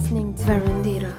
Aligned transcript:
listening 0.00 0.32
to 0.32 0.42
Verandira. 0.44 1.16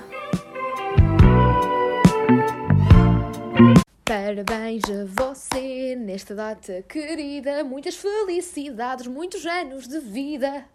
Parabéns 4.03 4.83
a 4.89 5.05
você 5.05 5.95
nesta 5.95 6.33
data 6.33 6.81
querida. 6.83 7.63
Muitas 7.63 7.95
felicidades, 7.95 9.07
muitos 9.07 9.45
anos 9.45 9.87
de 9.87 9.99
vida. 9.99 10.65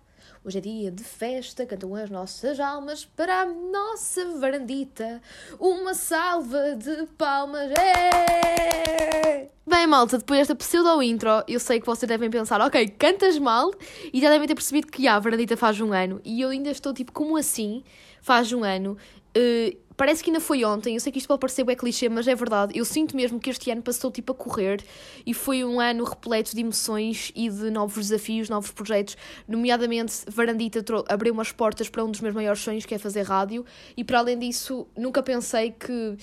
Hoje 0.46 0.58
é 0.58 0.60
dia 0.60 0.92
de 0.92 1.02
festa, 1.02 1.66
cantam 1.66 1.92
as 1.96 2.08
nossas 2.08 2.60
almas 2.60 3.04
para 3.04 3.40
a 3.40 3.46
nossa 3.46 4.24
varandita. 4.38 5.20
Uma 5.58 5.92
salva 5.92 6.76
de 6.76 7.04
palmas. 7.18 7.72
É! 7.72 9.48
Bem, 9.66 9.88
malta, 9.88 10.18
depois 10.18 10.38
desta 10.38 10.54
pseudo-intro, 10.54 11.42
eu 11.48 11.58
sei 11.58 11.80
que 11.80 11.86
vocês 11.86 12.08
devem 12.08 12.30
pensar, 12.30 12.60
ok, 12.60 12.86
cantas 12.90 13.36
mal, 13.40 13.72
e 14.12 14.20
já 14.20 14.30
devem 14.30 14.46
ter 14.46 14.54
percebido 14.54 14.86
que 14.86 15.08
a 15.08 15.18
varandita 15.18 15.56
faz 15.56 15.80
um 15.80 15.92
ano. 15.92 16.20
E 16.24 16.40
eu 16.40 16.50
ainda 16.50 16.70
estou 16.70 16.94
tipo, 16.94 17.10
como 17.10 17.36
assim? 17.36 17.82
Faz 18.22 18.52
um 18.52 18.62
ano. 18.62 18.96
Uh, 19.36 19.86
Parece 19.96 20.22
que 20.22 20.28
ainda 20.28 20.40
foi 20.40 20.62
ontem, 20.62 20.94
eu 20.94 21.00
sei 21.00 21.10
que 21.10 21.18
isto 21.18 21.26
pode 21.26 21.40
parecer 21.40 21.64
bem 21.64 21.74
clichê, 21.74 22.06
mas 22.08 22.28
é 22.28 22.34
verdade. 22.34 22.78
Eu 22.78 22.84
sinto 22.84 23.16
mesmo 23.16 23.40
que 23.40 23.48
este 23.48 23.70
ano 23.70 23.80
passou 23.80 24.10
tipo 24.10 24.32
a 24.32 24.34
correr 24.34 24.84
e 25.24 25.32
foi 25.32 25.64
um 25.64 25.80
ano 25.80 26.04
repleto 26.04 26.54
de 26.54 26.60
emoções 26.60 27.32
e 27.34 27.48
de 27.48 27.70
novos 27.70 28.08
desafios, 28.08 28.50
novos 28.50 28.70
projetos. 28.70 29.16
Nomeadamente, 29.48 30.12
Varandita 30.28 30.84
abriu 31.08 31.32
umas 31.32 31.50
portas 31.50 31.88
para 31.88 32.04
um 32.04 32.10
dos 32.10 32.20
meus 32.20 32.34
maiores 32.34 32.60
sonhos, 32.60 32.84
que 32.84 32.94
é 32.94 32.98
fazer 32.98 33.22
rádio. 33.22 33.64
E 33.96 34.04
para 34.04 34.18
além 34.18 34.38
disso, 34.38 34.86
nunca 34.94 35.22
pensei 35.22 35.70
que 35.70 36.18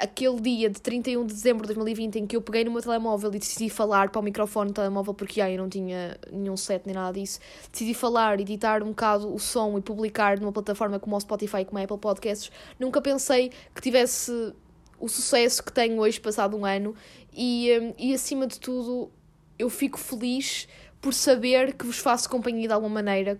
aquele 0.00 0.40
dia 0.40 0.70
de 0.70 0.80
31 0.80 1.26
de 1.26 1.34
dezembro 1.34 1.62
de 1.62 1.74
2020 1.74 2.16
em 2.20 2.26
que 2.26 2.36
eu 2.36 2.40
peguei 2.40 2.64
no 2.64 2.70
meu 2.70 2.80
telemóvel 2.80 3.34
e 3.34 3.40
decidi 3.40 3.68
falar 3.68 4.10
para 4.10 4.20
o 4.20 4.22
microfone 4.22 4.70
do 4.70 4.74
telemóvel, 4.74 5.14
porque 5.14 5.40
aí 5.40 5.54
eu 5.54 5.62
não 5.62 5.68
tinha 5.68 6.16
nenhum 6.32 6.56
set 6.56 6.82
nem 6.86 6.94
nada 6.94 7.18
disso, 7.18 7.40
decidi 7.72 7.92
falar, 7.92 8.38
editar 8.40 8.82
um 8.82 8.88
bocado 8.88 9.32
o 9.32 9.38
som 9.38 9.76
e 9.78 9.80
publicar 9.80 10.38
numa 10.38 10.52
plataforma 10.52 10.98
como 11.00 11.16
o 11.16 11.20
Spotify, 11.20 11.64
como 11.64 11.78
a 11.78 11.82
Apple 11.82 11.98
Podcasts, 11.98 12.39
nunca 12.78 13.00
pensei 13.00 13.50
que 13.74 13.80
tivesse 13.82 14.52
o 14.98 15.08
sucesso 15.08 15.62
que 15.62 15.72
tenho 15.72 15.98
hoje, 15.98 16.20
passado 16.20 16.56
um 16.56 16.64
ano, 16.64 16.94
e, 17.32 17.70
hum, 17.80 17.94
e 17.98 18.14
acima 18.14 18.46
de 18.46 18.60
tudo, 18.60 19.10
eu 19.58 19.68
fico 19.70 19.98
feliz 19.98 20.68
por 21.00 21.14
saber 21.14 21.74
que 21.74 21.86
vos 21.86 21.98
faço 21.98 22.28
companhia 22.28 22.68
de 22.68 22.74
alguma 22.74 22.94
maneira. 22.94 23.38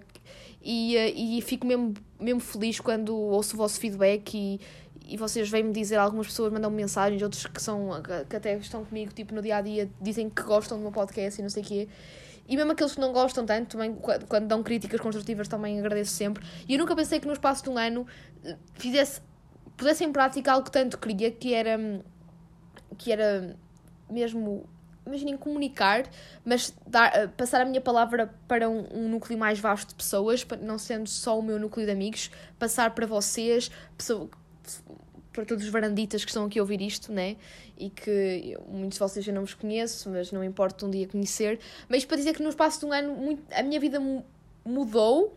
E, 0.62 0.96
eh, 0.96 1.10
e 1.10 1.40
fico 1.42 1.66
mesmo, 1.66 1.94
mesmo 2.18 2.40
feliz 2.40 2.80
quando 2.80 3.14
ouço 3.14 3.54
o 3.54 3.58
vosso 3.58 3.80
feedback 3.80 4.34
e, 4.34 4.60
e 5.06 5.16
vocês 5.16 5.48
vêm-me 5.48 5.72
dizer, 5.72 5.96
algumas 5.96 6.26
pessoas 6.26 6.52
mandam 6.52 6.70
-me 6.70 6.76
mensagens, 6.76 7.22
outros 7.22 7.46
que, 7.46 7.62
são, 7.62 7.90
que 8.28 8.36
até 8.36 8.56
estão 8.56 8.84
comigo 8.84 9.12
tipo, 9.12 9.34
no 9.34 9.42
dia 9.42 9.56
a 9.56 9.60
dia 9.62 9.90
dizem 10.00 10.28
que 10.28 10.42
gostam 10.42 10.78
do 10.78 10.82
meu 10.82 10.92
podcast 10.92 11.40
e 11.40 11.42
não 11.42 11.50
sei 11.50 11.62
o 11.62 11.66
quê. 11.66 11.88
E 12.50 12.56
mesmo 12.56 12.72
aqueles 12.72 12.94
que 12.96 13.00
não 13.00 13.12
gostam 13.12 13.46
tanto, 13.46 13.68
também, 13.68 13.96
quando 14.28 14.48
dão 14.48 14.60
críticas 14.60 15.00
construtivas, 15.00 15.46
também 15.46 15.78
agradeço 15.78 16.10
sempre. 16.10 16.44
E 16.68 16.74
eu 16.74 16.80
nunca 16.80 16.96
pensei 16.96 17.20
que 17.20 17.26
no 17.28 17.32
espaço 17.32 17.62
de 17.62 17.70
um 17.70 17.78
ano 17.78 18.04
eh, 18.44 18.56
fizesse 18.74 19.20
pusesse 19.76 20.02
em 20.02 20.12
prática 20.12 20.50
algo 20.50 20.64
que 20.64 20.72
tanto 20.72 20.98
queria, 20.98 21.30
que 21.30 21.54
era, 21.54 21.78
que 22.98 23.12
era 23.12 23.56
mesmo, 24.10 24.68
imaginem, 25.06 25.36
comunicar, 25.36 26.10
mas 26.44 26.74
dar, 26.84 27.14
eh, 27.16 27.28
passar 27.28 27.60
a 27.60 27.64
minha 27.64 27.80
palavra 27.80 28.34
para 28.48 28.68
um, 28.68 28.84
um, 28.92 29.08
núcleo 29.08 29.38
mais 29.38 29.60
vasto 29.60 29.90
de 29.90 29.94
pessoas, 29.94 30.44
não 30.60 30.76
sendo 30.76 31.08
só 31.08 31.38
o 31.38 31.42
meu 31.42 31.56
núcleo 31.56 31.86
de 31.86 31.92
amigos, 31.92 32.32
passar 32.58 32.96
para 32.96 33.06
vocês, 33.06 33.70
pessoa, 33.96 34.28
para 35.32 35.44
todos 35.44 35.64
os 35.64 35.70
varanditas 35.70 36.24
que 36.24 36.30
estão 36.30 36.46
aqui 36.46 36.58
a 36.58 36.62
ouvir 36.62 36.80
isto, 36.82 37.12
né? 37.12 37.36
E 37.78 37.90
que 37.90 38.56
muitos 38.68 38.96
de 38.96 39.00
vocês 39.00 39.26
eu 39.26 39.34
não 39.34 39.42
vos 39.42 39.54
conheço, 39.54 40.10
mas 40.10 40.32
não 40.32 40.42
importa 40.42 40.86
um 40.86 40.90
dia 40.90 41.06
conhecer. 41.06 41.58
Mas 41.88 42.04
para 42.04 42.16
dizer 42.16 42.34
que 42.34 42.42
no 42.42 42.48
espaço 42.48 42.80
de 42.80 42.86
um 42.86 42.92
ano 42.92 43.14
muito, 43.14 43.42
a 43.52 43.62
minha 43.62 43.78
vida 43.78 44.00
mudou 44.64 45.36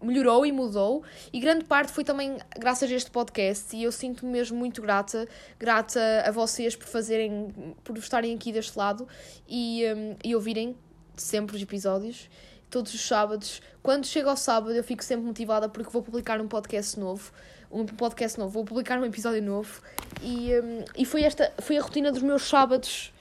melhorou 0.00 0.46
e 0.46 0.52
mudou 0.52 1.02
e 1.32 1.40
grande 1.40 1.64
parte 1.64 1.90
foi 1.90 2.04
também 2.04 2.38
graças 2.56 2.90
a 2.90 2.94
este 2.94 3.10
podcast 3.10 3.74
e 3.74 3.82
eu 3.82 3.90
sinto-me 3.90 4.30
mesmo 4.30 4.56
muito 4.56 4.80
grata 4.80 5.26
grata 5.58 6.00
a 6.24 6.30
vocês 6.30 6.76
por 6.76 6.86
fazerem 6.86 7.74
por 7.82 7.96
estarem 7.98 8.34
aqui 8.34 8.52
deste 8.52 8.78
lado 8.78 9.08
e, 9.48 9.82
um, 9.92 10.16
e 10.22 10.34
ouvirem 10.34 10.76
sempre 11.16 11.56
os 11.56 11.62
episódios 11.62 12.30
todos 12.70 12.94
os 12.94 13.00
sábados 13.00 13.60
quando 13.82 14.06
chega 14.06 14.30
ao 14.30 14.36
sábado 14.36 14.72
eu 14.72 14.84
fico 14.84 15.02
sempre 15.02 15.26
motivada 15.26 15.68
porque 15.68 15.90
vou 15.90 16.02
publicar 16.02 16.40
um 16.40 16.46
podcast 16.46 16.98
novo 16.98 17.32
um 17.70 17.84
podcast 17.84 18.38
novo 18.38 18.52
vou 18.52 18.64
publicar 18.64 18.98
um 18.98 19.04
episódio 19.04 19.42
novo 19.42 19.80
e, 20.22 20.50
um, 20.58 20.84
e 20.96 21.04
foi 21.04 21.22
esta 21.22 21.52
foi 21.60 21.76
a 21.76 21.82
rotina 21.82 22.10
dos 22.10 22.22
meus 22.22 22.42
sábados 22.42 23.12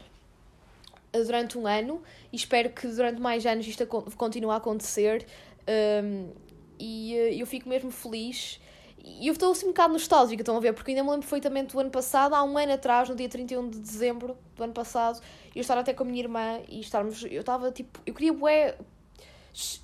uh, 1.14 1.24
durante 1.24 1.58
um 1.58 1.68
ano 1.68 2.02
e 2.32 2.36
espero 2.36 2.70
que 2.70 2.88
durante 2.88 3.22
mais 3.22 3.46
anos 3.46 3.68
isto 3.68 3.86
continue 3.88 4.52
a 4.52 4.56
acontecer 4.56 5.26
um, 5.68 6.32
e 6.80 7.14
uh, 7.16 7.40
eu 7.40 7.46
fico 7.46 7.68
mesmo 7.68 7.92
feliz. 7.92 8.60
E 9.04 9.28
eu 9.28 9.34
estou 9.34 9.52
assim 9.52 9.66
um 9.66 9.70
bocado 9.70 9.94
nostálgica, 9.94 10.42
estão 10.42 10.58
a 10.58 10.60
ver? 10.60 10.74
Porque 10.74 10.92
ainda 10.92 11.02
me 11.02 11.10
lembro 11.10 11.22
perfeitamente 11.22 11.74
do 11.74 11.80
ano 11.80 11.90
passado, 11.90 12.34
há 12.34 12.44
um 12.44 12.58
ano 12.58 12.74
atrás, 12.74 13.08
no 13.08 13.16
dia 13.16 13.30
31 13.30 13.70
de 13.70 13.80
dezembro 13.80 14.38
do 14.56 14.64
ano 14.64 14.74
passado, 14.74 15.22
eu 15.56 15.62
estava 15.62 15.80
até 15.80 15.94
com 15.94 16.04
a 16.04 16.06
minha 16.06 16.20
irmã 16.20 16.60
e 16.68 16.82
estarmos. 16.82 17.24
Eu 17.24 17.40
estava 17.40 17.72
tipo. 17.72 18.02
Eu 18.06 18.14
queria 18.14 18.34
bué, 18.34 18.76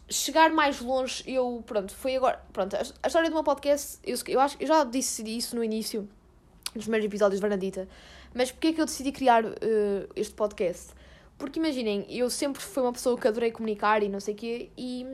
chegar 0.10 0.52
mais 0.52 0.80
longe. 0.80 1.24
Eu, 1.26 1.64
pronto, 1.66 1.94
foi 1.94 2.16
agora. 2.16 2.44
Pronto, 2.52 2.76
a, 2.76 3.08
história 3.08 3.30
do 3.30 3.34
meu 3.34 3.44
podcast, 3.44 4.00
eu, 4.04 4.18
eu 4.28 4.40
acho 4.40 4.58
eu 4.60 4.68
já 4.68 4.84
disse 4.84 5.24
isso 5.24 5.56
no 5.56 5.64
início, 5.64 6.08
nos 6.76 6.86
primeiros 6.86 7.06
episódios 7.06 7.40
de 7.40 7.48
Varandita. 7.48 7.88
Mas 8.34 8.52
porquê 8.52 8.68
é 8.68 8.74
que 8.74 8.82
eu 8.82 8.86
decidi 8.86 9.12
criar 9.12 9.46
uh, 9.46 9.54
este 10.16 10.34
podcast? 10.34 10.94
Porque 11.38 11.60
imaginem, 11.60 12.06
eu 12.10 12.30
sempre 12.30 12.62
fui 12.62 12.84
uma 12.84 12.94
pessoa 12.94 13.18
que 13.20 13.28
adorei 13.28 13.52
comunicar 13.52 14.02
e 14.02 14.10
não 14.10 14.20
sei 14.20 14.34
o 14.34 14.38
quê, 14.38 14.70
e 14.78 15.06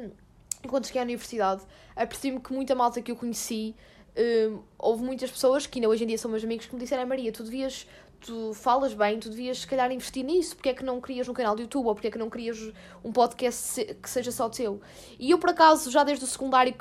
enquanto 0.64 0.88
cheguei 0.88 1.02
à 1.02 1.04
universidade, 1.04 1.64
apercebi-me 1.96 2.42
que 2.42 2.54
muita 2.54 2.76
malta 2.76 3.02
que 3.02 3.12
eu 3.12 3.16
conheci, 3.16 3.76
uh, 4.16 4.64
houve 4.78 5.04
muitas 5.04 5.32
pessoas 5.32 5.66
que 5.66 5.80
ainda 5.80 5.90
hoje 5.90 6.04
em 6.04 6.08
dia 6.08 6.18
são 6.18 6.30
meus 6.30 6.44
amigos 6.44 6.66
que 6.66 6.74
me 6.74 6.80
disseram: 6.80 7.06
Maria, 7.06 7.32
tu 7.32 7.44
devias, 7.44 7.88
tu 8.20 8.54
falas 8.54 8.94
bem, 8.94 9.20
tu 9.20 9.30
devias 9.30 9.60
se 9.60 9.68
calhar 9.68 9.92
investir 9.92 10.24
nisso, 10.24 10.56
porque 10.56 10.70
é 10.70 10.74
que 10.74 10.84
não 10.84 11.00
crias 11.00 11.28
um 11.28 11.34
canal 11.34 11.56
de 11.56 11.64
YouTube 11.64 11.88
ou 11.88 11.94
porque 11.96 12.08
é 12.08 12.12
que 12.12 12.18
não 12.18 12.30
crias 12.30 12.72
um 13.04 13.12
podcast 13.12 13.84
que 14.02 14.10
seja 14.10 14.32
só 14.32 14.50
teu? 14.50 14.82
E 15.18 15.32
eu, 15.32 15.38
por 15.38 15.50
acaso, 15.50 15.90
já 15.90 16.04
desde 16.04 16.26
o 16.26 16.28
secundário, 16.28 16.74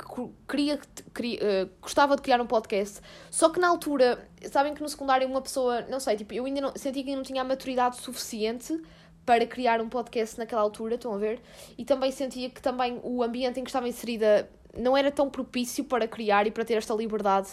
queria, 0.49 0.81
queria 1.15 1.39
uh, 1.39 1.71
gostava 1.81 2.17
de 2.17 2.23
criar 2.23 2.41
um 2.41 2.47
podcast, 2.47 3.01
só 3.31 3.49
que 3.49 3.61
na 3.61 3.69
altura, 3.69 4.29
sabem 4.51 4.75
que 4.75 4.83
no 4.83 4.89
secundário 4.89 5.27
uma 5.29 5.41
pessoa, 5.41 5.83
não 5.83 6.01
sei, 6.01 6.17
tipo, 6.17 6.35
eu 6.35 6.45
ainda 6.45 6.61
não, 6.61 6.73
senti 6.75 7.03
que 7.03 7.11
ainda 7.11 7.17
não 7.17 7.25
tinha 7.25 7.43
a 7.43 7.45
maturidade 7.45 7.97
suficiente 7.97 8.81
para 9.25 9.47
criar 9.47 9.81
um 9.81 9.89
podcast 9.89 10.39
naquela 10.39 10.63
altura, 10.63 10.95
estão 10.95 11.13
a 11.13 11.19
ver? 11.19 11.41
E 11.77 11.85
também 11.85 12.11
sentia 12.11 12.49
que 12.49 12.63
também 12.63 12.99
o 13.03 13.23
ambiente 13.23 13.61
em 13.61 13.63
que 13.63 13.69
estava 13.69 13.87
inserida 13.87 14.49
não 14.77 14.97
era 14.97 15.11
tão 15.11 15.29
propício 15.29 15.85
para 15.85 16.09
criar 16.09 16.47
e 16.47 16.51
para 16.51 16.65
ter 16.65 16.75
esta 16.75 16.95
liberdade. 16.95 17.49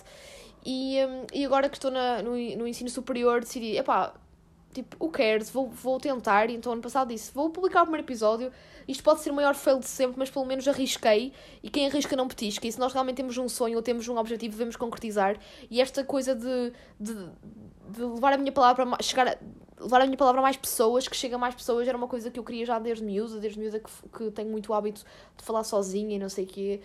E, 0.65 0.97
um, 1.05 1.27
e 1.31 1.45
agora 1.45 1.69
que 1.69 1.77
estou 1.77 1.91
na, 1.91 2.23
no, 2.23 2.31
no 2.31 2.67
ensino 2.67 2.89
superior, 2.89 3.41
decidi, 3.41 3.77
epá, 3.77 4.13
tipo, 4.73 4.97
o 4.99 5.09
cares, 5.09 5.49
vou, 5.49 5.69
vou 5.69 5.99
tentar. 5.99 6.49
Então, 6.49 6.73
ano 6.73 6.81
passado 6.81 7.09
disse, 7.09 7.31
vou 7.33 7.49
publicar 7.49 7.81
o 7.81 7.85
primeiro 7.85 8.05
episódio. 8.05 8.51
Isto 8.87 9.03
pode 9.03 9.21
ser 9.21 9.31
o 9.31 9.33
maior 9.33 9.55
fail 9.55 9.79
de 9.79 9.87
sempre, 9.87 10.17
mas 10.17 10.29
pelo 10.29 10.45
menos 10.45 10.67
arrisquei. 10.67 11.31
E 11.63 11.69
quem 11.69 11.87
arrisca 11.87 12.15
não 12.15 12.27
petisca. 12.27 12.67
E 12.67 12.71
se 12.71 12.79
nós 12.79 12.91
realmente 12.91 13.17
temos 13.17 13.37
um 13.37 13.47
sonho 13.47 13.77
ou 13.77 13.81
temos 13.83 14.07
um 14.07 14.17
objetivo, 14.17 14.53
devemos 14.53 14.75
concretizar. 14.75 15.37
E 15.69 15.79
esta 15.79 16.03
coisa 16.03 16.35
de, 16.35 16.73
de, 16.99 17.13
de 17.89 18.01
levar 18.01 18.33
a 18.33 18.37
minha 18.37 18.51
palavra, 18.51 18.85
chegar 19.01 19.27
a, 19.27 19.37
levar 19.79 20.01
a 20.01 20.05
minha 20.05 20.17
palavra 20.17 20.41
a 20.41 20.43
mais 20.43 20.57
pessoas, 20.57 21.07
que 21.07 21.15
chega 21.15 21.35
a 21.35 21.39
mais 21.39 21.55
pessoas, 21.55 21.87
era 21.87 21.97
uma 21.97 22.07
coisa 22.07 22.29
que 22.31 22.39
eu 22.39 22.43
queria 22.43 22.65
já 22.65 22.79
desde 22.79 23.03
miúda, 23.03 23.39
desde 23.39 23.59
miúda 23.59 23.79
que, 23.79 23.91
que 24.17 24.31
tenho 24.31 24.49
muito 24.49 24.73
hábito 24.73 25.03
de 25.37 25.43
falar 25.43 25.63
sozinha 25.63 26.15
e 26.15 26.19
não 26.19 26.29
sei 26.29 26.45
o 26.45 26.47
quê. 26.47 26.81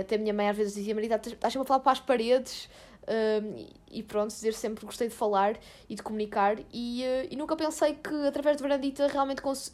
Até 0.00 0.16
a 0.16 0.18
minha 0.18 0.34
mãe 0.34 0.48
às 0.48 0.56
vezes 0.56 0.74
dizia, 0.74 0.94
Marita, 0.94 1.16
estás 1.16 1.52
sempre 1.52 1.64
a 1.64 1.68
falar 1.68 1.80
para 1.80 1.92
as 1.92 2.00
paredes. 2.00 2.68
Um, 3.08 3.66
e 3.90 4.02
pronto, 4.02 4.30
dizer 4.30 4.54
sempre 4.54 4.84
gostei 4.84 5.08
de 5.08 5.14
falar 5.14 5.58
e 5.88 5.94
de 5.94 6.02
comunicar. 6.02 6.58
E, 6.72 7.02
uh, 7.02 7.28
e 7.30 7.36
nunca 7.36 7.56
pensei 7.56 7.94
que 7.94 8.14
através 8.26 8.56
de 8.56 8.62
Verandita 8.62 9.06
realmente 9.08 9.42
cons 9.42 9.72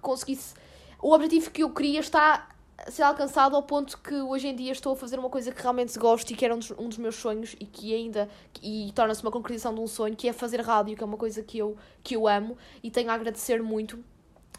conseguisse. 0.00 0.54
O 1.00 1.12
objetivo 1.12 1.50
que 1.50 1.62
eu 1.62 1.70
queria 1.70 2.00
está 2.00 2.48
ser 2.88 3.02
alcançado 3.02 3.56
ao 3.56 3.62
ponto 3.62 3.98
que 3.98 4.14
hoje 4.14 4.48
em 4.48 4.54
dia 4.54 4.70
estou 4.70 4.92
a 4.92 4.96
fazer 4.96 5.18
uma 5.18 5.30
coisa 5.30 5.50
que 5.50 5.60
realmente 5.60 5.98
gosto 5.98 6.30
e 6.30 6.36
que 6.36 6.44
era 6.44 6.54
um 6.54 6.58
dos, 6.58 6.70
um 6.72 6.88
dos 6.88 6.98
meus 6.98 7.16
sonhos 7.16 7.56
e 7.58 7.64
que 7.64 7.94
ainda 7.94 8.28
e 8.62 8.92
torna-se 8.94 9.22
uma 9.22 9.30
concretização 9.30 9.74
de 9.74 9.80
um 9.80 9.86
sonho 9.86 10.14
que 10.14 10.28
é 10.28 10.32
fazer 10.32 10.60
rádio, 10.60 10.96
que 10.96 11.02
é 11.02 11.06
uma 11.06 11.16
coisa 11.16 11.42
que 11.42 11.58
eu, 11.58 11.76
que 12.02 12.14
eu 12.14 12.28
amo 12.28 12.56
e 12.82 12.90
tenho 12.90 13.10
a 13.10 13.14
agradecer 13.14 13.62
muito 13.62 13.98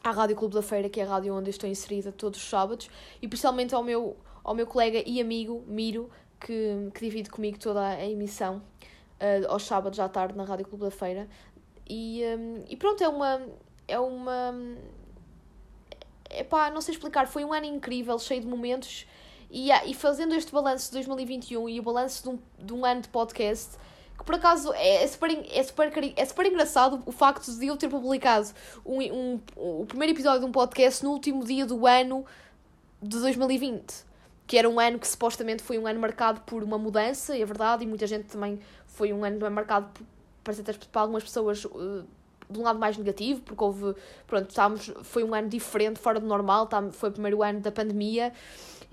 à 0.03 0.11
Rádio 0.11 0.35
Clube 0.35 0.55
da 0.55 0.61
Feira, 0.61 0.89
que 0.89 0.99
é 0.99 1.03
a 1.03 1.07
rádio 1.07 1.33
onde 1.33 1.49
estou 1.49 1.69
inserida 1.69 2.11
todos 2.11 2.41
os 2.41 2.49
sábados, 2.49 2.89
e 3.21 3.27
principalmente 3.27 3.75
ao 3.75 3.83
meu, 3.83 4.17
ao 4.43 4.55
meu 4.55 4.65
colega 4.65 5.03
e 5.05 5.19
amigo 5.21 5.63
Miro, 5.67 6.09
que, 6.39 6.89
que 6.93 7.01
divide 7.01 7.29
comigo 7.29 7.57
toda 7.59 7.85
a 7.85 8.05
emissão 8.05 8.61
uh, 9.19 9.49
aos 9.49 9.63
sábados 9.63 9.99
à 9.99 10.07
tarde 10.07 10.37
na 10.37 10.43
Rádio 10.43 10.67
Clube 10.67 10.85
da 10.85 10.91
Feira. 10.91 11.27
E, 11.89 12.21
um, 12.37 12.63
e 12.67 12.75
pronto, 12.75 13.03
é 13.03 13.07
uma. 13.07 13.41
É 13.87 13.99
uma 13.99 14.53
epá, 16.29 16.69
não 16.69 16.81
sei 16.81 16.93
explicar, 16.93 17.27
foi 17.27 17.45
um 17.45 17.53
ano 17.53 17.65
incrível, 17.65 18.17
cheio 18.19 18.41
de 18.41 18.47
momentos. 18.47 19.05
E, 19.49 19.69
e 19.71 19.93
fazendo 19.93 20.35
este 20.35 20.51
balanço 20.51 20.87
de 20.87 20.93
2021 20.93 21.69
e 21.69 21.79
o 21.79 21.83
balanço 21.83 22.23
de 22.23 22.29
um, 22.29 22.39
de 22.59 22.73
um 22.73 22.85
ano 22.85 23.01
de 23.01 23.07
podcast, 23.07 23.77
que 24.17 24.23
por 24.25 24.35
acaso 24.35 24.73
é, 24.73 25.03
é, 25.03 25.07
super, 25.07 25.31
é, 25.31 25.63
super, 25.63 26.13
é 26.17 26.25
super 26.25 26.45
engraçado 26.45 27.01
o 27.05 27.11
facto 27.13 27.49
de 27.57 27.67
eu 27.67 27.77
ter 27.77 27.87
publicado 27.87 28.49
um, 28.85 28.99
um, 28.99 29.39
o 29.55 29.85
primeiro 29.85 30.13
episódio 30.13 30.41
de 30.41 30.45
um 30.45 30.51
podcast 30.51 31.03
no 31.03 31.11
último 31.11 31.45
dia 31.45 31.65
do 31.65 31.87
ano 31.87 32.25
de 33.01 33.19
2020. 33.19 34.06
Que 34.47 34.57
era 34.57 34.67
um 34.69 34.79
ano 34.79 34.97
que 34.97 35.07
supostamente 35.07 35.61
foi 35.61 35.77
um 35.77 35.85
ano 35.85 35.99
marcado 35.99 36.39
por 36.41 36.63
uma 36.63 36.77
mudança, 36.77 37.37
é 37.37 37.45
verdade, 37.45 37.83
e 37.83 37.87
muita 37.87 38.07
gente 38.07 38.25
também 38.25 38.59
foi 38.85 39.11
um 39.11 39.25
ano 39.25 39.51
marcado 39.51 39.91
por, 40.41 40.55
para 40.89 41.01
algumas 41.01 41.23
pessoas 41.23 41.65
uh, 41.65 42.07
de 42.49 42.57
um 42.57 42.63
lado 42.63 42.79
mais 42.79 42.97
negativo, 42.97 43.41
porque 43.41 43.61
houve, 43.61 43.93
pronto, 44.25 44.49
estávamos, 44.49 44.91
foi 45.03 45.23
um 45.23 45.35
ano 45.35 45.49
diferente, 45.49 45.99
fora 45.99 46.17
do 46.17 46.25
normal, 46.25 46.65
tá, 46.65 46.81
foi 46.91 47.09
o 47.09 47.11
primeiro 47.11 47.43
ano 47.43 47.59
da 47.59 47.71
pandemia, 47.71 48.31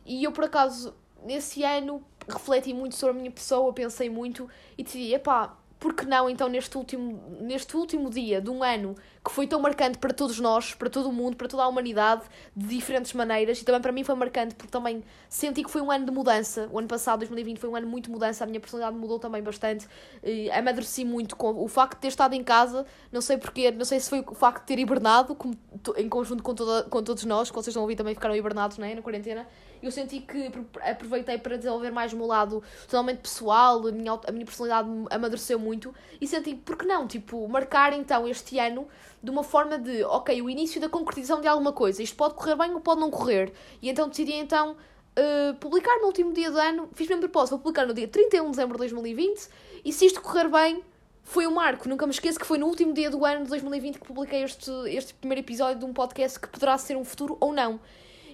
e 0.04 0.24
eu 0.24 0.32
por 0.32 0.44
acaso, 0.44 0.92
nesse 1.22 1.62
ano, 1.62 2.02
refleti 2.28 2.74
muito 2.74 2.96
sobre 2.96 3.16
a 3.16 3.20
minha 3.20 3.30
pessoa, 3.30 3.72
pensei 3.72 4.10
muito 4.10 4.50
e 4.76 4.82
decidi, 4.82 5.14
epá, 5.14 5.56
por 5.84 5.92
que 5.92 6.06
não 6.06 6.30
então 6.30 6.48
neste 6.48 6.78
último, 6.78 7.22
neste 7.42 7.76
último 7.76 8.08
dia 8.08 8.40
de 8.40 8.48
um 8.48 8.64
ano 8.64 8.96
que 9.22 9.30
foi 9.30 9.46
tão 9.46 9.60
marcante 9.60 9.98
para 9.98 10.14
todos 10.14 10.40
nós, 10.40 10.72
para 10.72 10.88
todo 10.88 11.10
o 11.10 11.12
mundo, 11.12 11.36
para 11.36 11.46
toda 11.46 11.62
a 11.62 11.68
humanidade, 11.68 12.22
de 12.56 12.68
diferentes 12.68 13.12
maneiras, 13.12 13.60
e 13.60 13.64
também 13.66 13.82
para 13.82 13.92
mim 13.92 14.02
foi 14.02 14.14
marcante 14.14 14.54
porque 14.54 14.70
também 14.70 15.04
senti 15.28 15.62
que 15.62 15.70
foi 15.70 15.82
um 15.82 15.90
ano 15.90 16.06
de 16.06 16.10
mudança. 16.10 16.70
O 16.72 16.78
ano 16.78 16.88
passado, 16.88 17.18
2020, 17.18 17.58
foi 17.58 17.68
um 17.68 17.76
ano 17.76 17.86
muito 17.86 18.10
mudança, 18.10 18.44
a 18.44 18.46
minha 18.46 18.60
personalidade 18.60 18.98
mudou 18.98 19.18
também 19.18 19.42
bastante, 19.42 19.86
e 20.22 20.50
amadureci 20.50 21.04
muito 21.04 21.36
com 21.36 21.62
o 21.62 21.68
facto 21.68 21.96
de 21.96 22.00
ter 22.00 22.08
estado 22.08 22.32
em 22.32 22.42
casa, 22.42 22.86
não 23.12 23.20
sei 23.20 23.36
porquê, 23.36 23.70
não 23.70 23.84
sei 23.84 24.00
se 24.00 24.08
foi 24.08 24.24
o 24.26 24.34
facto 24.34 24.62
de 24.62 24.66
ter 24.66 24.78
hibernado, 24.78 25.34
como, 25.34 25.54
em 25.98 26.08
conjunto 26.08 26.42
com, 26.42 26.54
toda, 26.54 26.84
com 26.84 27.02
todos 27.02 27.24
nós, 27.26 27.50
que 27.50 27.54
vocês 27.54 27.68
estão 27.68 27.82
a 27.82 27.84
ouvir 27.84 27.96
também 27.96 28.14
ficaram 28.14 28.34
hibernados 28.34 28.78
né, 28.78 28.94
na 28.94 29.02
quarentena, 29.02 29.46
eu 29.86 29.90
senti 29.90 30.20
que 30.20 30.50
aproveitei 30.82 31.38
para 31.38 31.56
desenvolver 31.56 31.90
mais 31.90 32.12
o 32.12 32.16
meu 32.16 32.26
lado 32.26 32.62
totalmente 32.82 33.18
pessoal, 33.18 33.86
a 33.86 33.92
minha, 33.92 34.12
a 34.26 34.32
minha 34.32 34.44
personalidade 34.44 34.88
amadureceu 35.10 35.58
muito 35.58 35.94
e 36.20 36.26
senti, 36.26 36.54
por 36.54 36.76
que 36.76 36.86
não, 36.86 37.06
tipo, 37.06 37.46
marcar 37.48 37.92
então 37.92 38.26
este 38.26 38.58
ano 38.58 38.86
de 39.22 39.30
uma 39.30 39.42
forma 39.42 39.78
de, 39.78 40.04
ok, 40.04 40.40
o 40.42 40.50
início 40.50 40.80
da 40.80 40.88
concretização 40.88 41.40
de 41.40 41.48
alguma 41.48 41.72
coisa, 41.72 42.02
isto 42.02 42.16
pode 42.16 42.34
correr 42.34 42.56
bem 42.56 42.72
ou 42.72 42.80
pode 42.80 43.00
não 43.00 43.10
correr, 43.10 43.52
e 43.80 43.88
então 43.88 44.08
decidi 44.08 44.34
então 44.34 44.72
uh, 44.72 45.54
publicar 45.60 45.98
no 45.98 46.06
último 46.06 46.32
dia 46.32 46.50
do 46.50 46.58
ano, 46.58 46.88
fiz 46.94 47.08
mesmo 47.08 47.22
propósito, 47.22 47.50
vou 47.50 47.58
publicar 47.60 47.86
no 47.86 47.94
dia 47.94 48.08
31 48.08 48.44
de 48.44 48.50
dezembro 48.50 48.74
de 48.74 48.78
2020, 48.78 49.48
e 49.84 49.92
se 49.92 50.06
isto 50.06 50.20
correr 50.20 50.48
bem, 50.48 50.82
foi 51.22 51.46
o 51.46 51.50
um 51.50 51.54
marco. 51.54 51.88
Nunca 51.88 52.06
me 52.06 52.12
esqueço 52.12 52.38
que 52.38 52.46
foi 52.46 52.58
no 52.58 52.66
último 52.66 52.92
dia 52.92 53.10
do 53.10 53.24
ano 53.24 53.44
de 53.44 53.48
2020 53.48 53.98
que 53.98 54.06
publiquei 54.06 54.44
este, 54.44 54.70
este 54.88 55.14
primeiro 55.14 55.40
episódio 55.40 55.78
de 55.78 55.84
um 55.84 55.92
podcast 55.92 56.38
que 56.38 56.48
poderá 56.48 56.76
ser 56.76 56.96
um 56.96 57.04
futuro 57.04 57.36
ou 57.40 57.52
não. 57.52 57.80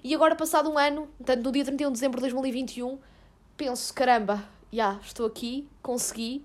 E 0.02 0.14
agora, 0.14 0.34
passado 0.34 0.70
um 0.70 0.78
ano, 0.78 1.08
portanto, 1.18 1.44
no 1.44 1.52
dia 1.52 1.64
31 1.64 1.88
de 1.88 1.92
dezembro 1.94 2.16
de 2.18 2.22
2021, 2.22 2.98
penso: 3.56 3.92
caramba, 3.92 4.42
já, 4.72 4.98
estou 5.02 5.26
aqui, 5.26 5.68
consegui, 5.82 6.42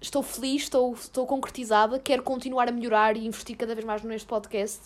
estou 0.00 0.22
feliz, 0.22 0.62
estou, 0.64 0.92
estou 0.92 1.26
concretizada, 1.26 1.98
quero 1.98 2.22
continuar 2.22 2.68
a 2.68 2.72
melhorar 2.72 3.16
e 3.16 3.26
investir 3.26 3.56
cada 3.56 3.74
vez 3.74 3.86
mais 3.86 4.02
neste 4.02 4.26
podcast, 4.26 4.80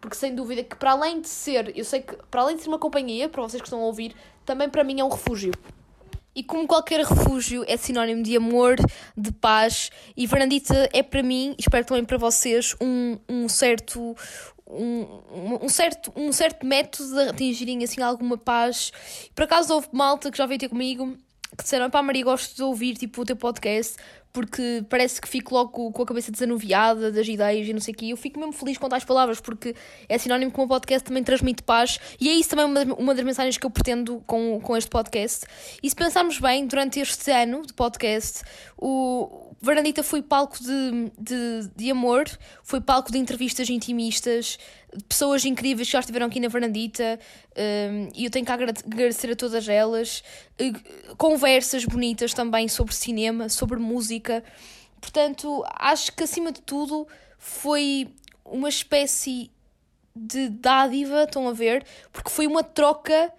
porque 0.00 0.16
sem 0.16 0.34
dúvida 0.34 0.62
que, 0.62 0.76
para 0.76 0.92
além 0.92 1.20
de 1.20 1.28
ser, 1.28 1.76
eu 1.76 1.84
sei 1.84 2.02
que, 2.02 2.16
para 2.30 2.42
além 2.42 2.56
de 2.56 2.62
ser 2.62 2.68
uma 2.68 2.78
companhia, 2.78 3.28
para 3.28 3.42
vocês 3.42 3.60
que 3.60 3.66
estão 3.66 3.80
a 3.80 3.86
ouvir, 3.86 4.14
também 4.44 4.68
para 4.68 4.84
mim 4.84 5.00
é 5.00 5.04
um 5.04 5.08
refúgio. 5.08 5.52
E 6.34 6.42
como 6.42 6.66
qualquer 6.66 7.04
refúgio 7.04 7.62
é 7.68 7.76
sinónimo 7.76 8.22
de 8.22 8.34
amor, 8.34 8.76
de 9.14 9.32
paz, 9.32 9.90
e 10.16 10.26
Fernandita 10.26 10.88
é 10.90 11.02
para 11.02 11.22
mim, 11.22 11.54
espero 11.58 11.84
também 11.84 12.06
para 12.06 12.16
vocês, 12.16 12.74
um, 12.80 13.18
um 13.28 13.48
certo 13.50 14.16
um, 14.72 15.64
um, 15.64 15.68
certo, 15.68 16.12
um 16.16 16.32
certo 16.32 16.64
método 16.66 17.08
de 17.14 17.28
atingirem 17.28 17.84
assim 17.84 18.00
alguma 18.00 18.38
paz. 18.38 18.92
Por 19.34 19.44
acaso 19.44 19.74
houve 19.74 19.88
malta 19.92 20.30
que 20.30 20.38
já 20.38 20.46
veio 20.46 20.58
ter 20.58 20.68
comigo 20.68 21.16
que 21.56 21.62
disseram: 21.62 21.90
pá, 21.90 22.02
Maria, 22.02 22.24
gosto 22.24 22.56
de 22.56 22.62
ouvir 22.62 22.96
tipo, 22.96 23.22
o 23.22 23.24
teu 23.24 23.36
podcast 23.36 23.96
porque 24.32 24.82
parece 24.88 25.20
que 25.20 25.28
fico 25.28 25.54
logo 25.54 25.92
com 25.92 26.02
a 26.02 26.06
cabeça 26.06 26.32
desanuviada 26.32 27.12
das 27.12 27.28
ideias 27.28 27.68
e 27.68 27.72
não 27.72 27.80
sei 27.80 27.92
o 27.92 27.96
quê. 27.96 28.06
Eu 28.06 28.16
fico 28.16 28.40
mesmo 28.40 28.52
feliz 28.52 28.78
com 28.78 28.88
tais 28.88 29.04
palavras 29.04 29.40
porque 29.40 29.74
é 30.08 30.16
sinónimo 30.16 30.50
que 30.50 30.56
o 30.56 30.60
meu 30.60 30.68
podcast 30.68 31.06
também 31.06 31.22
transmite 31.22 31.62
paz 31.62 32.00
e 32.18 32.30
é 32.30 32.32
isso 32.32 32.48
também 32.48 32.64
uma, 32.64 32.82
uma 32.94 33.14
das 33.14 33.24
mensagens 33.24 33.58
que 33.58 33.66
eu 33.66 33.70
pretendo 33.70 34.22
com, 34.26 34.58
com 34.60 34.76
este 34.76 34.88
podcast. 34.88 35.44
E 35.82 35.90
se 35.90 35.94
pensarmos 35.94 36.38
bem, 36.38 36.66
durante 36.66 36.98
este 36.98 37.30
ano 37.30 37.62
de 37.66 37.74
podcast, 37.74 38.42
o, 38.78 39.51
Varandita 39.64 40.02
foi 40.02 40.20
palco 40.20 40.58
de, 40.60 41.12
de, 41.16 41.70
de 41.76 41.90
amor, 41.92 42.28
foi 42.64 42.80
palco 42.80 43.12
de 43.12 43.18
entrevistas 43.18 43.70
intimistas, 43.70 44.58
pessoas 45.08 45.44
incríveis 45.44 45.86
que 45.86 45.92
já 45.92 46.00
estiveram 46.00 46.26
aqui 46.26 46.40
na 46.40 46.48
Varandita 46.48 47.20
um, 47.56 48.08
e 48.12 48.24
eu 48.24 48.30
tenho 48.30 48.44
que 48.44 48.50
agradecer 48.50 49.30
a 49.30 49.36
todas 49.36 49.68
elas. 49.68 50.24
Conversas 51.16 51.84
bonitas 51.84 52.34
também 52.34 52.66
sobre 52.66 52.92
cinema, 52.92 53.48
sobre 53.48 53.78
música. 53.78 54.42
Portanto, 55.00 55.64
acho 55.78 56.12
que 56.12 56.24
acima 56.24 56.50
de 56.50 56.60
tudo 56.60 57.06
foi 57.38 58.08
uma 58.44 58.68
espécie 58.68 59.48
de 60.14 60.48
dádiva, 60.48 61.22
estão 61.22 61.48
a 61.48 61.52
ver? 61.52 61.86
Porque 62.12 62.30
foi 62.30 62.48
uma 62.48 62.64
troca 62.64 63.32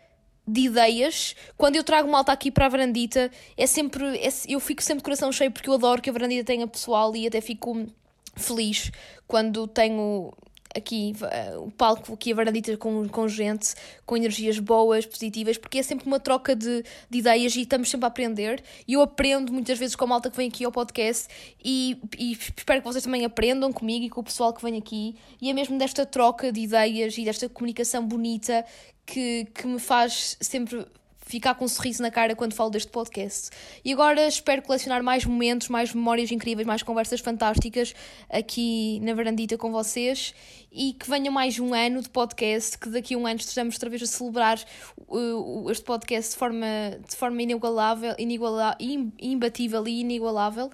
de 0.48 0.62
ideias. 0.62 1.36
Quando 1.57 1.75
eu 1.75 1.84
trago 1.84 2.10
malta 2.12 2.31
aqui 2.31 2.51
para 2.51 2.66
a 2.66 2.69
varandita, 2.69 3.31
é 3.57 3.66
sempre. 3.66 4.18
É, 4.18 4.30
eu 4.48 4.60
fico 4.60 4.81
sempre 4.81 5.00
de 5.00 5.04
coração 5.04 5.31
cheio 5.31 5.51
porque 5.51 5.69
eu 5.69 5.74
adoro 5.74 6.01
que 6.01 6.10
a 6.10 6.13
varandita 6.13 6.44
tenha 6.45 6.68
pessoal 6.68 7.16
e 7.16 7.28
até 7.28 7.42
fico 7.42 7.88
feliz 8.36 8.92
quando 9.28 9.68
tenho 9.68 10.34
aqui 10.75 11.13
uh, 11.21 11.63
o 11.63 11.71
palco, 11.71 12.13
aqui 12.13 12.31
a 12.31 12.35
varandita 12.35 12.75
com, 12.77 13.07
com 13.07 13.27
gente, 13.27 13.73
com 14.05 14.17
energias 14.17 14.59
boas, 14.59 15.05
positivas, 15.05 15.57
porque 15.57 15.79
é 15.79 15.83
sempre 15.83 16.07
uma 16.07 16.19
troca 16.19 16.55
de, 16.55 16.83
de 17.09 17.17
ideias 17.17 17.55
e 17.55 17.61
estamos 17.61 17.89
sempre 17.89 18.05
a 18.05 18.07
aprender. 18.07 18.63
E 18.87 18.93
eu 18.93 19.01
aprendo 19.01 19.51
muitas 19.51 19.77
vezes 19.77 19.95
com 19.95 20.05
a 20.05 20.07
malta 20.07 20.29
que 20.29 20.37
vem 20.37 20.49
aqui 20.49 20.65
ao 20.65 20.71
podcast 20.71 21.27
e, 21.63 21.97
e 22.17 22.33
espero 22.33 22.81
que 22.81 22.87
vocês 22.87 23.03
também 23.03 23.25
aprendam 23.25 23.71
comigo 23.71 24.05
e 24.05 24.09
com 24.09 24.21
o 24.21 24.23
pessoal 24.23 24.53
que 24.53 24.61
vem 24.61 24.77
aqui. 24.77 25.15
E 25.41 25.49
é 25.49 25.53
mesmo 25.53 25.77
desta 25.77 26.05
troca 26.05 26.51
de 26.51 26.61
ideias 26.61 27.17
e 27.17 27.25
desta 27.25 27.47
comunicação 27.49 28.05
bonita 28.05 28.65
que, 29.05 29.45
que 29.53 29.67
me 29.67 29.79
faz 29.79 30.37
sempre 30.39 30.85
ficar 31.25 31.55
com 31.55 31.65
um 31.65 31.67
sorriso 31.67 32.01
na 32.01 32.11
cara 32.11 32.35
quando 32.35 32.53
falo 32.53 32.69
deste 32.69 32.91
podcast. 32.91 33.49
E 33.83 33.91
agora 33.91 34.27
espero 34.27 34.61
colecionar 34.61 35.03
mais 35.03 35.25
momentos, 35.25 35.69
mais 35.69 35.93
memórias 35.93 36.31
incríveis, 36.31 36.67
mais 36.67 36.83
conversas 36.83 37.19
fantásticas 37.19 37.93
aqui 38.29 38.99
na 39.01 39.13
varandita 39.13 39.57
com 39.57 39.71
vocês 39.71 40.33
e 40.71 40.93
que 40.93 41.09
venha 41.09 41.31
mais 41.31 41.59
um 41.59 41.73
ano 41.73 42.01
de 42.01 42.09
podcast, 42.09 42.77
que 42.77 42.89
daqui 42.89 43.13
a 43.13 43.17
um 43.17 43.25
ano 43.25 43.39
estejamos 43.39 43.75
outra 43.75 43.89
vez 43.89 44.03
a 44.03 44.07
celebrar 44.07 44.59
uh, 45.07 45.69
este 45.71 45.83
podcast 45.83 46.31
de 46.31 46.37
forma, 46.37 46.67
de 47.07 47.15
forma 47.15 47.41
inigualável, 47.41 48.15
inigualável, 48.17 48.77
imbatível 49.19 49.87
e 49.87 50.01
inigualável. 50.01 50.69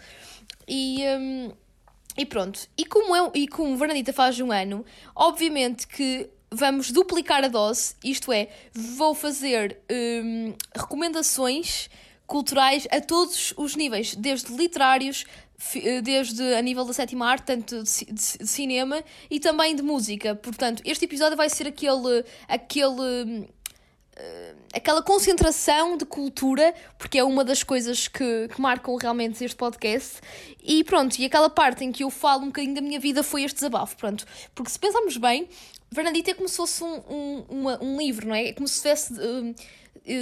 E. 0.68 1.04
Um, 1.18 1.52
e 2.18 2.26
pronto, 2.26 2.68
e 2.78 2.86
como, 2.86 3.16
eu, 3.16 3.32
e 3.34 3.48
como 3.48 3.78
Varandita 3.78 4.12
faz 4.12 4.38
um 4.42 4.52
ano, 4.52 4.84
obviamente 5.16 5.88
que 5.88 6.30
vamos 6.52 6.92
duplicar 6.92 7.44
a 7.44 7.48
dose, 7.48 7.96
isto 8.04 8.32
é, 8.32 8.50
vou 8.74 9.14
fazer 9.14 9.80
hum, 9.92 10.54
recomendações 10.76 11.90
culturais 12.26 12.88
a 12.92 13.02
todos 13.02 13.54
os 13.58 13.76
níveis, 13.76 14.16
desde 14.16 14.56
literários, 14.56 15.26
eh, 15.76 16.02
desde 16.02 16.54
a 16.54 16.62
nível 16.62 16.86
da 16.86 16.94
sétima 16.94 17.28
arte, 17.28 17.46
tanto 17.46 17.84
de, 17.84 18.48
cinema 18.48 19.04
e 19.30 19.40
também 19.40 19.76
de 19.76 19.82
música. 19.82 20.36
Portanto, 20.36 20.82
este 20.86 21.06
episódio 21.06 21.36
vai 21.36 21.50
ser 21.50 21.68
aquele, 21.68 22.24
aquele 22.48 23.02
hum, 23.02 23.48
eh, 24.16 24.56
aquela 24.74 25.02
concentração 25.02 25.98
de 25.98 26.06
cultura, 26.06 26.74
porque 26.98 27.18
é 27.18 27.24
uma 27.24 27.44
das 27.44 27.64
coisas 27.64 28.08
que, 28.08 28.48
que 28.50 28.62
marcam 28.62 28.96
realmente 28.98 29.44
este 29.44 29.56
podcast. 29.56 30.20
E 30.62 30.84
pronto, 30.84 31.18
e 31.18 31.26
aquela 31.26 31.50
parte 31.50 31.84
em 31.86 31.92
que 31.92 32.04
eu 32.04 32.10
falo 32.10 32.44
um 32.44 32.48
bocadinho 32.48 32.76
da 32.76 32.82
minha 32.82 33.00
vida 33.00 33.24
foi 33.24 33.44
este 33.44 33.56
desabafo, 33.56 33.96
pronto. 33.98 34.26
Porque 34.54 34.70
se 34.70 34.78
pensarmos 34.78 35.18
bem, 35.18 35.48
Fernandita 35.92 36.32
é 36.32 36.34
como 36.34 36.48
se 36.48 36.58
fosse 36.58 36.84
um, 36.84 37.02
um, 37.10 37.46
uma, 37.50 37.84
um 37.84 37.98
livro, 37.98 38.28
não 38.28 38.36
é? 38.36 38.50
É 38.50 38.54
como 38.54 38.68
se 38.68 38.78
tivesse 38.78 39.14
uh, 39.14 39.56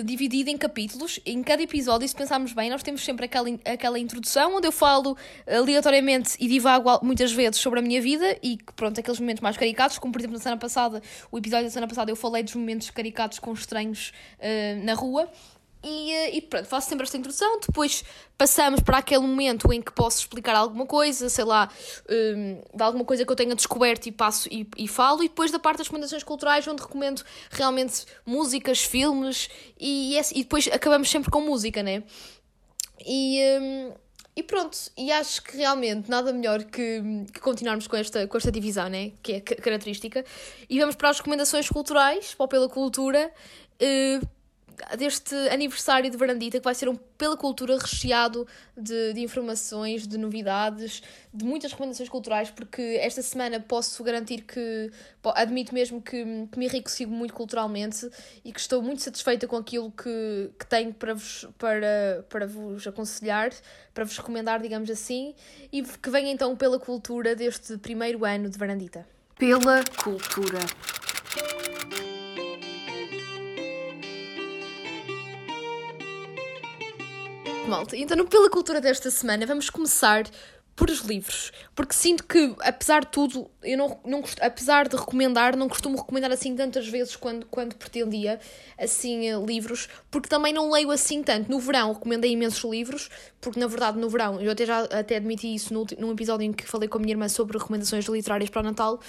dividido 0.03 0.49
em 0.49 0.57
capítulos. 0.57 1.19
Em 1.25 1.43
cada 1.43 1.61
episódio, 1.61 2.07
se 2.07 2.15
pensarmos 2.15 2.53
bem, 2.53 2.69
nós 2.69 2.83
temos 2.83 3.03
sempre 3.03 3.25
aquela, 3.25 3.49
aquela 3.65 3.99
introdução 3.99 4.55
onde 4.55 4.67
eu 4.67 4.71
falo 4.71 5.17
aleatoriamente 5.45 6.35
e 6.39 6.47
divago 6.47 6.99
muitas 7.03 7.31
vezes 7.31 7.57
sobre 7.57 7.79
a 7.79 7.81
minha 7.81 8.01
vida 8.01 8.37
e 8.41 8.57
pronto, 8.75 8.99
aqueles 8.99 9.19
momentos 9.19 9.41
mais 9.41 9.57
caricatos, 9.57 9.97
como 9.97 10.11
por 10.11 10.19
exemplo 10.19 10.37
na 10.37 10.43
semana 10.43 10.59
passada, 10.59 11.01
o 11.31 11.37
episódio 11.37 11.65
da 11.65 11.71
semana 11.71 11.87
passada 11.87 12.11
eu 12.11 12.15
falei 12.15 12.43
dos 12.43 12.55
momentos 12.55 12.89
caricatos 12.89 13.39
com 13.39 13.53
estranhos 13.53 14.13
uh, 14.39 14.83
na 14.85 14.93
rua. 14.93 15.29
E, 15.87 16.11
eh, 16.11 16.35
e 16.35 16.41
pronto, 16.41 16.65
faço 16.65 16.89
sempre 16.89 17.05
esta 17.05 17.17
introdução. 17.17 17.59
Depois 17.65 18.03
passamos 18.37 18.81
para 18.81 18.97
aquele 18.97 19.21
momento 19.21 19.71
em 19.71 19.81
que 19.81 19.91
posso 19.91 20.19
explicar 20.19 20.53
alguma 20.55 20.85
coisa, 20.85 21.29
sei 21.29 21.45
lá, 21.45 21.69
um, 22.09 22.61
de 22.75 22.83
alguma 22.83 23.05
coisa 23.05 23.25
que 23.25 23.31
eu 23.31 23.35
tenha 23.35 23.55
descoberto 23.55 24.07
e 24.07 24.11
passo 24.11 24.49
e, 24.51 24.67
e 24.77 24.87
falo. 24.87 25.23
E 25.23 25.29
depois 25.29 25.49
da 25.49 25.59
parte 25.59 25.77
das 25.77 25.87
recomendações 25.87 26.23
culturais, 26.23 26.67
onde 26.67 26.81
recomendo 26.81 27.23
realmente 27.49 28.05
músicas, 28.25 28.81
filmes 28.81 29.49
e, 29.79 30.17
e 30.17 30.43
depois 30.43 30.67
acabamos 30.67 31.09
sempre 31.09 31.31
com 31.31 31.39
música, 31.41 31.81
né? 31.81 32.03
E. 33.05 33.39
Um, 33.61 34.07
e 34.35 34.43
pronto, 34.43 34.77
e 34.95 35.11
acho 35.11 35.41
que 35.41 35.57
realmente 35.57 36.07
nada 36.11 36.31
melhor 36.31 36.63
que, 36.63 37.01
que, 37.33 37.39
continuarmos 37.39 37.87
com 37.87 37.95
esta, 37.95 38.27
com 38.27 38.37
esta 38.37 38.51
divisão, 38.51 38.87
né? 38.87 39.13
que 39.23 39.33
é 39.33 39.39
característica. 39.39 40.23
E 40.69 40.79
vamos 40.79 40.95
para 40.95 41.09
as 41.09 41.17
recomendações 41.17 41.67
culturais, 41.67 42.35
para 42.35 42.47
Pela 42.47 42.69
Cultura. 42.69 43.33
Uh, 43.81 44.36
deste 44.97 45.35
aniversário 45.49 46.09
de 46.09 46.17
Verandita, 46.17 46.59
que 46.59 46.63
vai 46.63 46.75
ser 46.75 46.87
um 46.87 46.95
Pela 46.95 47.35
Cultura 47.35 47.77
recheado 47.77 48.47
de, 48.75 49.13
de 49.13 49.21
informações, 49.21 50.07
de 50.07 50.17
novidades, 50.17 51.01
de 51.33 51.43
muitas 51.43 51.71
recomendações 51.71 52.09
culturais, 52.09 52.51
porque 52.51 52.99
esta 53.01 53.21
semana 53.21 53.59
posso 53.59 54.03
garantir 54.03 54.41
que, 54.41 54.91
admito 55.35 55.73
mesmo 55.73 56.01
que, 56.01 56.23
que 56.51 56.59
me 56.59 56.65
enriqueci 56.65 57.05
muito 57.05 57.33
culturalmente 57.33 58.07
e 58.45 58.51
que 58.51 58.59
estou 58.59 58.81
muito 58.81 59.01
satisfeita 59.01 59.47
com 59.47 59.57
aquilo 59.57 59.91
que, 59.91 60.51
que 60.59 60.65
tenho 60.67 60.93
para 60.93 61.15
vos, 61.15 61.47
para, 61.57 62.25
para 62.29 62.45
vos 62.45 62.85
aconselhar, 62.85 63.51
para 63.93 64.03
vos 64.03 64.17
recomendar, 64.17 64.61
digamos 64.61 64.89
assim, 64.91 65.33
e 65.71 65.81
que 65.81 66.09
venha 66.09 66.31
então 66.31 66.55
pela 66.55 66.79
cultura 66.79 67.35
deste 67.35 67.77
primeiro 67.79 68.23
ano 68.23 68.49
de 68.49 68.57
Verandita. 68.57 69.07
Pela 69.37 69.83
cultura. 70.03 70.59
Malta. 77.67 77.95
Então, 77.95 78.25
pela 78.25 78.49
cultura 78.49 78.81
desta 78.81 79.11
semana, 79.11 79.45
vamos 79.45 79.69
começar 79.69 80.25
por 80.77 80.91
os 80.91 80.99
livros, 80.99 81.51
porque 81.75 81.95
sinto 81.95 82.23
que, 82.23 82.55
apesar 82.59 83.01
de 83.01 83.07
tudo, 83.07 83.49
eu 83.63 83.75
não, 83.75 83.99
não 84.05 84.23
apesar 84.39 84.87
de 84.87 84.95
recomendar, 84.95 85.57
não 85.57 85.67
costumo 85.67 85.97
recomendar 85.97 86.31
assim 86.31 86.55
tantas 86.55 86.87
vezes 86.87 87.15
quando, 87.15 87.47
quando 87.47 87.75
pretendia, 87.75 88.39
assim, 88.77 89.27
eh, 89.27 89.39
livros, 89.43 89.89
porque 90.11 90.29
também 90.29 90.53
não 90.53 90.69
leio 90.69 90.91
assim 90.91 91.23
tanto. 91.23 91.49
No 91.49 91.59
verão 91.59 91.93
recomendei 91.93 92.31
imensos 92.31 92.63
livros, 92.63 93.09
porque 93.41 93.59
na 93.59 93.65
verdade 93.65 93.97
no 93.97 94.07
verão, 94.07 94.39
eu 94.39 94.51
até 94.51 94.67
já 94.67 94.83
até 94.83 95.15
admiti 95.15 95.51
isso 95.51 95.73
no, 95.73 95.83
num 95.97 96.11
episódio 96.11 96.45
em 96.45 96.53
que 96.53 96.63
falei 96.63 96.87
com 96.87 96.99
a 96.99 97.01
minha 97.01 97.13
irmã 97.13 97.27
sobre 97.27 97.57
recomendações 97.57 98.05
literárias 98.05 98.51
para 98.51 98.61
o 98.61 98.63
Natal, 98.63 98.99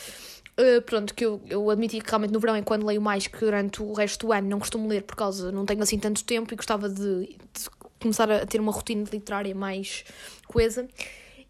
Uh, 0.58 0.82
pronto, 0.82 1.14
que 1.14 1.24
eu, 1.24 1.40
eu 1.48 1.70
admiti 1.70 2.00
que 2.00 2.10
realmente 2.10 2.32
no 2.32 2.40
verão 2.40 2.56
é 2.56 2.62
quando 2.62 2.84
leio 2.84 3.00
mais 3.00 3.28
que 3.28 3.38
durante 3.38 3.80
o 3.80 3.92
resto 3.92 4.26
do 4.26 4.32
ano 4.32 4.48
não 4.48 4.58
costumo 4.58 4.88
ler 4.88 5.04
por 5.04 5.14
causa, 5.14 5.52
não 5.52 5.64
tenho 5.64 5.80
assim 5.80 6.00
tanto 6.00 6.24
tempo 6.24 6.52
e 6.52 6.56
gostava 6.56 6.88
de, 6.88 7.28
de 7.28 7.70
começar 8.00 8.30
a 8.30 8.46
ter 8.46 8.60
uma 8.60 8.72
rotina 8.72 9.04
literária 9.12 9.54
mais 9.54 10.04
coesa. 10.46 10.88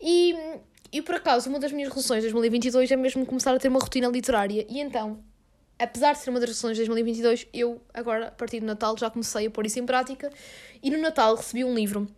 E, 0.01 0.35
e 0.93 1.03
por 1.03 1.17
acaso, 1.17 1.49
uma 1.49 1.59
das 1.59 1.73
minhas 1.73 1.89
resoluções 1.89 2.23
de 2.23 2.31
2022 2.31 2.91
é 2.91 2.97
mesmo 2.97 3.27
começar 3.27 3.55
a 3.55 3.59
ter 3.59 3.69
uma 3.69 3.81
rotina 3.81 4.09
literária. 4.09 4.67
E 4.69 4.81
então, 4.81 5.23
apesar 5.79 6.13
de 6.13 6.21
ser 6.21 6.31
uma 6.31 6.41
das 6.41 6.51
resoluções 6.51 6.77
de 6.77 6.85
2022, 6.85 7.47
eu 7.53 7.81
agora, 7.93 8.29
a 8.29 8.31
partir 8.31 8.61
do 8.61 8.67
Natal, 8.67 8.97
já 8.99 9.11
comecei 9.11 9.47
a 9.47 9.51
pôr 9.51 9.67
isso 9.67 9.79
em 9.79 9.87
prática. 9.87 10.31
E 10.83 10.91
no 10.91 10.99
Natal 10.99 11.35
recebi 11.35 11.65
um 11.65 11.75
livro 11.75 12.09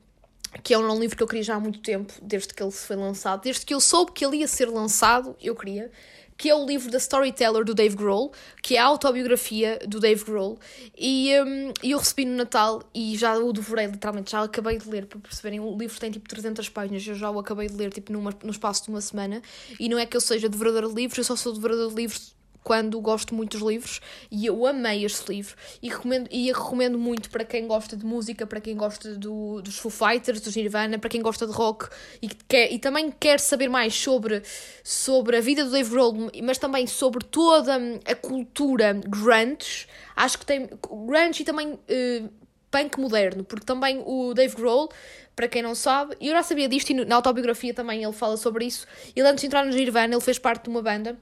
que 0.63 0.75
é 0.75 0.79
um 0.79 0.99
livro 0.99 1.17
que 1.17 1.23
eu 1.23 1.29
queria 1.29 1.45
já 1.45 1.55
há 1.55 1.61
muito 1.61 1.81
tempo, 1.81 2.13
desde 2.21 2.53
que 2.53 2.63
ele 2.63 2.73
foi 2.73 2.97
lançado, 2.97 3.43
desde 3.43 3.65
que 3.65 3.73
eu 3.73 3.81
soube 3.81 4.13
que 4.13 4.25
ele 4.25 4.39
ia 4.39 4.49
ser 4.49 4.67
lançado, 4.67 5.37
eu 5.41 5.55
queria, 5.55 5.91
que 6.40 6.49
é 6.49 6.54
o 6.54 6.64
livro 6.64 6.90
da 6.90 6.97
Storyteller 6.97 7.66
do 7.66 7.75
Dave 7.75 7.94
Grohl, 7.94 8.32
que 8.62 8.75
é 8.75 8.80
a 8.80 8.87
autobiografia 8.87 9.78
do 9.87 10.00
Dave 10.00 10.25
Grohl, 10.25 10.59
e 10.97 11.30
um, 11.38 11.70
eu 11.82 11.99
recebi 11.99 12.25
no 12.25 12.35
Natal 12.35 12.82
e 12.94 13.14
já 13.14 13.37
o 13.37 13.52
devorei, 13.52 13.85
literalmente, 13.85 14.30
já 14.30 14.42
acabei 14.42 14.78
de 14.78 14.88
ler, 14.88 15.04
para 15.04 15.18
perceberem, 15.18 15.61
o 15.61 15.76
livro 15.76 16.00
tem 16.00 16.11
tipo 16.11 16.26
300 16.26 16.66
páginas, 16.70 17.06
eu 17.06 17.14
já 17.14 17.30
o 17.30 17.38
acabei 17.38 17.68
de 17.68 17.75
ler 17.75 17.92
tipo 17.92 18.11
numa, 18.11 18.35
no 18.42 18.50
espaço 18.50 18.85
de 18.85 18.88
uma 18.88 19.02
semana, 19.02 19.42
e 19.78 19.87
não 19.87 19.99
é 19.99 20.06
que 20.06 20.16
eu 20.16 20.20
seja 20.20 20.49
devoradora 20.49 20.88
de 20.88 20.94
livros, 20.94 21.18
eu 21.18 21.25
só 21.25 21.37
sou 21.37 21.52
devoradora 21.52 21.90
de 21.90 21.97
livros 21.97 22.35
quando 22.62 23.00
gosto 23.00 23.35
muito 23.35 23.59
dos 23.59 23.67
livros 23.67 24.00
e 24.31 24.47
eu 24.47 24.67
amei 24.67 25.05
este 25.05 25.33
livro 25.33 25.57
e 25.83 25.88
recomendo, 25.88 26.29
e 26.31 26.47
recomendo 26.52 26.99
muito 26.99 27.31
para 27.31 27.45
quem 27.45 27.67
gosta 27.67 27.97
de 27.97 28.05
música, 28.05 28.47
para 28.47 28.61
quem 28.61 28.76
gosta 28.76 29.14
do, 29.14 29.62
dos 29.62 29.79
Foo 29.79 29.90
Fighters, 29.90 30.40
dos 30.40 30.55
Nirvana, 30.55 30.99
para 30.99 31.11
quem 31.11 31.23
gosta 31.23 31.47
de 31.47 31.52
rock 31.52 31.88
e, 32.21 32.29
quer, 32.29 32.73
e 32.73 32.79
também 32.79 33.11
quer 33.11 33.40
saber 33.40 33.69
mais 33.69 33.95
sobre, 33.95 34.43
sobre 34.85 35.37
a 35.37 35.40
vida 35.40 35.64
do 35.64 35.71
Dave 35.71 35.90
Grohl, 35.90 36.31
mas 36.43 36.59
também 36.59 36.87
sobre 36.87 37.25
toda 37.25 37.76
a 38.05 38.14
cultura 38.14 38.93
grunge. 38.93 39.87
Acho 40.14 40.38
que 40.38 40.47
tem 40.47 40.69
grunge 41.07 41.43
e 41.43 41.45
também 41.45 41.73
uh, 41.73 42.31
punk 42.71 43.00
moderno, 43.00 43.43
porque 43.45 43.64
também 43.64 44.02
o 44.05 44.35
Dave 44.35 44.55
Grohl 44.55 44.90
para 45.35 45.49
quem 45.49 45.62
não 45.62 45.75
sabe, 45.75 46.14
eu 46.21 46.33
já 46.33 46.43
sabia 46.43 46.69
disto 46.69 46.90
e 46.90 47.05
na 47.07 47.17
autobiografia 47.17 47.73
também 47.73 48.05
ele 48.05 48.12
fala 48.12 48.37
sobre 48.37 48.67
isso. 48.67 48.87
Ele 49.17 49.26
antes 49.26 49.40
de 49.40 49.47
entrar 49.47 49.64
no 49.64 49.73
Nirvana, 49.73 50.12
ele 50.12 50.21
fez 50.21 50.38
parte 50.38 50.64
de 50.64 50.69
uma 50.69 50.83
banda 50.83 51.19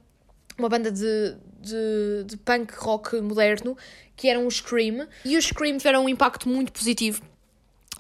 uma 0.59 0.69
banda 0.69 0.91
de, 0.91 1.37
de, 1.61 2.25
de 2.27 2.37
punk 2.38 2.75
rock 2.77 3.21
moderno, 3.21 3.77
que 4.17 4.29
era 4.29 4.38
um 4.38 4.50
Scream, 4.50 5.07
e 5.25 5.37
os 5.37 5.47
Scream 5.47 5.79
tiveram 5.79 6.05
um 6.05 6.09
impacto 6.09 6.49
muito 6.49 6.73
positivo 6.73 7.23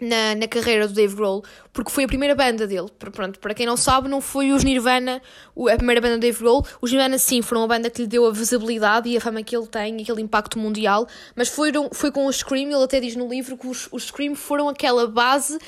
na, 0.00 0.34
na 0.34 0.48
carreira 0.48 0.86
do 0.86 0.94
Dave 0.94 1.14
Grohl, 1.14 1.44
porque 1.72 1.90
foi 1.90 2.04
a 2.04 2.06
primeira 2.06 2.34
banda 2.34 2.66
dele. 2.66 2.88
Pronto, 2.98 3.38
para 3.38 3.54
quem 3.54 3.66
não 3.66 3.76
sabe, 3.76 4.08
não 4.08 4.20
foi 4.20 4.52
os 4.52 4.64
Nirvana 4.64 5.20
a 5.56 5.76
primeira 5.76 6.00
banda 6.00 6.16
do 6.16 6.20
Dave 6.20 6.38
Grohl. 6.38 6.64
Os 6.80 6.90
Nirvana, 6.90 7.18
sim, 7.18 7.42
foram 7.42 7.62
uma 7.62 7.68
banda 7.68 7.90
que 7.90 8.02
lhe 8.02 8.08
deu 8.08 8.26
a 8.26 8.30
visibilidade 8.30 9.08
e 9.08 9.16
a 9.16 9.20
fama 9.20 9.42
que 9.42 9.56
ele 9.56 9.66
tem, 9.66 10.00
aquele 10.00 10.22
impacto 10.22 10.58
mundial, 10.58 11.06
mas 11.34 11.48
foram, 11.48 11.90
foi 11.92 12.10
com 12.10 12.26
os 12.26 12.36
Scream, 12.36 12.70
ele 12.70 12.84
até 12.84 13.00
diz 13.00 13.16
no 13.16 13.28
livro 13.28 13.56
que 13.56 13.66
os, 13.66 13.88
os 13.90 14.06
Scream 14.06 14.34
foram 14.34 14.68
aquela 14.68 15.06
base 15.06 15.58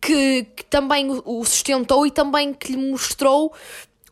que, 0.00 0.44
que 0.56 0.64
também 0.64 1.08
o 1.24 1.44
sustentou 1.44 2.06
e 2.06 2.10
também 2.10 2.52
que 2.54 2.72
lhe 2.72 2.90
mostrou 2.90 3.52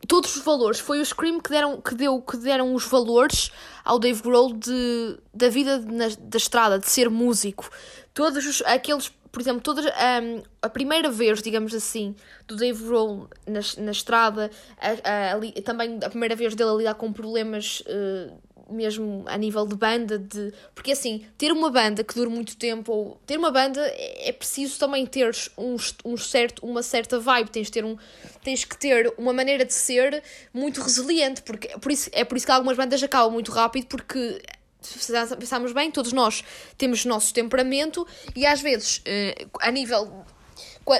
todos 0.07 0.35
os 0.35 0.43
valores. 0.43 0.79
Foi 0.79 0.99
o 0.99 1.05
Scream 1.05 1.39
que 1.39 1.49
deram, 1.49 1.79
que 1.79 1.95
deu, 1.95 2.21
que 2.21 2.37
deram 2.37 2.73
os 2.73 2.85
valores 2.85 3.51
ao 3.83 3.99
Dave 3.99 4.21
Grohl 4.21 4.53
de, 4.53 5.17
da 5.33 5.49
vida 5.49 5.79
na, 5.79 6.07
da 6.19 6.37
estrada, 6.37 6.79
de 6.79 6.89
ser 6.89 7.09
músico. 7.09 7.69
Todos 8.13 8.45
os, 8.45 8.61
aqueles, 8.63 9.09
por 9.09 9.41
exemplo, 9.41 9.61
todas, 9.61 9.85
um, 9.85 10.43
a 10.61 10.69
primeira 10.69 11.09
vez, 11.09 11.41
digamos 11.41 11.73
assim, 11.73 12.15
do 12.47 12.55
Dave 12.55 12.83
Grohl 12.83 13.27
na, 13.47 13.61
na 13.77 13.91
estrada, 13.91 14.51
a, 14.77 15.35
a, 15.35 15.61
também 15.61 15.99
a 16.03 16.09
primeira 16.09 16.35
vez 16.35 16.55
dele 16.55 16.69
a 16.69 16.73
lidar 16.73 16.95
com 16.95 17.11
problemas. 17.11 17.81
Uh, 17.81 18.50
mesmo 18.71 19.23
a 19.27 19.37
nível 19.37 19.65
de 19.65 19.75
banda, 19.75 20.17
de 20.17 20.53
porque 20.73 20.91
assim, 20.91 21.25
ter 21.37 21.51
uma 21.51 21.69
banda 21.69 22.03
que 22.03 22.15
dure 22.15 22.29
muito 22.29 22.57
tempo, 22.57 22.91
ou 22.91 23.21
ter 23.25 23.37
uma 23.37 23.51
banda 23.51 23.81
é, 23.81 24.29
é 24.29 24.31
preciso 24.31 24.79
também 24.79 25.05
ter 25.05 25.35
um, 25.57 25.75
um 26.05 26.17
certo, 26.17 26.65
uma 26.65 26.81
certa 26.81 27.19
vibe, 27.19 27.49
tens, 27.49 27.69
ter 27.69 27.85
um, 27.85 27.97
tens 28.43 28.63
que 28.65 28.77
ter 28.77 29.13
uma 29.17 29.33
maneira 29.33 29.65
de 29.65 29.73
ser 29.73 30.23
muito 30.53 30.81
resiliente, 30.81 31.41
porque 31.41 31.67
por 31.79 31.91
isso, 31.91 32.09
é 32.13 32.23
por 32.23 32.37
isso 32.37 32.45
que 32.45 32.51
algumas 32.51 32.77
bandas 32.77 33.01
acabam 33.03 33.31
muito 33.31 33.51
rápido, 33.51 33.87
porque 33.87 34.41
se 34.81 35.13
pensarmos 35.37 35.73
bem, 35.73 35.91
todos 35.91 36.11
nós 36.11 36.43
temos 36.77 37.05
nosso 37.05 37.33
temperamento 37.33 38.05
e 38.35 38.45
às 38.45 38.61
vezes, 38.61 39.01
eh, 39.05 39.45
a 39.59 39.71
nível 39.71 40.25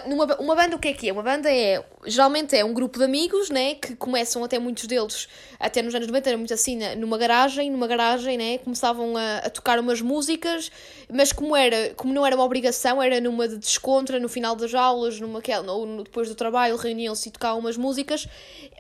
numa, 0.08 0.36
uma 0.40 0.56
banda 0.56 0.76
o 0.76 0.80
que 0.80 0.90
é 0.90 0.94
que 0.94 1.10
é? 1.10 1.14
Uma 1.14 1.24
banda 1.24 1.52
é, 1.52 1.84
geralmente 2.06 2.56
é 2.56 2.64
um 2.64 2.74
grupo 2.74 3.00
de 3.00 3.06
amigos, 3.06 3.50
né, 3.50 3.76
que 3.76 3.96
começam 3.96 4.44
até 4.44 4.60
muitos 4.60 4.86
deles, 4.86 5.28
até 5.60 5.82
nos 5.82 5.94
anos 5.96 6.08
90 6.08 6.30
era 6.30 6.38
muito 6.38 6.54
assim, 6.54 6.78
numa 6.96 7.18
garagem, 7.18 7.70
numa 7.72 7.88
garagem, 7.88 8.38
né, 8.38 8.58
começavam 8.60 9.18
a, 9.18 9.38
a 9.40 9.50
tocar 9.50 9.80
umas 9.80 10.00
músicas, 10.00 10.72
mas 11.12 11.32
como 11.32 11.56
era, 11.56 11.94
como 11.96 12.14
não 12.14 12.26
era 12.26 12.36
uma 12.36 12.46
obrigação, 12.46 13.02
era 13.02 13.20
numa 13.20 13.48
de 13.48 13.58
descontra, 13.58 14.20
no 14.20 14.30
final 14.30 14.56
das 14.56 14.74
aulas, 14.74 15.20
numa 15.20 15.42
ou 15.68 16.04
depois 16.04 16.30
do 16.30 16.36
trabalho, 16.36 16.76
reuniam-se 16.76 17.30
e 17.30 17.32
tocavam 17.32 17.60
umas 17.60 17.76
músicas, 17.76 18.28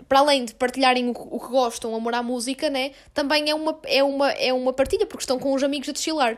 para 0.08 0.20
além 0.20 0.46
de 0.46 0.54
partilharem 0.54 1.10
o, 1.10 1.12
o 1.12 1.40
que 1.40 1.48
gostam, 1.48 1.96
amor 1.96 2.14
à 2.14 2.22
música, 2.22 2.70
né, 2.70 2.92
também 3.14 3.50
é 3.50 3.56
uma, 3.56 3.80
é 3.86 4.04
uma, 4.04 4.32
é 4.32 4.54
uma 4.54 4.72
partilha, 4.72 5.06
porque 5.06 5.24
estão 5.24 5.40
com 5.40 5.54
os 5.54 5.64
amigos 5.64 5.90
a 5.90 5.92
desfilar. 5.92 6.38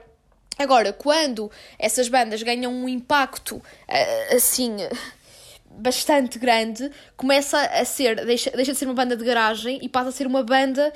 Agora, 0.58 0.94
quando 0.94 1.52
essas 1.80 2.08
bandas 2.08 2.44
ganham 2.44 2.72
um 2.72 2.88
impacto 2.88 3.62
eh, 3.88 4.36
assim 4.36 4.78
bastante 5.70 6.38
grande, 6.38 6.92
começa 7.18 7.60
a 7.60 7.84
ser, 7.84 8.24
deixa, 8.26 8.52
deixa 8.52 8.74
de 8.74 8.78
ser 8.78 8.86
uma 8.86 8.94
banda 8.94 9.18
de 9.18 9.26
garagem 9.26 9.80
e 9.82 9.90
passa 9.90 10.10
a 10.10 10.12
ser 10.12 10.28
uma 10.28 10.44
banda 10.44 10.94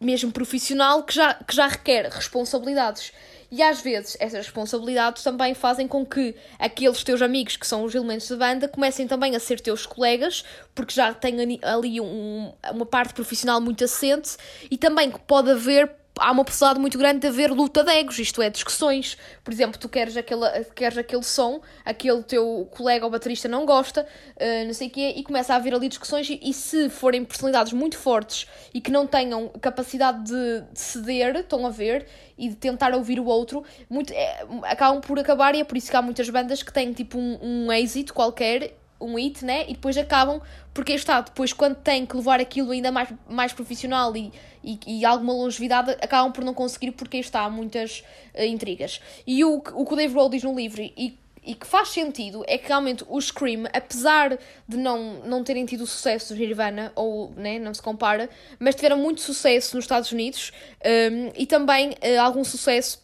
mesmo 0.00 0.32
profissional 0.32 1.04
que 1.04 1.14
já, 1.14 1.34
que 1.34 1.54
já 1.54 1.68
requer 1.68 2.08
responsabilidades. 2.08 3.12
E 3.50 3.62
às 3.62 3.80
vezes 3.80 4.16
essas 4.18 4.46
responsabilidades 4.46 5.22
também 5.22 5.54
fazem 5.54 5.86
com 5.86 6.04
que 6.04 6.34
aqueles 6.58 7.04
teus 7.04 7.20
amigos 7.20 7.56
que 7.56 7.66
são 7.66 7.84
os 7.84 7.94
elementos 7.94 8.28
da 8.28 8.36
banda 8.36 8.66
comecem 8.66 9.06
também 9.06 9.36
a 9.36 9.40
ser 9.40 9.60
teus 9.60 9.86
colegas, 9.86 10.42
porque 10.74 10.94
já 10.94 11.12
têm 11.12 11.60
ali 11.62 12.00
um, 12.00 12.52
uma 12.72 12.86
parte 12.86 13.12
profissional 13.12 13.60
muito 13.60 13.84
assente 13.84 14.36
e 14.70 14.76
também 14.78 15.10
que 15.10 15.20
pode 15.20 15.50
haver 15.50 16.01
há 16.18 16.30
uma 16.30 16.44
possibilidade 16.44 16.80
muito 16.80 16.98
grande 16.98 17.20
de 17.20 17.26
haver 17.26 17.50
luta 17.50 17.82
de 17.82 17.90
egos, 17.90 18.18
isto 18.18 18.42
é, 18.42 18.50
discussões. 18.50 19.16
Por 19.42 19.52
exemplo, 19.52 19.78
tu 19.78 19.88
queres, 19.88 20.16
aquele 20.16 20.46
queres 20.74 20.98
aquele 20.98 21.22
som, 21.22 21.60
aquele 21.84 22.22
teu 22.22 22.68
colega 22.70 23.04
ou 23.04 23.10
baterista 23.10 23.48
não 23.48 23.64
gosta, 23.64 24.02
uh, 24.02 24.66
não 24.66 24.74
sei 24.74 24.88
o 24.88 24.90
quê, 24.90 25.14
e 25.16 25.22
começa 25.22 25.54
a 25.54 25.56
haver 25.56 25.74
ali 25.74 25.88
discussões. 25.88 26.28
E, 26.28 26.38
e, 26.42 26.52
se 26.52 26.88
forem 26.88 27.24
personalidades 27.24 27.72
muito 27.72 27.96
fortes 27.96 28.46
e 28.74 28.80
que 28.80 28.90
não 28.90 29.06
tenham 29.06 29.48
capacidade 29.60 30.24
de, 30.24 30.60
de 30.72 30.80
ceder, 30.80 31.36
estão 31.36 31.66
a 31.66 31.70
ver, 31.70 32.06
e 32.36 32.48
de 32.48 32.56
tentar 32.56 32.94
ouvir 32.94 33.18
o 33.20 33.26
outro, 33.26 33.64
muito, 33.88 34.12
é, 34.12 34.44
acabam 34.64 35.00
por 35.00 35.18
acabar. 35.18 35.54
E 35.54 35.60
é 35.60 35.64
por 35.64 35.76
isso 35.76 35.90
que 35.90 35.96
há 35.96 36.02
muitas 36.02 36.28
bandas 36.28 36.62
que 36.62 36.72
têm 36.72 36.92
tipo 36.92 37.18
um, 37.18 37.38
um 37.66 37.72
êxito 37.72 38.12
qualquer 38.12 38.81
um 39.04 39.16
hit, 39.16 39.44
né? 39.44 39.64
E 39.68 39.74
depois 39.74 39.96
acabam, 39.96 40.40
porque 40.72 40.92
está, 40.92 41.20
depois 41.20 41.52
quando 41.52 41.76
têm 41.76 42.06
que 42.06 42.16
levar 42.16 42.40
aquilo 42.40 42.70
ainda 42.70 42.90
mais, 42.90 43.08
mais 43.28 43.52
profissional 43.52 44.16
e, 44.16 44.32
e, 44.62 44.78
e 44.86 45.04
alguma 45.04 45.32
longevidade, 45.32 45.92
acabam 46.00 46.32
por 46.32 46.44
não 46.44 46.54
conseguir, 46.54 46.92
porque 46.92 47.18
está, 47.18 47.42
há 47.42 47.50
muitas 47.50 48.02
uh, 48.34 48.42
intrigas. 48.42 49.00
E 49.26 49.44
o, 49.44 49.56
o 49.56 49.86
que 49.86 49.92
o 49.92 49.96
Dave 49.96 50.14
Roll 50.14 50.30
diz 50.30 50.42
no 50.42 50.54
livro, 50.54 50.80
e, 50.80 51.18
e 51.44 51.54
que 51.54 51.66
faz 51.66 51.88
sentido, 51.88 52.44
é 52.46 52.56
que 52.56 52.68
realmente 52.68 53.04
o 53.08 53.20
Scream, 53.20 53.64
apesar 53.72 54.38
de 54.68 54.76
não, 54.76 55.20
não 55.24 55.42
terem 55.42 55.66
tido 55.66 55.86
sucesso 55.86 56.32
do 56.32 56.38
Nirvana, 56.38 56.92
ou 56.94 57.32
né, 57.36 57.58
não 57.58 57.74
se 57.74 57.82
compara, 57.82 58.30
mas 58.58 58.74
tiveram 58.74 58.96
muito 58.96 59.20
sucesso 59.20 59.74
nos 59.74 59.84
Estados 59.84 60.12
Unidos 60.12 60.52
um, 60.84 61.32
e 61.36 61.44
também 61.44 61.90
uh, 61.90 62.20
algum 62.20 62.44
sucesso 62.44 63.02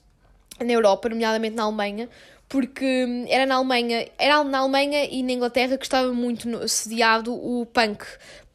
na 0.61 0.73
Europa, 0.73 1.09
nomeadamente 1.09 1.57
na 1.57 1.65
Alemanha, 1.65 2.09
porque 2.49 3.27
era 3.29 3.45
na 3.45 3.57
Alemanha, 3.57 4.09
era 4.19 4.43
na 4.43 4.59
Alemanha 4.59 5.05
e 5.05 5.23
na 5.23 5.33
Inglaterra 5.33 5.77
que 5.77 5.85
estava 5.85 6.13
muito 6.13 6.67
sediado 6.69 7.35
o 7.35 7.67
punk. 7.67 8.05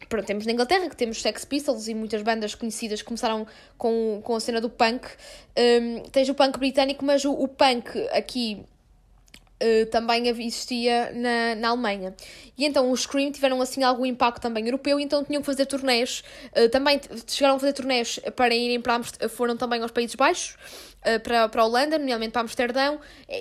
Pronto, 0.10 0.26
temos 0.26 0.46
na 0.46 0.52
Inglaterra 0.52 0.90
que 0.90 0.96
temos 0.96 1.22
Sex 1.22 1.46
Pistols 1.46 1.88
e 1.88 1.94
muitas 1.94 2.22
bandas 2.22 2.54
conhecidas 2.56 3.02
que 3.02 3.08
começaram 3.08 3.48
com, 3.78 4.22
com 4.24 4.36
a 4.36 4.40
cena 4.40 4.60
do 4.60 4.70
punk. 4.70 5.08
Um, 5.58 6.04
tens 6.10 6.30
o 6.30 6.36
punk 6.36 6.58
britânico, 6.60 7.06
mas 7.06 7.24
o, 7.26 7.32
o 7.32 7.48
punk 7.48 7.98
aqui 8.12 8.66
Uh, 9.62 9.86
também 9.86 10.28
existia 10.28 11.14
na, 11.14 11.56
na 11.56 11.70
Alemanha. 11.70 12.14
E 12.58 12.66
então 12.66 12.92
os 12.92 13.04
Scream 13.04 13.32
tiveram 13.32 13.62
assim 13.62 13.82
algum 13.82 14.06
impacto 14.06 14.42
também 14.42 14.66
europeu, 14.66 15.00
então 15.00 15.24
tinham 15.24 15.42
que 15.42 15.46
fazer 15.46 15.66
turnés. 15.66 16.22
Uh, 16.52 16.68
também 16.68 17.00
chegaram 17.28 17.56
a 17.56 17.60
fazer 17.60 17.72
turnés 17.72 18.20
para 18.36 18.54
irem 18.54 18.82
para 18.82 19.02
foram 19.30 19.56
também 19.56 19.82
aos 19.82 19.92
Países 19.92 20.16
Baixos. 20.16 20.58
Eh, 21.04 21.20
para, 21.20 21.50
para 21.50 21.62
a 21.62 21.66
Holanda, 21.66 21.98
nomeadamente 21.98 22.32
para 22.32 22.42
Amsterdão, 22.42 23.00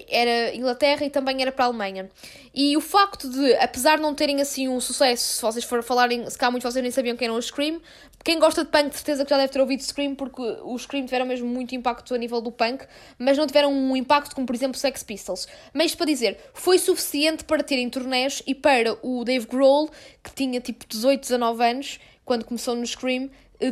era 0.08 0.54
Inglaterra 0.54 1.04
e 1.04 1.10
também 1.10 1.40
era 1.40 1.52
para 1.52 1.64
a 1.64 1.68
Alemanha. 1.68 2.10
E 2.54 2.76
o 2.76 2.80
facto 2.80 3.28
de, 3.30 3.54
apesar 3.54 3.96
de 3.96 4.02
não 4.02 4.14
terem 4.14 4.40
assim 4.40 4.68
um 4.68 4.80
sucesso, 4.80 5.36
se 5.36 5.42
vocês 5.42 5.64
forem 5.64 5.84
falarem, 5.84 6.28
se 6.28 6.36
cá 6.36 6.50
muitos 6.50 6.70
vocês 6.70 6.82
nem 6.82 6.90
sabiam 6.90 7.16
quem 7.16 7.26
eram 7.26 7.36
os 7.36 7.46
Scream, 7.46 7.80
quem 8.24 8.38
gosta 8.38 8.64
de 8.64 8.70
punk 8.70 8.90
de 8.90 8.96
certeza 8.96 9.24
que 9.24 9.30
já 9.30 9.36
deve 9.36 9.52
ter 9.52 9.60
ouvido 9.60 9.82
Scream, 9.82 10.14
porque 10.14 10.42
os 10.64 10.82
Scream 10.82 11.04
tiveram 11.04 11.26
mesmo 11.26 11.46
muito 11.46 11.74
impacto 11.74 12.14
a 12.14 12.18
nível 12.18 12.40
do 12.40 12.52
punk, 12.52 12.84
mas 13.18 13.36
não 13.36 13.46
tiveram 13.46 13.72
um 13.72 13.96
impacto 13.96 14.34
como, 14.34 14.46
por 14.46 14.54
exemplo, 14.54 14.78
Sex 14.78 15.02
Pistols. 15.02 15.48
Mas 15.72 15.94
para 15.94 16.06
dizer, 16.06 16.38
foi 16.54 16.78
suficiente 16.78 17.44
para 17.44 17.62
terem 17.62 17.88
turnés 17.88 18.42
e 18.46 18.54
para 18.54 18.96
o 19.02 19.24
Dave 19.24 19.46
Grohl, 19.46 19.90
que 20.22 20.32
tinha 20.34 20.60
tipo 20.60 20.84
18, 20.86 21.20
19 21.20 21.64
anos, 21.64 22.00
quando 22.24 22.44
começou 22.44 22.76
no 22.76 22.86
Scream, 22.86 23.24
eh, 23.24 23.28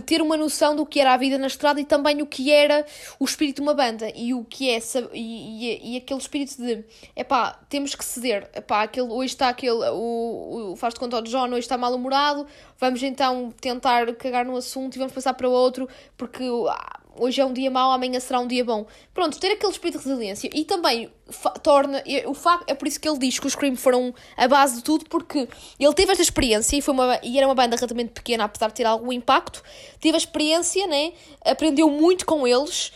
ter 0.07 0.23
uma 0.23 0.37
noção 0.37 0.77
do 0.77 0.87
que 0.87 1.01
era 1.01 1.15
a 1.15 1.17
vida 1.17 1.37
na 1.37 1.47
estrada 1.47 1.81
e 1.81 1.85
também 1.85 2.23
o 2.23 2.27
que 2.27 2.53
era 2.53 2.87
o 3.19 3.25
espírito 3.25 3.57
de 3.57 3.63
uma 3.63 3.75
banda 3.75 4.11
e 4.15 4.33
o 4.33 4.45
que 4.45 4.71
é 4.71 4.79
e, 5.13 5.67
e, 5.67 5.95
e 5.95 5.97
aquele 5.97 6.21
espírito 6.21 6.57
de 6.57 6.85
epá, 7.17 7.59
temos 7.69 7.95
que 7.95 8.05
ceder, 8.05 8.49
epá, 8.55 8.83
aquele, 8.83 9.09
hoje 9.09 9.33
está 9.33 9.49
aquele, 9.49 9.73
o, 9.91 10.73
o 10.73 10.77
faz 10.77 10.95
de 10.95 11.01
conta 11.01 11.19
o 11.19 11.23
John, 11.23 11.49
hoje 11.49 11.61
está 11.61 11.77
mal-humorado, 11.77 12.47
vamos 12.79 13.03
então 13.03 13.51
tentar 13.61 14.15
cagar 14.15 14.45
no 14.45 14.57
assunto 14.57 14.95
e 14.95 14.99
vamos 14.99 15.13
passar 15.13 15.35
para 15.35 15.49
outro, 15.49 15.89
porque 16.17 16.45
ah, 16.69 17.00
hoje 17.21 17.41
é 17.41 17.45
um 17.45 17.53
dia 17.53 17.71
mau, 17.71 17.93
amanhã 17.93 18.19
será 18.19 18.41
um 18.41 18.47
dia 18.47 18.65
bom. 18.65 18.87
Pronto, 19.13 19.39
ter 19.39 19.53
aquele 19.53 19.71
espírito 19.71 19.99
de 20.03 20.09
resiliência 20.09 20.51
e 20.53 20.65
também 20.65 21.11
torna. 21.63 22.03
O 22.27 22.35
facto, 22.35 22.65
é 22.69 22.75
por 22.75 22.89
isso 22.89 22.99
que 22.99 23.09
ele 23.09 23.19
diz 23.19 23.39
que 23.39 23.47
os 23.47 23.53
Scream 23.53 23.77
foram 23.77 24.15
a 24.37 24.49
base 24.49 24.77
de 24.77 24.83
tudo, 24.83 25.05
porque 25.09 25.49
ele 25.79 25.95
teve 25.95 26.13
esta 26.13 26.23
experiência 26.23 26.77
e, 26.77 26.81
foi 26.81 26.95
uma, 26.95 27.21
e 27.23 27.39
era 27.39 27.47
uma 27.47 27.55
banda 27.55 27.77
relativamente 27.77 28.13
pequena, 28.13 28.45
apesar 28.45 28.69
de 28.69 28.75
ter 28.75 28.87
algum 28.87 29.13
impacto. 29.13 29.63
Teve 30.01 30.17
a 30.17 30.19
experiência, 30.19 30.87
né? 30.87 31.13
aprendeu 31.45 31.89
muito 31.91 32.25
com 32.25 32.47
eles. 32.47 32.93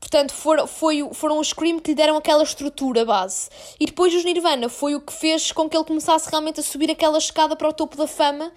Portanto, 0.00 0.32
for, 0.32 0.66
foi, 0.68 1.08
foram 1.12 1.38
os 1.38 1.48
Scream 1.48 1.78
que 1.78 1.90
lhe 1.90 1.94
deram 1.94 2.16
aquela 2.16 2.42
estrutura 2.42 3.04
base. 3.04 3.48
E 3.78 3.86
depois 3.86 4.14
os 4.14 4.24
Nirvana 4.24 4.68
foi 4.68 4.94
o 4.94 5.00
que 5.00 5.12
fez 5.12 5.52
com 5.52 5.68
que 5.68 5.76
ele 5.76 5.84
começasse 5.84 6.30
realmente 6.30 6.60
a 6.60 6.62
subir 6.62 6.90
aquela 6.90 7.18
escada 7.18 7.56
para 7.56 7.68
o 7.68 7.72
topo 7.72 7.96
da 7.96 8.06
fama 8.06 8.52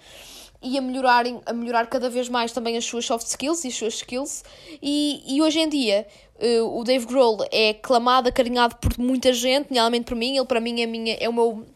e 0.62 0.76
a, 0.76 0.80
melhorarem, 0.80 1.40
a 1.46 1.52
melhorar 1.52 1.86
cada 1.86 2.10
vez 2.10 2.28
mais 2.28 2.52
também 2.52 2.76
as 2.76 2.84
suas 2.84 3.06
soft 3.06 3.26
skills 3.26 3.64
e 3.64 3.68
as 3.68 3.74
suas 3.74 3.94
skills. 3.94 4.44
E, 4.82 5.22
e 5.26 5.40
hoje 5.40 5.60
em 5.60 5.68
dia 5.68 6.06
uh, 6.40 6.78
o 6.78 6.84
Dave 6.84 7.06
Grohl 7.06 7.38
é 7.50 7.70
aclamado, 7.70 8.28
acarinhado 8.28 8.76
por 8.76 8.98
muita 8.98 9.32
gente, 9.32 9.70
nomeadamente 9.70 10.04
por 10.04 10.16
mim. 10.16 10.36
Ele, 10.36 10.46
para 10.46 10.60
mim, 10.60 10.80
é, 10.80 10.86
minha, 10.86 11.14
é 11.14 11.28
o 11.28 11.32
meu. 11.32 11.66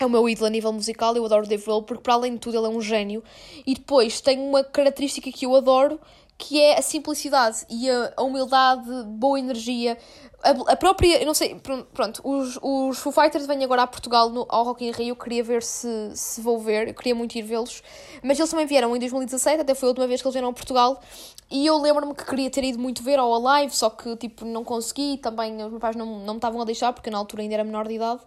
É 0.00 0.06
o 0.06 0.08
meu 0.08 0.28
ídolo 0.28 0.46
a 0.46 0.50
nível 0.50 0.72
musical, 0.72 1.16
eu 1.16 1.24
adoro 1.24 1.44
Dave 1.44 1.64
Grohl 1.64 1.82
porque, 1.82 2.04
para 2.04 2.14
além 2.14 2.34
de 2.34 2.38
tudo, 2.38 2.56
ele 2.56 2.66
é 2.66 2.68
um 2.68 2.80
gênio. 2.80 3.20
E 3.66 3.74
depois 3.74 4.20
tem 4.20 4.38
uma 4.38 4.62
característica 4.62 5.28
que 5.32 5.44
eu 5.44 5.56
adoro, 5.56 5.98
que 6.38 6.60
é 6.60 6.78
a 6.78 6.82
simplicidade 6.82 7.66
e 7.68 7.90
a, 7.90 8.12
a 8.16 8.22
humildade, 8.22 8.88
boa 9.06 9.38
energia, 9.38 9.98
a, 10.40 10.50
a, 10.72 10.76
própria, 10.76 11.20
eu 11.20 11.26
não 11.26 11.34
sei, 11.34 11.60
pronto, 11.92 12.22
os, 12.24 12.56
os 12.62 12.98
Foo 12.98 13.12
Fighters 13.12 13.44
vêm 13.44 13.64
agora 13.64 13.82
a 13.82 13.86
Portugal 13.88 14.30
no, 14.30 14.46
ao 14.48 14.64
Rock 14.64 14.86
in 14.86 14.92
Rio, 14.92 15.08
eu 15.08 15.16
queria 15.16 15.42
ver 15.42 15.64
se, 15.64 15.88
se 16.14 16.40
vou 16.40 16.60
ver, 16.60 16.88
eu 16.88 16.94
queria 16.94 17.14
muito 17.14 17.34
ir 17.36 17.42
vê-los, 17.42 17.82
mas 18.22 18.38
eles 18.38 18.48
também 18.48 18.66
vieram 18.66 18.94
em 18.94 19.00
2017, 19.00 19.62
até 19.62 19.74
foi 19.74 19.88
a 19.88 19.90
última 19.90 20.06
vez 20.06 20.22
que 20.22 20.28
eles 20.28 20.34
vieram 20.34 20.48
a 20.48 20.52
Portugal, 20.52 21.02
e 21.50 21.66
eu 21.66 21.76
lembro-me 21.76 22.14
que 22.14 22.24
queria 22.24 22.48
ter 22.50 22.62
ido 22.62 22.78
muito 22.78 23.02
ver 23.02 23.18
ao 23.18 23.34
Alive, 23.34 23.74
só 23.74 23.90
que, 23.90 24.16
tipo, 24.16 24.44
não 24.44 24.62
consegui, 24.62 25.18
também 25.18 25.56
os 25.56 25.70
meus 25.70 25.80
pais 25.80 25.96
não, 25.96 26.20
não 26.20 26.34
me 26.34 26.38
estavam 26.38 26.60
a 26.62 26.64
deixar, 26.64 26.92
porque 26.92 27.10
na 27.10 27.18
altura 27.18 27.42
ainda 27.42 27.54
era 27.54 27.64
menor 27.64 27.88
de 27.88 27.94
idade, 27.94 28.20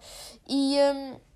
e... 0.50 0.76
Um, 0.94 1.32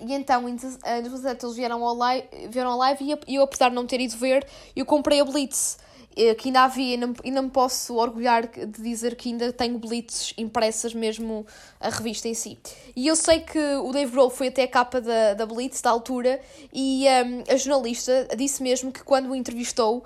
e 0.00 0.12
então, 0.12 0.48
em 0.48 0.56
2017 0.56 1.44
eles 1.46 1.56
vieram 1.56 1.84
ao 1.84 1.94
live, 1.94 2.26
vieram 2.50 2.72
ao 2.72 2.78
live 2.78 3.16
e 3.28 3.34
eu, 3.36 3.44
apesar 3.44 3.68
de 3.68 3.76
não 3.76 3.86
ter 3.86 4.00
ido 4.00 4.16
ver, 4.16 4.44
eu 4.74 4.84
comprei 4.84 5.20
a 5.20 5.24
Blitz. 5.24 5.78
Eh, 6.16 6.34
que 6.34 6.48
ainda 6.48 6.62
havia, 6.62 6.94
ainda, 6.94 7.12
ainda 7.24 7.42
me 7.42 7.50
posso 7.50 7.96
orgulhar 7.96 8.46
de 8.46 8.82
dizer 8.82 9.16
que 9.16 9.30
ainda 9.30 9.52
tenho 9.52 9.78
blitzes 9.78 10.32
impressas 10.38 10.94
mesmo 10.94 11.44
a 11.80 11.88
revista 11.90 12.28
em 12.28 12.34
si. 12.34 12.56
E 12.94 13.06
eu 13.08 13.16
sei 13.16 13.40
que 13.40 13.58
o 13.58 13.90
Dave 13.90 14.12
Grohl 14.12 14.30
foi 14.30 14.48
até 14.48 14.62
a 14.62 14.68
capa 14.68 15.00
da, 15.00 15.34
da 15.34 15.44
Blitz 15.44 15.80
da 15.80 15.90
altura 15.90 16.40
e 16.72 17.04
um, 17.06 17.52
a 17.52 17.56
jornalista 17.56 18.28
disse 18.36 18.62
mesmo 18.62 18.92
que 18.92 19.02
quando 19.02 19.30
o 19.30 19.34
entrevistou 19.34 20.04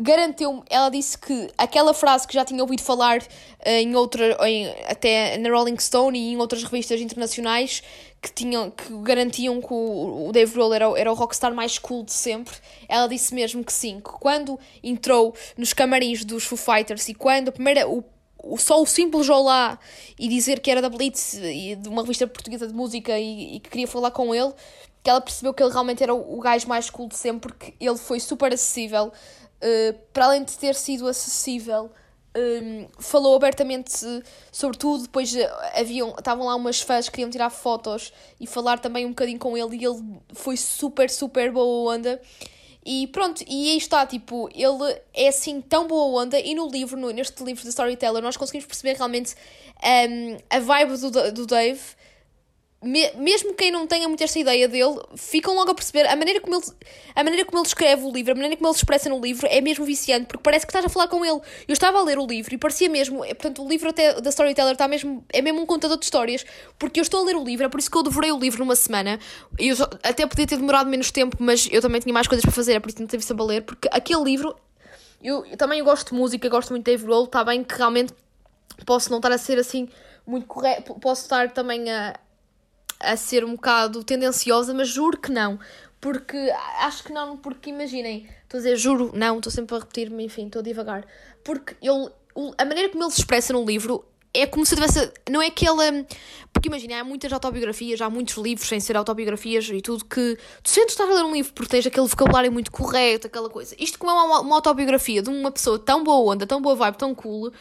garantiu 0.00 0.62
ela 0.70 0.88
disse 0.88 1.18
que 1.18 1.50
aquela 1.58 1.92
frase 1.92 2.26
que 2.26 2.34
já 2.34 2.44
tinha 2.44 2.62
ouvido 2.62 2.82
falar 2.82 3.20
uh, 3.20 3.24
em 3.66 3.96
outra, 3.96 4.38
em, 4.48 4.68
até 4.86 5.36
na 5.38 5.50
Rolling 5.50 5.78
Stone 5.78 6.16
e 6.16 6.32
em 6.32 6.36
outras 6.36 6.62
revistas 6.62 7.00
internacionais 7.00 7.82
que, 8.22 8.32
tinham, 8.32 8.70
que 8.70 8.92
garantiam 9.02 9.60
que 9.60 9.72
o, 9.72 10.28
o 10.28 10.32
Dave 10.32 10.52
Grohl 10.52 10.72
era, 10.72 10.98
era 10.98 11.10
o 11.10 11.14
rockstar 11.14 11.52
mais 11.52 11.78
cool 11.78 12.04
de 12.04 12.12
sempre, 12.12 12.56
ela 12.88 13.08
disse 13.08 13.34
mesmo 13.34 13.64
que 13.64 13.72
sim, 13.72 14.00
que 14.00 14.10
quando 14.12 14.58
entrou 14.82 15.34
nos 15.56 15.72
camarins 15.72 16.24
dos 16.24 16.44
Foo 16.44 16.58
Fighters 16.58 17.08
e 17.08 17.14
quando 17.14 17.48
a 17.48 17.52
primeira, 17.52 17.88
o, 17.88 18.04
só 18.56 18.80
o 18.80 18.86
simples 18.86 19.28
olá 19.28 19.78
e 20.18 20.28
dizer 20.28 20.60
que 20.60 20.70
era 20.70 20.80
da 20.80 20.88
Blitz 20.88 21.34
e 21.34 21.74
de 21.76 21.88
uma 21.88 22.02
revista 22.02 22.26
portuguesa 22.26 22.66
de 22.66 22.74
música 22.74 23.18
e, 23.18 23.56
e 23.56 23.60
que 23.60 23.68
queria 23.68 23.88
falar 23.88 24.12
com 24.12 24.32
ele, 24.32 24.52
que 25.02 25.10
ela 25.10 25.20
percebeu 25.20 25.54
que 25.54 25.62
ele 25.62 25.72
realmente 25.72 26.02
era 26.02 26.14
o, 26.14 26.38
o 26.38 26.40
gajo 26.40 26.68
mais 26.68 26.88
cool 26.88 27.08
de 27.08 27.16
sempre 27.16 27.52
porque 27.52 27.74
ele 27.80 27.96
foi 27.96 28.20
super 28.20 28.52
acessível, 28.52 29.12
uh, 29.62 29.98
para 30.12 30.26
além 30.26 30.44
de 30.44 30.56
ter 30.56 30.74
sido 30.74 31.06
acessível. 31.06 31.90
Um, 32.36 32.86
falou 32.98 33.34
abertamente 33.34 33.92
sobre 34.52 34.76
tudo. 34.76 35.04
Depois 35.04 35.34
eh, 35.34 35.50
haviam, 35.74 36.10
estavam 36.10 36.46
lá 36.46 36.54
umas 36.54 36.80
fãs 36.80 37.06
que 37.08 37.16
queriam 37.16 37.30
tirar 37.30 37.50
fotos 37.50 38.12
e 38.38 38.46
falar 38.46 38.78
também 38.78 39.06
um 39.06 39.08
bocadinho 39.08 39.38
com 39.38 39.56
ele. 39.56 39.76
E 39.76 39.84
ele 39.84 40.20
foi 40.34 40.56
super, 40.56 41.10
super 41.10 41.50
boa 41.50 41.94
onda. 41.94 42.20
E 42.84 43.06
pronto, 43.08 43.42
e 43.46 43.70
aí 43.70 43.76
está, 43.76 44.06
tipo, 44.06 44.48
ele 44.54 45.00
é 45.12 45.28
assim 45.28 45.60
tão 45.60 45.86
boa 45.86 46.22
onda. 46.22 46.38
E 46.38 46.54
no 46.54 46.68
livro, 46.68 46.98
no, 46.98 47.10
neste 47.10 47.42
livro 47.42 47.62
de 47.62 47.70
Storyteller, 47.70 48.22
nós 48.22 48.36
conseguimos 48.36 48.66
perceber 48.66 48.96
realmente 48.96 49.34
um, 49.82 50.36
a 50.48 50.58
vibe 50.58 50.96
do, 50.96 51.32
do 51.32 51.46
Dave 51.46 51.80
me, 52.80 53.10
mesmo 53.16 53.54
quem 53.54 53.72
não 53.72 53.88
tenha 53.88 54.06
muito 54.06 54.22
esta 54.22 54.38
ideia 54.38 54.68
dele, 54.68 55.00
ficam 55.16 55.54
logo 55.54 55.72
a 55.72 55.74
perceber 55.74 56.06
a 56.06 56.14
maneira, 56.14 56.40
como 56.40 56.56
ele, 56.56 56.64
a 57.14 57.24
maneira 57.24 57.44
como 57.44 57.58
ele 57.58 57.66
escreve 57.66 58.04
o 58.04 58.12
livro, 58.12 58.32
a 58.32 58.34
maneira 58.36 58.56
como 58.56 58.68
ele 58.68 58.74
se 58.74 58.80
expressa 58.80 59.08
no 59.08 59.20
livro 59.20 59.48
é 59.50 59.60
mesmo 59.60 59.84
viciante, 59.84 60.26
porque 60.26 60.42
parece 60.42 60.64
que 60.64 60.70
estás 60.70 60.84
a 60.84 60.88
falar 60.88 61.08
com 61.08 61.24
ele. 61.24 61.40
Eu 61.66 61.72
estava 61.72 61.98
a 61.98 62.02
ler 62.02 62.18
o 62.18 62.26
livro 62.26 62.54
e 62.54 62.58
parecia 62.58 62.88
mesmo, 62.88 63.24
é, 63.24 63.34
portanto, 63.34 63.64
o 63.64 63.68
livro 63.68 63.88
até 63.88 64.20
da 64.20 64.30
Storyteller 64.30 64.72
está 64.72 64.86
mesmo, 64.86 65.24
é 65.32 65.42
mesmo 65.42 65.60
um 65.60 65.66
contador 65.66 65.98
de 65.98 66.04
histórias, 66.04 66.46
porque 66.78 67.00
eu 67.00 67.02
estou 67.02 67.22
a 67.22 67.24
ler 67.24 67.34
o 67.34 67.42
livro, 67.42 67.66
é 67.66 67.68
por 67.68 67.80
isso 67.80 67.90
que 67.90 67.98
eu 67.98 68.02
devorei 68.04 68.30
o 68.30 68.38
livro 68.38 68.60
numa 68.60 68.76
semana. 68.76 69.18
Eu 69.58 69.74
até 70.04 70.24
podia 70.26 70.46
ter 70.46 70.56
demorado 70.56 70.88
menos 70.88 71.10
tempo, 71.10 71.36
mas 71.40 71.68
eu 71.72 71.82
também 71.82 72.00
tinha 72.00 72.14
mais 72.14 72.28
coisas 72.28 72.44
para 72.44 72.52
fazer, 72.52 72.74
é 72.74 72.80
por 72.80 72.88
isso 72.88 72.96
que 72.96 73.02
não 73.02 73.08
tive 73.08 73.24
sempre 73.24 73.42
a 73.42 73.46
ler, 73.46 73.62
porque 73.62 73.88
aquele 73.90 74.22
livro, 74.22 74.54
eu, 75.20 75.44
eu 75.46 75.56
também 75.56 75.82
gosto 75.82 76.10
de 76.10 76.14
música, 76.14 76.48
gosto 76.48 76.70
muito 76.70 76.84
de 76.84 76.92
Dave 76.92 77.04
Roll, 77.06 77.24
está 77.24 77.42
bem 77.42 77.64
que 77.64 77.74
realmente 77.74 78.14
posso 78.86 79.10
não 79.10 79.18
estar 79.18 79.32
a 79.32 79.38
ser 79.38 79.58
assim 79.58 79.88
muito 80.24 80.46
correto, 80.46 80.94
posso 81.00 81.22
estar 81.22 81.50
também 81.50 81.90
a 81.90 82.14
a 83.00 83.16
ser 83.16 83.44
um 83.44 83.52
bocado 83.52 84.02
tendenciosa, 84.04 84.74
mas 84.74 84.88
juro 84.88 85.18
que 85.18 85.30
não. 85.30 85.58
Porque 86.00 86.36
acho 86.80 87.04
que 87.04 87.12
não, 87.12 87.36
porque 87.36 87.70
imaginem, 87.70 88.28
estou 88.42 88.58
a 88.58 88.62
dizer 88.62 88.76
juro, 88.76 89.10
não, 89.14 89.38
estou 89.38 89.50
sempre 89.50 89.76
a 89.76 89.80
repetir-me, 89.80 90.24
enfim, 90.24 90.46
estou 90.46 90.60
a 90.60 90.62
divagar. 90.62 91.04
Porque 91.42 91.76
ele, 91.82 92.10
a 92.56 92.64
maneira 92.64 92.88
como 92.88 93.02
ele 93.02 93.10
se 93.10 93.20
expressa 93.20 93.52
no 93.52 93.64
livro 93.64 94.04
é 94.32 94.46
como 94.46 94.64
se 94.64 94.74
tivesse. 94.74 95.10
Não 95.28 95.42
é 95.42 95.50
que 95.50 95.66
ele. 95.68 96.06
Porque 96.52 96.68
imagina, 96.68 97.00
há 97.00 97.04
muitas 97.04 97.32
autobiografias, 97.32 98.00
há 98.00 98.10
muitos 98.10 98.36
livros 98.36 98.68
sem 98.68 98.78
ser 98.78 98.96
autobiografias 98.96 99.68
e 99.68 99.80
tudo 99.80 100.04
que. 100.04 100.38
Tu 100.62 100.70
sentes 100.70 100.92
estar 100.92 101.04
a 101.04 101.14
ler 101.14 101.24
um 101.24 101.32
livro 101.32 101.52
porque 101.52 101.70
tens 101.70 101.86
aquele 101.86 102.06
vocabulário 102.06 102.52
muito 102.52 102.70
correto, 102.70 103.26
aquela 103.26 103.48
coisa. 103.48 103.74
Isto 103.78 103.98
como 103.98 104.12
é 104.12 104.14
uma, 104.14 104.40
uma 104.40 104.56
autobiografia 104.56 105.22
de 105.22 105.30
uma 105.30 105.50
pessoa 105.50 105.78
tão 105.78 106.04
boa 106.04 106.32
onda, 106.32 106.46
tão 106.46 106.60
boa 106.60 106.74
vibe, 106.74 106.96
tão 106.96 107.14
cool, 107.14 107.52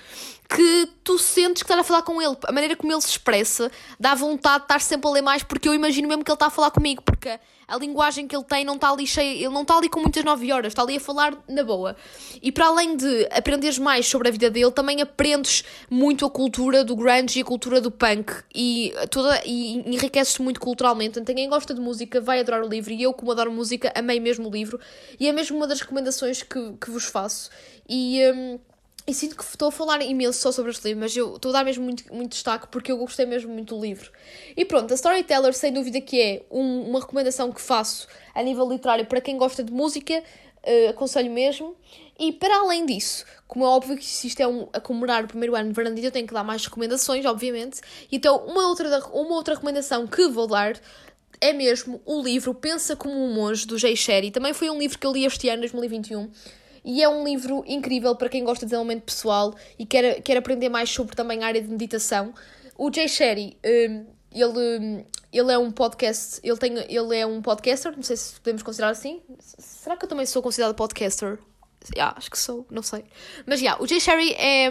que 0.50 0.90
tu 1.04 1.20
sentes 1.20 1.62
que 1.62 1.68
estás 1.68 1.80
a 1.80 1.84
falar 1.84 2.04
com 2.04 2.22
ele. 2.22 2.38
A 2.46 2.52
maneira 2.52 2.76
como 2.76 2.92
ele 2.92 3.02
se 3.02 3.10
expressa 3.10 3.72
dá 4.00 4.16
vontade 4.16 4.60
de 4.60 4.64
estar 4.66 4.82
sempre 4.82 5.10
a 5.10 5.14
ler 5.14 5.22
mais, 5.22 5.44
porque 5.44 5.68
eu 5.68 5.74
imagino 5.74 6.08
mesmo 6.08 6.24
que 6.24 6.32
ele 6.32 6.36
está 6.36 6.48
a 6.48 6.50
falar 6.50 6.72
comigo, 6.72 7.02
porque 7.02 7.38
a 7.68 7.78
linguagem 7.78 8.28
que 8.28 8.36
ele 8.36 8.46
tem 8.46 8.64
não 8.64 8.76
está 8.76 8.90
ali 8.90 9.06
cheia, 9.06 9.34
ele 9.36 9.50
não 9.50 9.64
está 9.64 9.76
ali 9.76 9.90
com 9.90 10.00
muitas 10.00 10.24
nove 10.24 10.52
horas, 10.54 10.72
está 10.72 10.84
ali 10.84 10.96
a 10.96 11.00
falar 11.02 11.38
na 11.50 11.64
boa. 11.64 11.98
E 12.42 12.50
para 12.50 12.68
além 12.68 12.96
de 12.96 13.28
aprenderes 13.30 13.78
mais 13.78 14.08
sobre 14.08 14.30
a 14.30 14.32
vida 14.32 14.50
dele, 14.50 14.72
também 14.72 15.02
aprendes 15.02 15.66
muito 15.90 16.26
a 16.26 16.30
cultura 16.30 16.84
do 16.86 16.96
grunge 16.96 17.40
e 17.40 17.42
a 17.42 17.46
cultura 17.46 17.82
do 17.82 17.92
punk 17.92 18.32
e 18.56 18.94
toda 19.12 19.42
e 19.46 19.80
enriqueces-te 19.86 20.42
muito 20.42 20.62
culturalmente. 20.62 21.20
Então, 21.20 21.36
quem 21.36 21.50
gosta 21.50 21.74
de 21.74 21.82
música 21.82 22.22
vai 22.22 22.40
adorar 22.40 22.64
o 22.64 22.70
livro 22.70 22.94
e 22.94 23.04
eu, 23.04 23.14
como 23.14 23.32
adoro 23.32 23.52
música, 23.52 23.92
amei 23.94 24.20
mesmo 24.22 24.48
o 24.48 24.52
livro 24.52 24.80
e 25.20 25.28
é 25.28 25.34
mesmo 25.34 25.58
uma 25.58 25.68
das 25.68 25.82
recomendações 25.82 26.42
que, 26.42 26.74
que 26.80 26.90
vos 26.90 27.04
faço. 27.04 27.50
E. 27.90 28.22
Um, 28.34 28.60
e 29.08 29.14
sinto 29.14 29.38
que 29.38 29.44
estou 29.44 29.70
a 29.70 29.72
falar 29.72 30.02
imenso 30.02 30.38
só 30.38 30.52
sobre 30.52 30.72
este 30.72 30.86
livro, 30.86 31.00
mas 31.00 31.16
eu 31.16 31.38
estou 31.38 31.50
a 31.52 31.54
dar 31.54 31.64
mesmo 31.64 31.86
muito, 31.86 32.14
muito 32.14 32.32
destaque 32.32 32.68
porque 32.68 32.92
eu 32.92 32.98
gostei 32.98 33.26
mesmo 33.26 33.54
muito 33.54 33.74
do 33.74 33.82
livro. 33.82 34.12
E 34.56 34.66
pronto, 34.66 34.92
a 34.92 34.96
Storyteller, 34.96 35.54
sem 35.54 35.72
dúvida 35.72 36.02
que 36.02 36.22
é 36.22 36.46
um, 36.52 36.90
uma 36.90 37.00
recomendação 37.00 37.50
que 37.50 37.62
faço 37.62 38.06
a 38.36 38.44
nível 38.44 38.70
literário 38.70 39.06
para 39.06 39.22
quem 39.22 39.38
gosta 39.38 39.64
de 39.64 39.72
música, 39.72 40.22
uh, 40.22 40.90
aconselho 40.90 41.32
mesmo. 41.32 41.74
E 42.20 42.34
para 42.34 42.54
além 42.58 42.86
disso, 42.86 43.24
como 43.48 43.64
é 43.64 43.70
óbvio 43.70 43.96
que 43.96 44.04
se 44.04 44.28
isto 44.28 44.42
é 44.42 44.48
um, 44.48 44.68
a 44.74 44.80
comemorar 44.82 45.24
o 45.24 45.28
primeiro 45.28 45.56
ano 45.56 45.70
de 45.70 45.74
Varandita, 45.74 46.08
eu 46.08 46.12
tenho 46.12 46.28
que 46.28 46.34
dar 46.34 46.44
mais 46.44 46.66
recomendações, 46.66 47.26
obviamente. 47.26 47.80
Então, 48.12 48.46
uma 48.46 48.68
outra, 48.68 48.90
uma 49.14 49.36
outra 49.36 49.54
recomendação 49.54 50.06
que 50.06 50.28
vou 50.28 50.48
dar 50.48 50.78
é 51.40 51.54
mesmo 51.54 52.02
o 52.06 52.22
livro 52.22 52.54
Pensa 52.54 52.94
como 52.94 53.14
um 53.14 53.34
Monge, 53.34 53.66
do 53.66 53.78
Jay 53.78 53.96
Sherry. 53.96 54.32
Também 54.32 54.54
foi 54.54 54.70
um 54.70 54.78
livro 54.78 55.00
que 55.00 55.08
eu 55.08 55.14
li 55.14 55.24
este 55.24 55.48
ano, 55.48 55.62
2021 55.62 56.30
e 56.88 57.04
é 57.04 57.10
um 57.10 57.26
livro 57.26 57.66
incrível 57.68 58.16
para 58.16 58.30
quem 58.30 58.46
gosta 58.46 58.66
de 58.66 58.70
desenvolvimento 58.70 59.04
pessoal 59.04 59.54
e 59.78 59.86
quer, 59.86 60.22
quer 60.22 60.38
aprender 60.38 60.70
mais 60.70 60.90
sobre 60.90 61.18
também 61.18 61.44
a 61.44 61.48
área 61.48 61.62
de 61.62 61.68
meditação. 61.68 62.34
O 62.78 62.90
Jay 62.90 63.10
Sherry, 63.10 63.58
um, 63.66 64.06
ele, 64.34 65.06
ele 65.34 65.52
é 65.52 65.58
um 65.58 65.70
podcast, 65.70 66.40
ele, 66.42 66.56
tem, 66.56 66.78
ele 66.78 67.18
é 67.18 67.26
um 67.26 67.42
podcaster, 67.42 67.94
não 67.94 68.04
sei 68.04 68.16
se 68.16 68.40
podemos 68.40 68.64
considerar 68.64 68.92
assim. 68.92 69.22
Será 69.38 69.98
que 69.98 70.06
eu 70.06 70.10
também 70.10 70.26
sou 70.26 70.42
considerada 70.42 70.74
podcaster? 70.74 71.38
Yeah, 71.96 72.18
acho 72.18 72.32
que 72.32 72.40
sou, 72.40 72.66
não 72.70 72.82
sei. 72.82 73.04
Mas 73.46 73.62
yeah, 73.62 73.82
o 73.82 73.88
Jay 73.88 74.00
Sherry 74.00 74.34
é, 74.34 74.68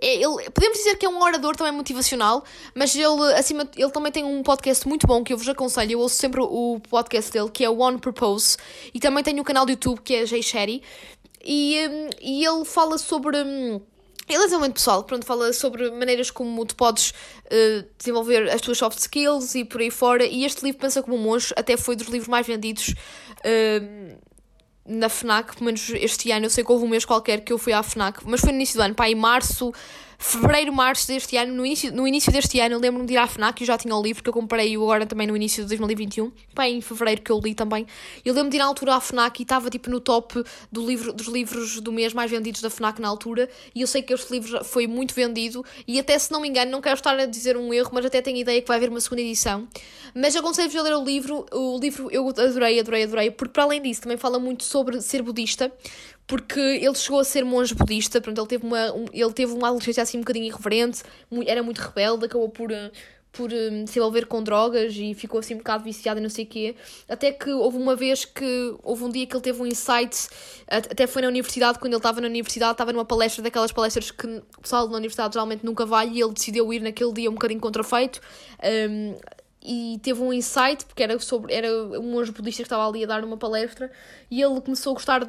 é, 0.00 0.14
ele, 0.14 0.50
podemos 0.50 0.78
dizer 0.78 0.96
que 0.96 1.04
é 1.04 1.08
um 1.08 1.20
orador 1.20 1.56
também 1.56 1.72
motivacional, 1.72 2.44
mas 2.74 2.94
ele, 2.94 3.34
acima, 3.34 3.68
ele 3.76 3.90
também 3.90 4.12
tem 4.12 4.24
um 4.24 4.42
podcast 4.42 4.86
muito 4.86 5.06
bom 5.06 5.22
que 5.22 5.32
eu 5.32 5.36
vos 5.36 5.48
aconselho. 5.48 5.92
Eu 5.92 6.00
ouço 6.00 6.14
sempre 6.14 6.40
o 6.40 6.80
podcast 6.88 7.32
dele, 7.32 7.50
que 7.50 7.64
é 7.64 7.70
One 7.70 7.98
Purpose, 7.98 8.56
e 8.94 9.00
também 9.00 9.22
tem 9.22 9.38
um 9.38 9.44
canal 9.44 9.66
do 9.66 9.72
YouTube 9.72 10.00
que 10.00 10.14
é 10.14 10.26
Jay 10.26 10.42
Sherry. 10.42 10.82
E, 11.50 11.88
hum, 11.88 12.10
e 12.20 12.44
ele 12.44 12.62
fala 12.66 12.98
sobre. 12.98 13.38
Hum, 13.38 13.80
ele 14.28 14.36
é 14.36 14.44
desenvolvimento 14.44 14.74
pessoal, 14.74 15.02
pronto, 15.04 15.24
fala 15.24 15.50
sobre 15.54 15.90
maneiras 15.90 16.30
como 16.30 16.66
tu 16.66 16.76
podes 16.76 17.14
uh, 17.46 17.88
desenvolver 17.96 18.50
as 18.50 18.60
tuas 18.60 18.76
soft 18.76 18.98
skills 18.98 19.54
e 19.54 19.64
por 19.64 19.80
aí 19.80 19.90
fora. 19.90 20.26
E 20.26 20.44
este 20.44 20.62
livro, 20.62 20.78
Pensa 20.78 21.02
como 21.02 21.16
um 21.16 21.18
Monge, 21.18 21.54
até 21.56 21.78
foi 21.78 21.96
dos 21.96 22.08
livros 22.08 22.28
mais 22.28 22.46
vendidos 22.46 22.90
uh, 22.90 24.18
na 24.84 25.08
FNAC, 25.08 25.54
pelo 25.54 25.64
menos 25.64 25.88
este 25.88 26.30
ano. 26.30 26.44
Eu 26.44 26.50
sei 26.50 26.62
que 26.62 26.70
houve 26.70 26.84
um 26.84 26.88
mês 26.88 27.06
qualquer 27.06 27.40
que 27.40 27.50
eu 27.50 27.56
fui 27.56 27.72
à 27.72 27.82
FNAC, 27.82 28.20
mas 28.26 28.42
foi 28.42 28.50
no 28.50 28.56
início 28.56 28.76
do 28.76 28.82
ano, 28.82 28.94
pá, 28.94 29.08
em 29.08 29.14
março 29.14 29.72
fevereiro, 30.20 30.72
março 30.72 31.06
deste 31.06 31.36
ano, 31.36 31.54
no 31.54 31.64
início, 31.64 31.92
no 31.92 32.06
início 32.06 32.32
deste 32.32 32.58
ano, 32.58 32.76
lembro-me 32.78 33.06
de 33.06 33.14
ir 33.14 33.16
à 33.16 33.26
FNAC, 33.26 33.60
eu 33.60 33.66
já 33.66 33.78
tinha 33.78 33.94
o 33.94 34.02
livro 34.02 34.20
que 34.20 34.28
eu 34.28 34.32
comprei 34.32 34.74
agora 34.74 35.06
também 35.06 35.28
no 35.28 35.36
início 35.36 35.62
de 35.62 35.68
2021, 35.68 36.32
bem, 36.54 36.78
em 36.78 36.80
fevereiro 36.80 37.22
que 37.22 37.30
eu 37.30 37.38
li 37.38 37.54
também. 37.54 37.86
Eu 38.24 38.34
lembro-me 38.34 38.50
de 38.50 38.56
ir 38.56 38.60
à 38.60 38.64
altura 38.64 38.96
à 38.96 39.00
FNAC 39.00 39.38
e 39.38 39.42
estava 39.44 39.70
tipo 39.70 39.88
no 39.88 40.00
top 40.00 40.42
do 40.72 40.84
livro, 40.84 41.12
dos 41.12 41.28
livros 41.28 41.80
do 41.80 41.92
mês 41.92 42.12
mais 42.12 42.30
vendidos 42.30 42.60
da 42.60 42.68
FNAC 42.68 43.00
na 43.00 43.08
altura, 43.08 43.48
e 43.72 43.80
eu 43.80 43.86
sei 43.86 44.02
que 44.02 44.12
este 44.12 44.32
livro 44.32 44.64
foi 44.64 44.88
muito 44.88 45.14
vendido, 45.14 45.64
e 45.86 46.00
até 46.00 46.18
se 46.18 46.32
não 46.32 46.40
me 46.40 46.48
engano, 46.48 46.72
não 46.72 46.80
quero 46.80 46.96
estar 46.96 47.16
a 47.16 47.24
dizer 47.24 47.56
um 47.56 47.72
erro, 47.72 47.90
mas 47.92 48.04
até 48.04 48.20
tenho 48.20 48.38
ideia 48.38 48.60
que 48.60 48.66
vai 48.66 48.76
haver 48.76 48.90
uma 48.90 49.00
segunda 49.00 49.22
edição. 49.22 49.68
Mas 50.14 50.34
aconselho-vos 50.34 50.76
a 50.76 50.82
ler 50.82 50.96
o 50.96 51.04
livro, 51.04 51.46
o 51.52 51.78
livro 51.78 52.08
eu 52.10 52.28
adorei, 52.28 52.80
adorei, 52.80 53.04
adorei, 53.04 53.30
porque 53.30 53.52
para 53.52 53.62
além 53.62 53.80
disso 53.80 54.02
também 54.02 54.18
fala 54.18 54.40
muito 54.40 54.64
sobre 54.64 55.00
ser 55.00 55.22
budista, 55.22 55.72
porque 56.28 56.60
ele 56.60 56.94
chegou 56.94 57.20
a 57.20 57.24
ser 57.24 57.42
monge 57.42 57.74
budista, 57.74 58.20
portanto, 58.20 58.38
ele 58.38 58.46
teve 58.46 58.66
uma, 58.66 58.92
um, 58.92 59.06
ele 59.10 59.32
teve 59.32 59.50
uma 59.54 59.68
adolescência 59.68 60.02
assim 60.02 60.18
um 60.18 60.20
bocadinho 60.20 60.44
irreverente, 60.44 61.02
era 61.46 61.62
muito 61.62 61.78
rebelde, 61.78 62.26
acabou 62.26 62.50
por, 62.50 62.70
eh, 62.70 62.92
por 63.32 63.50
um, 63.50 63.86
se 63.86 63.98
envolver 63.98 64.26
com 64.26 64.42
drogas 64.42 64.92
e 64.94 65.14
ficou 65.14 65.40
assim 65.40 65.54
um 65.54 65.58
bocado 65.58 65.84
viciado 65.84 66.20
e 66.20 66.22
não 66.22 66.28
sei 66.28 66.44
o 66.44 66.48
quê. 66.48 66.76
Até 67.08 67.32
que 67.32 67.50
houve 67.50 67.78
uma 67.78 67.96
vez 67.96 68.26
que, 68.26 68.76
houve 68.82 69.04
um 69.04 69.08
dia 69.08 69.26
que 69.26 69.34
ele 69.34 69.42
teve 69.42 69.62
um 69.62 69.66
insight, 69.66 70.28
até 70.66 71.06
foi 71.06 71.22
na 71.22 71.28
universidade, 71.28 71.78
quando 71.78 71.94
ele 71.94 71.98
estava 71.98 72.20
na 72.20 72.26
universidade, 72.26 72.72
estava 72.72 72.92
numa 72.92 73.06
palestra, 73.06 73.42
daquelas 73.42 73.72
palestras 73.72 74.10
que 74.10 74.26
o 74.26 74.60
pessoal 74.60 74.86
na 74.86 74.98
universidade 74.98 75.32
geralmente 75.32 75.64
nunca 75.64 75.86
vai, 75.86 76.10
e 76.10 76.20
ele 76.20 76.34
decidiu 76.34 76.70
ir 76.74 76.82
naquele 76.82 77.12
dia 77.14 77.30
um 77.30 77.34
bocadinho 77.34 77.60
contrafeito. 77.60 78.20
Um, 78.62 79.16
e 79.62 79.98
teve 80.02 80.22
um 80.22 80.32
insight, 80.32 80.84
porque 80.84 81.02
era 81.02 81.18
sobre 81.18 81.52
era 81.52 81.68
um 81.98 82.12
monge 82.12 82.32
budista 82.32 82.62
que 82.62 82.66
estava 82.66 82.86
ali 82.86 83.04
a 83.04 83.06
dar 83.06 83.24
uma 83.24 83.36
palestra, 83.36 83.90
e 84.30 84.42
ele 84.42 84.60
começou 84.60 84.92
a 84.92 84.94
gostar 84.94 85.26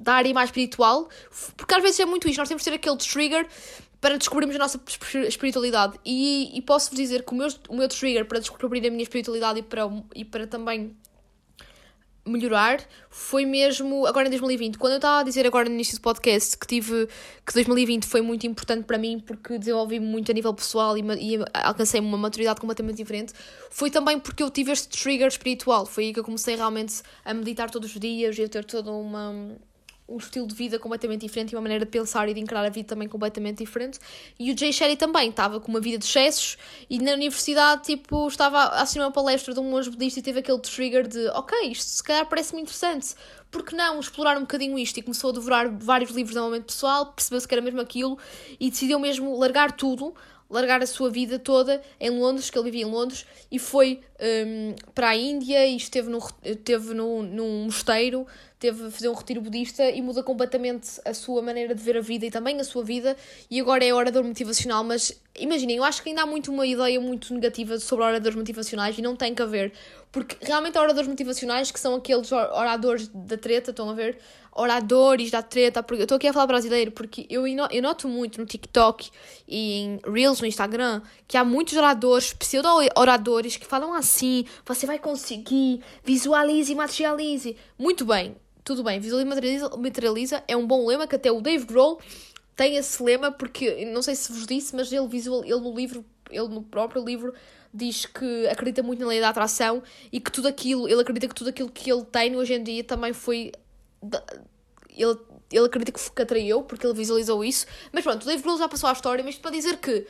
da 0.00 0.14
área 0.14 0.32
mais 0.32 0.48
espiritual, 0.48 1.08
porque 1.56 1.74
às 1.74 1.82
vezes 1.82 2.00
é 2.00 2.06
muito 2.06 2.28
isto, 2.28 2.38
nós 2.38 2.48
temos 2.48 2.62
que 2.62 2.70
ter 2.70 2.76
aquele 2.76 2.96
trigger 2.96 3.46
para 4.00 4.16
descobrirmos 4.16 4.56
a 4.56 4.58
nossa 4.58 4.80
espiritualidade. 5.28 5.98
E, 6.04 6.56
e 6.56 6.62
posso-vos 6.62 6.98
dizer 6.98 7.22
que 7.22 7.32
o 7.32 7.36
meu, 7.36 7.48
o 7.68 7.76
meu 7.76 7.88
trigger 7.88 8.24
para 8.24 8.38
descobrir 8.40 8.86
a 8.86 8.90
minha 8.90 9.02
espiritualidade 9.02 9.58
e 9.58 9.62
para, 9.62 9.82
e 10.14 10.24
para 10.24 10.46
também 10.46 10.96
melhorar 12.26 12.80
foi 13.08 13.44
mesmo 13.44 14.06
agora 14.06 14.26
em 14.26 14.30
2020. 14.30 14.78
Quando 14.78 14.92
eu 14.92 14.96
estava 14.96 15.20
a 15.20 15.22
dizer 15.22 15.46
agora 15.46 15.68
no 15.68 15.74
início 15.74 15.96
do 15.96 16.00
podcast 16.00 16.56
que 16.56 16.66
tive 16.66 17.08
que 17.46 17.52
2020 17.52 18.06
foi 18.06 18.22
muito 18.22 18.46
importante 18.46 18.84
para 18.84 18.96
mim 18.96 19.18
porque 19.18 19.58
desenvolvi-me 19.58 20.06
muito 20.06 20.30
a 20.30 20.34
nível 20.34 20.54
pessoal 20.54 20.96
e, 20.96 21.00
e 21.00 21.38
alcancei 21.52 22.00
uma 22.00 22.16
maturidade 22.16 22.60
completamente 22.60 22.96
diferente, 22.96 23.32
foi 23.70 23.90
também 23.90 24.18
porque 24.18 24.42
eu 24.42 24.50
tive 24.50 24.72
este 24.72 24.88
trigger 24.88 25.28
espiritual. 25.28 25.84
Foi 25.84 26.04
aí 26.04 26.12
que 26.12 26.20
eu 26.20 26.24
comecei 26.24 26.56
realmente 26.56 27.02
a 27.24 27.34
meditar 27.34 27.70
todos 27.70 27.92
os 27.92 28.00
dias 28.00 28.38
e 28.38 28.44
a 28.44 28.48
ter 28.48 28.64
toda 28.64 28.90
uma 28.90 29.56
um 30.10 30.16
estilo 30.16 30.46
de 30.46 30.54
vida 30.54 30.78
completamente 30.78 31.20
diferente 31.20 31.52
e 31.52 31.56
uma 31.56 31.62
maneira 31.62 31.84
de 31.84 31.90
pensar 31.90 32.28
e 32.28 32.34
de 32.34 32.40
encarar 32.40 32.66
a 32.66 32.68
vida 32.68 32.88
também 32.88 33.08
completamente 33.08 33.58
diferente. 33.58 33.98
E 34.38 34.52
o 34.52 34.58
Jay 34.58 34.72
Sherry 34.72 34.96
também 34.96 35.30
estava 35.30 35.60
com 35.60 35.68
uma 35.68 35.80
vida 35.80 35.98
de 35.98 36.04
excessos 36.04 36.58
e 36.88 36.98
na 36.98 37.12
universidade, 37.12 37.84
tipo, 37.84 38.26
estava 38.26 38.58
a 38.58 38.82
assistir 38.82 38.98
uma 39.00 39.12
palestra 39.12 39.54
de 39.54 39.60
um 39.60 39.70
monge 39.70 39.88
budista 39.88 40.18
e 40.18 40.22
teve 40.22 40.40
aquele 40.40 40.58
trigger 40.58 41.06
de 41.06 41.28
ok, 41.28 41.70
isto 41.70 41.84
se 41.84 42.02
calhar 42.02 42.26
parece-me 42.26 42.60
interessante, 42.60 43.14
porque 43.50 43.74
não 43.76 44.00
explorar 44.00 44.36
um 44.36 44.42
bocadinho 44.42 44.78
isto? 44.78 44.98
E 44.98 45.02
começou 45.02 45.30
a 45.30 45.32
devorar 45.34 45.70
vários 45.70 46.10
livros 46.10 46.34
de 46.34 46.40
momento 46.40 46.66
pessoal, 46.66 47.12
percebeu-se 47.12 47.46
que 47.46 47.54
era 47.54 47.62
mesmo 47.62 47.80
aquilo 47.80 48.18
e 48.58 48.70
decidiu 48.70 48.98
mesmo 48.98 49.38
largar 49.38 49.72
tudo 49.72 50.14
largar 50.50 50.82
a 50.82 50.86
sua 50.86 51.08
vida 51.08 51.38
toda 51.38 51.80
em 51.98 52.10
Londres, 52.10 52.50
que 52.50 52.58
ele 52.58 52.64
vivia 52.64 52.82
em 52.82 52.90
Londres, 52.90 53.24
e 53.50 53.58
foi 53.58 54.00
um, 54.20 54.74
para 54.94 55.10
a 55.10 55.16
Índia 55.16 55.64
e 55.66 55.76
esteve, 55.76 56.10
no, 56.10 56.18
esteve 56.44 56.92
no, 56.92 57.22
num 57.22 57.64
mosteiro, 57.64 58.26
teve 58.58 58.86
a 58.86 58.90
fazer 58.90 59.08
um 59.08 59.14
retiro 59.14 59.40
budista 59.40 59.88
e 59.88 60.02
muda 60.02 60.22
completamente 60.22 61.00
a 61.04 61.14
sua 61.14 61.40
maneira 61.40 61.74
de 61.74 61.82
ver 61.82 61.96
a 61.96 62.00
vida 62.00 62.26
e 62.26 62.30
também 62.30 62.60
a 62.60 62.64
sua 62.64 62.84
vida, 62.84 63.16
e 63.50 63.60
agora 63.60 63.84
é 63.84 63.94
orador 63.94 64.24
motivacional, 64.24 64.82
mas 64.82 65.18
imaginem, 65.38 65.76
eu 65.76 65.84
acho 65.84 66.02
que 66.02 66.10
ainda 66.10 66.22
há 66.22 66.26
muito 66.26 66.52
uma 66.52 66.66
ideia 66.66 67.00
muito 67.00 67.32
negativa 67.32 67.78
sobre 67.78 68.04
oradores 68.04 68.36
motivacionais 68.36 68.98
e 68.98 69.02
não 69.02 69.14
tem 69.14 69.34
que 69.34 69.40
haver, 69.40 69.72
porque 70.10 70.36
realmente 70.42 70.76
há 70.76 70.82
oradores 70.82 71.08
motivacionais 71.08 71.70
que 71.70 71.78
são 71.78 71.94
aqueles 71.94 72.30
oradores 72.32 73.08
da 73.08 73.38
treta, 73.38 73.70
estão 73.70 73.88
a 73.88 73.94
ver? 73.94 74.18
Oradores 74.60 75.30
da 75.30 75.42
treta, 75.42 75.82
porque 75.82 76.02
eu 76.02 76.04
estou 76.04 76.16
aqui 76.16 76.28
a 76.28 76.32
falar 76.32 76.46
brasileiro, 76.46 76.92
porque 76.92 77.26
eu, 77.30 77.46
eu 77.46 77.82
noto 77.82 78.06
muito 78.06 78.38
no 78.38 78.46
TikTok 78.46 79.10
e 79.48 79.80
em 79.80 80.00
Reels 80.04 80.40
no 80.40 80.46
Instagram 80.46 81.00
que 81.26 81.36
há 81.36 81.44
muitos 81.44 81.76
oradores, 81.76 82.32
pseudo-oradores, 82.34 83.56
que 83.56 83.66
falam 83.66 83.94
assim: 83.94 84.44
você 84.66 84.86
vai 84.86 84.98
conseguir, 84.98 85.80
visualize 86.04 86.70
e 86.70 86.74
materialize. 86.74 87.56
Muito 87.78 88.04
bem, 88.04 88.36
tudo 88.62 88.84
bem, 88.84 89.00
visualize 89.00 89.26
e 89.26 89.28
materializa, 89.28 89.76
materializa 89.76 90.44
é 90.46 90.56
um 90.56 90.66
bom 90.66 90.86
lema 90.86 91.06
que 91.06 91.16
até 91.16 91.32
o 91.32 91.40
Dave 91.40 91.64
Grohl 91.64 91.98
tem 92.54 92.76
esse 92.76 93.02
lema, 93.02 93.32
porque 93.32 93.86
não 93.86 94.02
sei 94.02 94.14
se 94.14 94.30
vos 94.30 94.46
disse, 94.46 94.76
mas 94.76 94.92
ele, 94.92 95.08
visual, 95.08 95.42
ele 95.42 95.60
no 95.60 95.74
livro, 95.74 96.04
ele 96.30 96.48
no 96.48 96.62
próprio 96.62 97.02
livro 97.02 97.32
diz 97.72 98.04
que 98.04 98.46
acredita 98.48 98.82
muito 98.82 99.00
na 99.00 99.06
lei 99.06 99.20
da 99.20 99.30
atração 99.30 99.82
e 100.12 100.20
que 100.20 100.30
tudo 100.30 100.48
aquilo, 100.48 100.86
ele 100.86 101.00
acredita 101.00 101.28
que 101.28 101.34
tudo 101.34 101.48
aquilo 101.48 101.70
que 101.70 101.90
ele 101.90 102.04
tem 102.04 102.36
hoje 102.36 102.52
em 102.52 102.62
dia 102.62 102.84
também 102.84 103.14
foi 103.14 103.52
ele, 105.02 105.18
ele 105.52 105.66
acredita 105.66 105.92
que, 105.92 106.22
atraiu, 106.22 106.62
porque 106.62 106.86
ele 106.86 106.94
visualizou 106.94 107.44
isso. 107.44 107.66
Mas 107.92 108.04
pronto, 108.04 108.22
o 108.22 108.26
Dave 108.26 108.42
Grohl 108.42 108.58
já 108.58 108.68
passou 108.68 108.88
a 108.88 108.92
história, 108.92 109.24
mas 109.24 109.36
para 109.36 109.50
dizer 109.50 109.78
que 109.78 110.06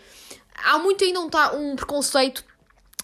há 0.64 0.78
muito 0.78 1.04
ainda 1.04 1.20
um, 1.20 1.72
um 1.72 1.76
preconceito 1.76 2.44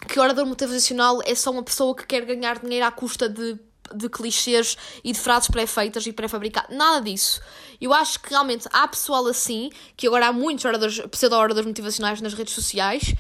que 0.09 0.19
o 0.19 0.23
orador 0.23 0.47
motivacional 0.47 1.21
é 1.25 1.35
só 1.35 1.51
uma 1.51 1.63
pessoa 1.63 1.95
que 1.95 2.07
quer 2.07 2.25
ganhar 2.25 2.59
dinheiro 2.59 2.85
à 2.85 2.91
custa 2.91 3.29
de, 3.29 3.59
de 3.95 4.09
clichês 4.09 4.77
e 5.03 5.13
de 5.13 5.19
frases 5.19 5.49
pré-feitas 5.49 6.07
e 6.07 6.13
pré-fabricadas. 6.13 6.77
Nada 6.77 7.01
disso. 7.01 7.41
Eu 7.81 7.93
acho 7.93 8.21
que 8.21 8.31
realmente 8.31 8.69
há 8.73 8.87
pessoal 8.89 9.27
assim, 9.27 9.71
que 9.97 10.07
agora 10.07 10.29
há 10.29 10.33
muitos 10.33 10.65
oradores, 10.65 11.01
pseudo-oradores 11.11 11.67
motivacionais 11.67 12.21
nas 12.21 12.35
redes 12.35 12.55
sociais, 12.55 13.15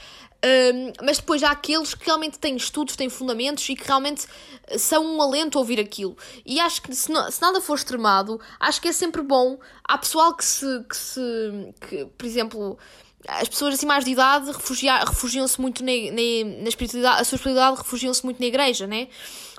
um, 0.46 0.92
mas 1.02 1.18
depois 1.18 1.42
há 1.42 1.50
aqueles 1.50 1.94
que 1.94 2.06
realmente 2.06 2.38
têm 2.38 2.54
estudos, 2.56 2.94
têm 2.94 3.08
fundamentos 3.08 3.68
e 3.68 3.74
que 3.74 3.84
realmente 3.84 4.26
são 4.78 5.04
um 5.04 5.20
alento 5.20 5.58
ouvir 5.58 5.80
aquilo. 5.80 6.16
E 6.44 6.60
acho 6.60 6.82
que 6.82 6.94
se, 6.94 7.10
não, 7.10 7.28
se 7.30 7.42
nada 7.42 7.60
for 7.60 7.74
extremado, 7.74 8.40
acho 8.60 8.80
que 8.80 8.88
é 8.88 8.92
sempre 8.92 9.22
bom. 9.22 9.58
Há 9.82 9.98
pessoal 9.98 10.34
que 10.34 10.44
se. 10.44 10.84
que, 10.88 10.96
se, 10.96 11.20
que 11.88 12.04
por 12.16 12.26
exemplo. 12.26 12.78
As 13.28 13.48
pessoas 13.48 13.74
assim 13.74 13.86
mais 13.86 14.04
de 14.04 14.12
idade 14.12 14.52
refugiam-se 14.52 15.60
muito 15.60 15.82
na, 15.82 15.90
na, 15.90 16.62
na 16.62 16.68
espiritualidade, 16.68 17.22
a 17.22 17.24
sua 17.24 17.34
espiritualidade 17.34 17.78
refugiam-se 17.78 18.24
muito 18.24 18.38
na 18.38 18.46
igreja, 18.46 18.86
né? 18.86 19.08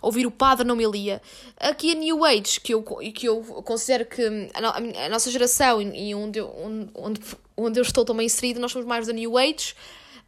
Ouvir 0.02 0.26
o 0.26 0.32
padre 0.32 0.65
na 0.65 0.71
homilia. 0.71 1.21
Aqui 1.60 1.91
a 1.91 1.95
New 1.95 2.23
Age, 2.23 2.62
que 2.62 2.73
eu, 2.73 2.82
que 2.82 3.28
eu 3.28 3.41
considero 3.65 4.06
que 4.06 4.21
a, 4.54 5.06
a 5.06 5.10
nossa 5.10 5.30
geração 5.30 5.82
e 5.82 6.15
onde, 6.15 6.39
onde, 6.39 7.19
onde 7.58 7.78
eu 7.78 7.82
estou 7.82 8.06
também 8.06 8.28
inserido, 8.28 8.62
nós 8.62 8.71
somos 8.71 8.88
mais 8.88 9.06
da 9.06 9.12
New 9.12 9.38
Age 9.38 9.76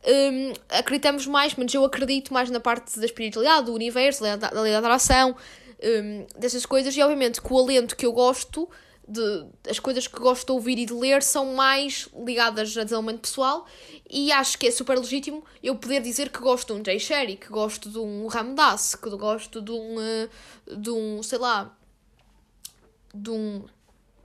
um, 0.07 0.53
acreditamos 0.69 1.27
mais, 1.27 1.55
mas 1.55 1.73
eu 1.73 1.83
acredito 1.83 2.33
mais 2.33 2.49
na 2.49 2.59
parte 2.59 2.99
da 2.99 3.05
espiritualidade, 3.05 3.65
do 3.65 3.73
universo, 3.73 4.23
da, 4.23 4.35
da 4.35 4.61
lei 4.61 4.71
da 4.71 4.79
atração, 4.79 5.35
um, 5.83 6.25
dessas 6.39 6.65
coisas, 6.65 6.95
e 6.95 7.01
obviamente 7.01 7.41
com 7.41 7.55
o 7.55 7.59
alento 7.59 7.95
que 7.95 8.05
eu 8.05 8.13
gosto 8.13 8.69
de, 9.07 9.47
as 9.67 9.79
coisas 9.79 10.07
que 10.07 10.19
gosto 10.19 10.45
de 10.45 10.51
ouvir 10.51 10.77
e 10.77 10.85
de 10.85 10.93
ler 10.93 11.23
são 11.23 11.53
mais 11.53 12.07
ligadas 12.25 12.77
a 12.77 12.83
desenvolvimento 12.83 13.21
pessoal. 13.21 13.65
E 14.09 14.31
acho 14.31 14.57
que 14.57 14.67
é 14.67 14.71
super 14.71 14.97
legítimo 14.97 15.43
eu 15.63 15.75
poder 15.75 16.01
dizer 16.01 16.29
que 16.29 16.39
gosto 16.39 16.73
de 16.73 16.81
um 16.81 16.85
Jay 16.85 16.99
Sherry, 16.99 17.35
que 17.35 17.49
gosto 17.49 17.89
de 17.89 17.97
um 17.97 18.27
Ramdas, 18.27 18.95
que 18.95 19.09
gosto 19.09 19.61
de 19.61 19.71
um, 19.71 19.99
eh, 19.99 20.29
de 20.77 20.91
um, 20.91 21.23
sei 21.23 21.39
lá, 21.39 21.75
de 23.13 23.31
um 23.31 23.63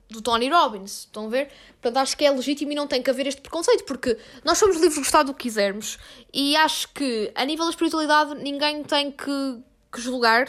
do 0.08 0.20
Tony 0.20 0.48
Robbins, 0.48 1.00
estão 1.00 1.26
a 1.26 1.28
ver? 1.28 1.50
Portanto, 1.80 2.02
acho 2.02 2.16
que 2.16 2.24
é 2.24 2.30
legítimo 2.30 2.72
e 2.72 2.74
não 2.74 2.86
tem 2.86 3.02
que 3.02 3.10
haver 3.10 3.26
este 3.26 3.40
preconceito, 3.40 3.84
porque 3.84 4.18
nós 4.44 4.58
somos 4.58 4.76
livres 4.76 4.94
de 4.94 5.00
gostar 5.00 5.22
do 5.22 5.34
que 5.34 5.44
quisermos 5.44 5.98
e 6.32 6.54
acho 6.56 6.88
que, 6.92 7.32
a 7.34 7.44
nível 7.44 7.64
da 7.64 7.70
espiritualidade, 7.70 8.34
ninguém 8.36 8.82
tem 8.84 9.10
que, 9.10 9.62
que 9.92 10.00
julgar 10.00 10.46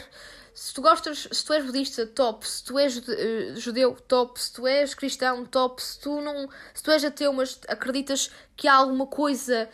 se 0.56 0.72
tu 0.72 0.80
gostas, 0.80 1.28
se 1.30 1.44
tu 1.44 1.52
és 1.52 1.62
budista, 1.62 2.06
top. 2.06 2.48
Se 2.48 2.64
tu 2.64 2.78
és 2.78 2.96
uh, 2.96 3.60
judeu, 3.60 3.94
top. 4.08 4.40
Se 4.40 4.50
tu 4.54 4.66
és 4.66 4.94
cristão, 4.94 5.44
top. 5.44 5.82
Se 5.82 6.00
tu 6.00 6.18
não, 6.22 6.48
se 6.72 6.82
tu 6.82 6.90
és 6.90 7.04
ateu, 7.04 7.30
mas 7.30 7.60
acreditas 7.68 8.30
que 8.56 8.66
há 8.66 8.72
alguma 8.72 9.06
coisa, 9.06 9.68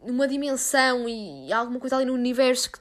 uma 0.00 0.26
dimensão 0.26 1.06
e 1.06 1.52
alguma 1.52 1.78
coisa 1.78 1.96
ali 1.96 2.06
no 2.06 2.14
universo 2.14 2.72
que 2.72 2.78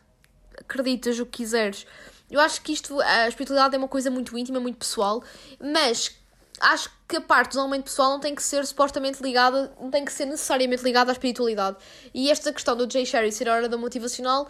acreditas 0.58 1.20
o 1.20 1.26
que 1.26 1.40
quiseres. 1.40 1.86
Eu 2.34 2.40
acho 2.40 2.64
que 2.64 2.74
isto, 2.74 3.00
a 3.00 3.28
espiritualidade 3.28 3.76
é 3.76 3.78
uma 3.78 3.88
coisa 3.88 4.10
muito 4.10 4.36
íntima, 4.36 4.60
muito 4.60 4.80
pessoal, 4.80 5.24
mas 5.62 6.18
acho 6.60 6.90
que 7.08 7.18
a 7.18 7.22
parte 7.22 7.50
do 7.50 7.50
desenvolvimento 7.50 7.84
pessoal 7.84 8.10
não 8.10 8.20
tem 8.20 8.34
que 8.34 8.42
ser 8.42 8.66
supostamente 8.66 9.22
ligada, 9.22 9.72
não 9.80 9.92
tem 9.92 10.04
que 10.04 10.12
ser 10.12 10.26
necessariamente 10.26 10.84
ligada 10.84 11.12
à 11.12 11.14
espiritualidade. 11.14 11.78
E 12.12 12.32
esta 12.32 12.52
questão 12.52 12.76
do 12.76 12.92
Jay 12.92 13.06
Sherry 13.06 13.32
ser 13.32 13.48
a 13.48 13.54
hora 13.54 13.70
da 13.70 13.78
motivacional, 13.78 14.50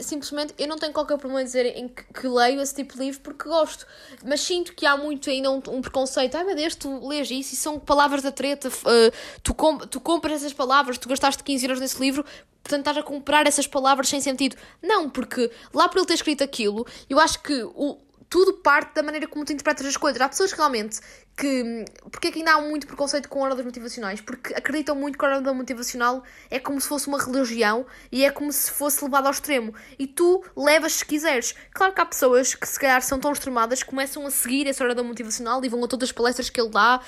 simplesmente 0.00 0.54
eu 0.58 0.68
não 0.68 0.76
tenho 0.76 0.92
qualquer 0.92 1.16
problema 1.18 1.42
em 1.42 1.44
dizer 1.44 1.66
em 1.76 1.88
que, 1.88 2.04
que, 2.04 2.28
leio 2.28 2.60
esse 2.60 2.74
tipo 2.74 2.94
de 2.94 3.00
livro 3.00 3.20
porque 3.20 3.48
gosto. 3.48 3.86
Mas 4.24 4.40
sinto 4.40 4.74
que 4.74 4.86
há 4.86 4.96
muito 4.96 5.30
ainda 5.30 5.50
um, 5.50 5.62
um 5.68 5.80
preconceito. 5.80 6.36
Ai 6.36 6.44
meu 6.44 6.54
Deus, 6.54 6.74
tu 6.74 7.06
lês 7.06 7.30
isso 7.30 7.54
e 7.54 7.56
são 7.56 7.78
palavras 7.78 8.22
da 8.22 8.30
treta, 8.30 8.68
uh, 8.68 9.12
tu, 9.42 9.54
com, 9.54 9.78
tu 9.78 10.00
compras 10.00 10.42
essas 10.42 10.52
palavras, 10.52 10.98
tu 10.98 11.08
gastaste 11.08 11.42
15 11.42 11.64
euros 11.64 11.80
nesse 11.80 12.00
livro, 12.00 12.24
portanto 12.62 12.80
estás 12.80 12.96
a 12.98 13.02
comprar 13.02 13.46
essas 13.46 13.66
palavras 13.66 14.08
sem 14.08 14.20
sentido. 14.20 14.56
Não, 14.82 15.08
porque 15.08 15.50
lá 15.72 15.88
por 15.88 15.98
ele 15.98 16.06
ter 16.06 16.14
escrito 16.14 16.44
aquilo, 16.44 16.86
eu 17.08 17.18
acho 17.18 17.42
que 17.42 17.62
o, 17.62 17.98
tudo 18.34 18.54
parte 18.54 18.96
da 18.96 19.02
maneira 19.04 19.28
como 19.28 19.44
tu 19.44 19.52
interpretas 19.52 19.86
as 19.86 19.96
coisas. 19.96 20.20
Há 20.20 20.28
pessoas 20.28 20.50
que 20.50 20.58
realmente 20.58 20.98
que. 21.36 21.84
Porque 22.10 22.26
é 22.26 22.32
que 22.32 22.40
ainda 22.40 22.54
há 22.54 22.60
muito 22.60 22.84
preconceito 22.84 23.28
com 23.28 23.38
ordens 23.38 23.64
motivacionais? 23.64 24.20
Porque 24.20 24.52
acreditam 24.54 24.96
muito 24.96 25.16
que 25.16 25.24
a 25.24 25.36
ordem 25.36 25.54
motivacional 25.54 26.24
é 26.50 26.58
como 26.58 26.80
se 26.80 26.88
fosse 26.88 27.06
uma 27.06 27.22
religião 27.22 27.86
e 28.10 28.24
é 28.24 28.32
como 28.32 28.52
se 28.52 28.72
fosse 28.72 29.04
levada 29.04 29.28
ao 29.28 29.30
extremo. 29.30 29.72
E 29.96 30.08
tu 30.08 30.42
levas 30.56 30.94
se 30.94 31.06
quiseres. 31.06 31.54
Claro 31.72 31.92
que 31.94 32.00
há 32.00 32.06
pessoas 32.06 32.56
que 32.56 32.66
se 32.66 32.76
calhar 32.76 33.00
são 33.02 33.20
tão 33.20 33.30
extremadas 33.30 33.84
que 33.84 33.88
começam 33.88 34.26
a 34.26 34.30
seguir 34.32 34.66
essa 34.66 34.82
ordem 34.82 35.04
motivacional 35.04 35.64
e 35.64 35.68
vão 35.68 35.84
a 35.84 35.86
todas 35.86 36.08
as 36.08 36.12
palestras 36.12 36.50
que 36.50 36.60
ele 36.60 36.70
dá. 36.70 37.00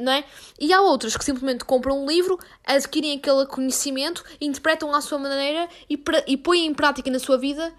Não 0.00 0.12
é? 0.12 0.24
E 0.58 0.72
há 0.72 0.80
outras 0.80 1.14
que 1.14 1.26
simplesmente 1.26 1.62
compram 1.66 2.04
um 2.04 2.06
livro, 2.06 2.38
adquirem 2.64 3.18
aquele 3.18 3.44
conhecimento, 3.44 4.24
interpretam 4.40 4.94
à 4.94 5.02
sua 5.02 5.18
maneira 5.18 5.68
e, 5.90 6.02
e 6.26 6.38
põem 6.38 6.64
em 6.64 6.72
prática 6.72 7.10
na 7.10 7.18
sua 7.18 7.36
vida 7.36 7.70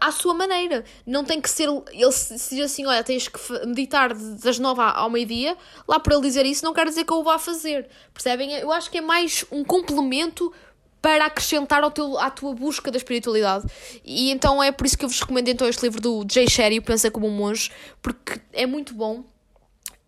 à 0.00 0.12
sua 0.12 0.34
maneira. 0.34 0.84
Não 1.06 1.24
tem 1.24 1.40
que 1.40 1.48
ser. 1.48 1.68
Ele 1.92 2.12
se 2.12 2.54
diz 2.54 2.64
assim: 2.66 2.86
olha, 2.86 3.02
tens 3.02 3.28
que 3.28 3.38
meditar 3.66 4.14
das 4.14 4.58
nove 4.58 4.80
ao 4.82 5.10
meio-dia, 5.10 5.56
lá 5.86 5.98
para 5.98 6.14
ele 6.14 6.22
dizer 6.22 6.46
isso, 6.46 6.64
não 6.64 6.74
quer 6.74 6.86
dizer 6.86 7.04
que 7.04 7.12
eu 7.12 7.18
o 7.18 7.24
vá 7.24 7.38
fazer. 7.38 7.88
Percebem? 8.12 8.52
Eu 8.52 8.72
acho 8.72 8.90
que 8.90 8.98
é 8.98 9.00
mais 9.00 9.44
um 9.50 9.64
complemento 9.64 10.52
para 11.00 11.26
acrescentar 11.26 11.82
ao 11.82 11.90
teu, 11.90 12.18
à 12.18 12.30
tua 12.30 12.54
busca 12.54 12.90
da 12.90 12.96
espiritualidade. 12.96 13.66
E 14.04 14.30
então 14.30 14.62
é 14.62 14.70
por 14.70 14.86
isso 14.86 14.98
que 14.98 15.04
eu 15.04 15.08
vos 15.08 15.20
recomendo 15.20 15.48
então 15.48 15.66
este 15.66 15.82
livro 15.82 16.00
do 16.00 16.26
Jay 16.30 16.48
Sherry, 16.48 16.80
Pensa 16.80 17.10
como 17.10 17.26
um 17.26 17.30
Monge, 17.30 17.70
porque 18.02 18.40
é 18.52 18.66
muito 18.66 18.94
bom 18.94 19.24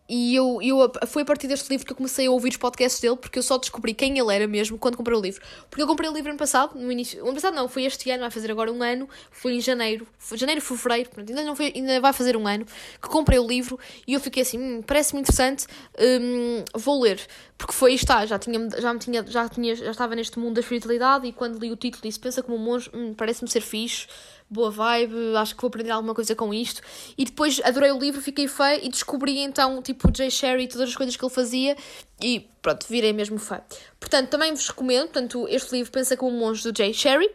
e 0.09 0.35
eu, 0.35 0.61
eu 0.61 0.91
foi 1.07 1.23
a 1.23 1.25
partir 1.25 1.47
deste 1.47 1.71
livro 1.71 1.87
que 1.87 1.93
eu 1.93 1.97
comecei 1.97 2.27
a 2.27 2.31
ouvir 2.31 2.51
os 2.51 2.57
podcasts 2.57 3.01
dele, 3.01 3.17
porque 3.17 3.38
eu 3.38 3.43
só 3.43 3.57
descobri 3.57 3.95
quem 3.95 4.19
ele 4.19 4.35
era 4.35 4.47
mesmo 4.47 4.77
quando 4.77 4.97
comprei 4.97 5.17
o 5.17 5.21
livro. 5.21 5.41
Porque 5.71 5.83
eu 5.83 5.87
comprei 5.87 6.11
o 6.11 6.12
livro 6.12 6.31
ano 6.31 6.38
passado, 6.38 6.79
no 6.79 6.91
início. 6.91 7.23
Ano 7.25 7.35
passado 7.35 7.55
não, 7.55 7.69
foi 7.69 7.85
este 7.85 8.11
ano, 8.11 8.21
vai 8.21 8.31
fazer 8.31 8.51
agora 8.51 8.71
um 8.73 8.83
ano. 8.83 9.09
Foi 9.31 9.55
em 9.55 9.61
janeiro, 9.61 10.07
foi 10.19 10.37
janeiro, 10.37 10.61
fevereiro, 10.61 11.11
ainda, 11.17 11.45
não 11.45 11.55
foi, 11.55 11.73
ainda 11.75 12.01
vai 12.01 12.12
fazer 12.12 12.37
um 12.37 12.47
ano 12.47 12.67
que 13.01 13.09
comprei 13.09 13.38
o 13.38 13.47
livro 13.47 13.79
e 14.07 14.15
eu 14.15 14.21
fiquei 14.21 14.43
assim, 14.43 14.59
hum, 14.59 14.83
parece-me 14.83 15.21
interessante, 15.21 15.67
hum, 15.99 16.65
vou 16.75 17.01
ler. 17.01 17.21
Porque 17.57 17.73
foi, 17.73 17.95
está, 17.95 18.27
já, 18.27 18.38
tinha, 18.38 18.69
já, 18.79 18.93
me 18.93 18.99
tinha, 18.99 19.25
já, 19.27 19.49
tinha, 19.49 19.75
já 19.77 19.93
estava 19.93 20.17
neste 20.17 20.38
mundo 20.38 20.55
da 20.55 20.61
espiritualidade 20.61 21.27
e 21.29 21.33
quando 21.33 21.61
li 21.61 21.71
o 21.71 21.77
título 21.77 22.03
disse, 22.03 22.19
pensa 22.19 22.43
como 22.43 22.57
um 22.57 22.61
monge, 22.61 22.91
hum, 22.93 23.15
parece-me 23.15 23.49
ser 23.49 23.61
fixe 23.61 24.09
boa 24.53 24.71
vibe, 24.71 25.37
acho 25.37 25.55
que 25.55 25.62
vou 25.62 25.69
aprender 25.69 25.91
alguma 25.91 26.15
coisa 26.15 26.35
com 26.35 26.53
isto. 26.53 26.81
E 27.17 27.25
depois 27.25 27.61
adorei 27.65 27.91
o 27.93 27.99
livro, 27.99 28.21
fiquei 28.21 28.47
fã 28.47 28.75
e 28.75 28.88
descobri 28.88 29.38
então, 29.38 29.83
tipo, 29.83 30.09
o 30.09 30.15
Jay 30.15 30.31
Sherry 30.31 30.65
e 30.65 30.69
todas 30.69 30.91
as 30.91 30.97
coisas 30.97 31.17
que 31.17 31.25
ele 31.25 31.33
fazia 31.33 31.77
e 32.21 32.49
pronto, 32.61 32.87
virei 32.88 33.12
mesmo 33.12 33.38
fã. 33.38 33.61
Portanto, 33.99 34.29
também 34.29 34.53
vos 34.55 34.69
recomendo, 34.69 35.05
portanto, 35.05 35.47
este 35.49 35.73
livro 35.73 35.91
Pensa 35.93 36.17
como 36.17 36.37
um 36.37 36.38
Monge 36.38 36.71
do 36.71 36.77
Jay 36.77 36.93
Sherry. 36.93 37.31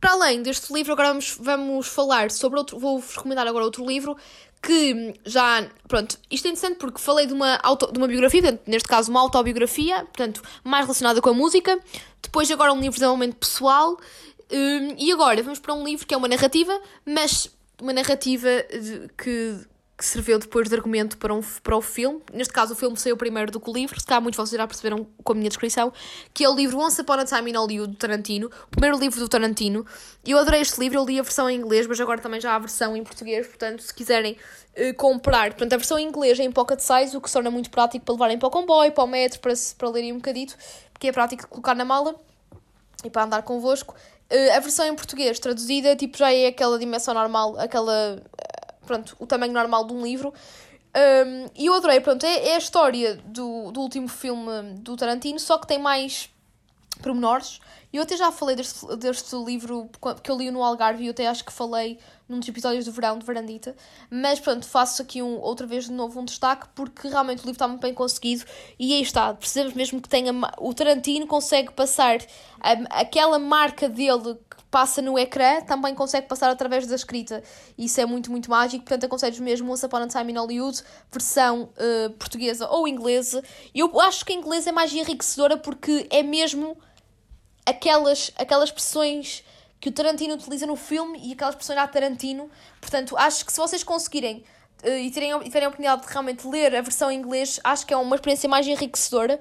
Para 0.00 0.12
além 0.12 0.42
deste 0.42 0.72
livro, 0.72 0.92
agora 0.92 1.08
vamos, 1.08 1.36
vamos 1.38 1.86
falar 1.86 2.30
sobre 2.30 2.58
outro, 2.58 2.78
vou-vos 2.78 3.16
recomendar 3.16 3.46
agora 3.46 3.64
outro 3.64 3.84
livro 3.84 4.16
que 4.62 5.14
já, 5.24 5.66
pronto, 5.88 6.18
isto 6.30 6.46
é 6.46 6.50
interessante 6.50 6.76
porque 6.78 7.00
falei 7.00 7.26
de 7.26 7.32
uma, 7.32 7.58
auto, 7.62 7.90
de 7.90 7.98
uma 7.98 8.06
biografia, 8.06 8.42
portanto, 8.42 8.62
neste 8.66 8.88
caso 8.88 9.10
uma 9.10 9.20
autobiografia, 9.20 10.04
portanto, 10.04 10.42
mais 10.62 10.84
relacionada 10.84 11.20
com 11.20 11.30
a 11.30 11.34
música, 11.34 11.78
depois 12.22 12.50
agora 12.50 12.72
um 12.72 12.76
livro 12.76 12.90
de 12.90 12.96
desenvolvimento 12.96 13.36
pessoal 13.36 13.98
um, 14.52 14.94
e 14.98 15.12
agora 15.12 15.42
vamos 15.42 15.58
para 15.58 15.74
um 15.74 15.84
livro 15.84 16.06
que 16.06 16.14
é 16.14 16.16
uma 16.16 16.28
narrativa, 16.28 16.78
mas 17.04 17.50
uma 17.80 17.92
narrativa 17.92 18.48
que, 19.16 19.58
que 19.96 20.04
serviu 20.04 20.38
depois 20.38 20.68
de 20.68 20.74
argumento 20.74 21.16
para, 21.18 21.32
um, 21.32 21.40
para 21.62 21.76
o 21.76 21.80
filme. 21.80 22.20
Neste 22.32 22.52
caso, 22.52 22.72
o 22.72 22.76
filme 22.76 22.96
saiu 22.96 23.16
primeiro 23.16 23.52
do 23.52 23.60
que 23.60 23.70
o 23.70 23.72
livro, 23.72 23.98
se 23.98 24.06
calhar 24.06 24.22
muitos 24.22 24.36
de 24.36 24.48
vocês 24.48 24.58
já 24.58 24.66
perceberam 24.66 25.06
com 25.22 25.32
a 25.32 25.36
minha 25.36 25.48
descrição, 25.48 25.92
que 26.34 26.44
é 26.44 26.48
o 26.48 26.54
livro 26.54 26.78
Once 26.78 27.00
Upon 27.00 27.14
a 27.14 27.24
Time 27.24 27.50
in 27.50 27.56
Hollywood, 27.56 27.92
do 27.92 27.96
Tarantino, 27.96 28.50
o 28.66 28.70
primeiro 28.70 28.98
livro 28.98 29.20
do 29.20 29.28
Tarantino. 29.28 29.86
Eu 30.26 30.38
adorei 30.38 30.60
este 30.60 30.80
livro, 30.80 30.98
eu 30.98 31.04
li 31.04 31.18
a 31.18 31.22
versão 31.22 31.48
em 31.48 31.58
inglês, 31.58 31.86
mas 31.86 32.00
agora 32.00 32.20
também 32.20 32.40
já 32.40 32.52
há 32.52 32.56
a 32.56 32.60
versão 32.60 32.96
em 32.96 33.04
português, 33.04 33.46
portanto, 33.46 33.82
se 33.82 33.94
quiserem 33.94 34.36
uh, 34.76 34.94
comprar. 34.96 35.50
Portanto, 35.50 35.74
a 35.74 35.76
versão 35.76 35.98
em 35.98 36.06
inglês 36.06 36.38
é 36.40 36.44
em 36.44 36.50
pocket 36.52 36.80
size, 36.80 37.16
o 37.16 37.20
que 37.20 37.28
se 37.28 37.34
torna 37.34 37.50
muito 37.50 37.70
prático 37.70 38.04
para 38.04 38.14
levarem 38.14 38.38
para 38.38 38.48
o 38.48 38.50
comboio, 38.50 38.92
para 38.92 39.04
o 39.04 39.06
metro, 39.06 39.38
para, 39.40 39.52
para 39.78 39.88
lerem 39.90 40.12
um 40.12 40.16
bocadito, 40.16 40.56
porque 40.92 41.08
é 41.08 41.12
prático 41.12 41.42
de 41.42 41.48
colocar 41.48 41.74
na 41.74 41.84
mala 41.84 42.14
e 43.04 43.10
para 43.10 43.24
andar 43.24 43.42
convosco. 43.42 43.94
Uh, 44.30 44.56
a 44.56 44.60
versão 44.60 44.86
em 44.86 44.94
português 44.94 45.38
traduzida, 45.38 45.96
tipo, 45.96 46.16
já 46.16 46.32
é 46.32 46.46
aquela 46.46 46.78
dimensão 46.78 47.14
normal, 47.14 47.58
aquela. 47.58 48.16
Uh, 48.16 48.86
pronto, 48.86 49.16
o 49.18 49.26
tamanho 49.26 49.52
normal 49.52 49.86
de 49.86 49.92
um 49.92 50.02
livro. 50.02 50.32
Um, 50.96 51.46
e 51.56 51.66
eu 51.66 51.74
adorei, 51.74 52.00
pronto, 52.00 52.24
é, 52.26 52.48
é 52.48 52.54
a 52.56 52.58
história 52.58 53.16
do, 53.24 53.70
do 53.70 53.80
último 53.80 54.08
filme 54.08 54.74
do 54.80 54.96
Tarantino, 54.96 55.38
só 55.38 55.56
que 55.58 55.66
tem 55.66 55.78
mais 55.78 56.28
pormenores. 57.00 57.60
E 57.92 57.96
eu 57.96 58.02
até 58.02 58.16
já 58.16 58.30
falei 58.30 58.54
deste, 58.54 58.86
deste 58.96 59.34
livro 59.36 59.90
que 60.22 60.30
eu 60.30 60.36
li 60.36 60.50
no 60.50 60.62
Algarve 60.62 61.02
e 61.02 61.06
eu 61.06 61.10
até 61.10 61.26
acho 61.26 61.44
que 61.44 61.52
falei 61.52 61.98
num 62.28 62.38
dos 62.38 62.48
episódios 62.48 62.84
do 62.84 62.92
verão 62.92 63.18
de 63.18 63.26
Verandita. 63.26 63.74
Mas 64.08 64.38
pronto, 64.38 64.64
faço 64.66 65.02
aqui 65.02 65.20
um, 65.20 65.40
outra 65.40 65.66
vez 65.66 65.86
de 65.86 65.92
novo 65.92 66.20
um 66.20 66.24
destaque 66.24 66.68
porque 66.74 67.08
realmente 67.08 67.38
o 67.38 67.42
livro 67.42 67.52
está 67.52 67.66
muito 67.66 67.80
bem 67.80 67.92
conseguido 67.92 68.44
e 68.78 68.94
aí 68.94 69.02
está. 69.02 69.34
Precisamos 69.34 69.74
mesmo 69.74 70.00
que 70.00 70.08
tenha. 70.08 70.32
O 70.58 70.72
Tarantino 70.72 71.26
consegue 71.26 71.72
passar 71.72 72.18
aquela 72.90 73.38
marca 73.38 73.88
dele 73.88 74.34
que 74.34 74.62
passa 74.70 75.02
no 75.02 75.18
ecrã, 75.18 75.60
também 75.62 75.92
consegue 75.92 76.28
passar 76.28 76.48
através 76.48 76.86
da 76.86 76.94
escrita. 76.94 77.42
Isso 77.76 78.00
é 78.00 78.06
muito, 78.06 78.30
muito 78.30 78.48
mágico. 78.48 78.84
Portanto, 78.84 79.04
aconselho 79.04 79.42
mesmo 79.42 79.72
Once 79.72 79.84
Upon 79.84 79.96
a 79.96 80.06
Time 80.06 80.32
in 80.32 80.36
Hollywood, 80.36 80.80
versão 81.10 81.62
uh, 81.62 82.10
portuguesa 82.10 82.68
ou 82.68 82.86
inglesa. 82.86 83.42
Eu 83.74 84.00
acho 84.00 84.24
que 84.24 84.32
a 84.32 84.36
inglesa 84.36 84.70
é 84.70 84.72
mais 84.72 84.92
enriquecedora 84.92 85.56
porque 85.56 86.06
é 86.10 86.22
mesmo 86.22 86.76
aquelas, 87.70 88.30
aquelas 88.36 88.68
expressões 88.68 89.44
que 89.80 89.88
o 89.88 89.92
Tarantino 89.92 90.34
utiliza 90.34 90.66
no 90.66 90.76
filme 90.76 91.18
e 91.22 91.32
aquelas 91.32 91.54
expressões 91.54 91.78
a 91.78 91.88
Tarantino. 91.88 92.50
Portanto, 92.80 93.16
acho 93.16 93.46
que 93.46 93.52
se 93.52 93.58
vocês 93.58 93.82
conseguirem 93.82 94.44
uh, 94.84 94.88
e, 94.88 95.10
terem, 95.10 95.30
e 95.42 95.50
terem 95.50 95.64
a 95.64 95.68
oportunidade 95.68 96.02
de 96.02 96.08
realmente 96.08 96.46
ler 96.46 96.76
a 96.76 96.82
versão 96.82 97.10
em 97.10 97.18
inglês, 97.18 97.58
acho 97.64 97.86
que 97.86 97.94
é 97.94 97.96
uma 97.96 98.14
experiência 98.14 98.48
mais 98.48 98.66
enriquecedora 98.66 99.40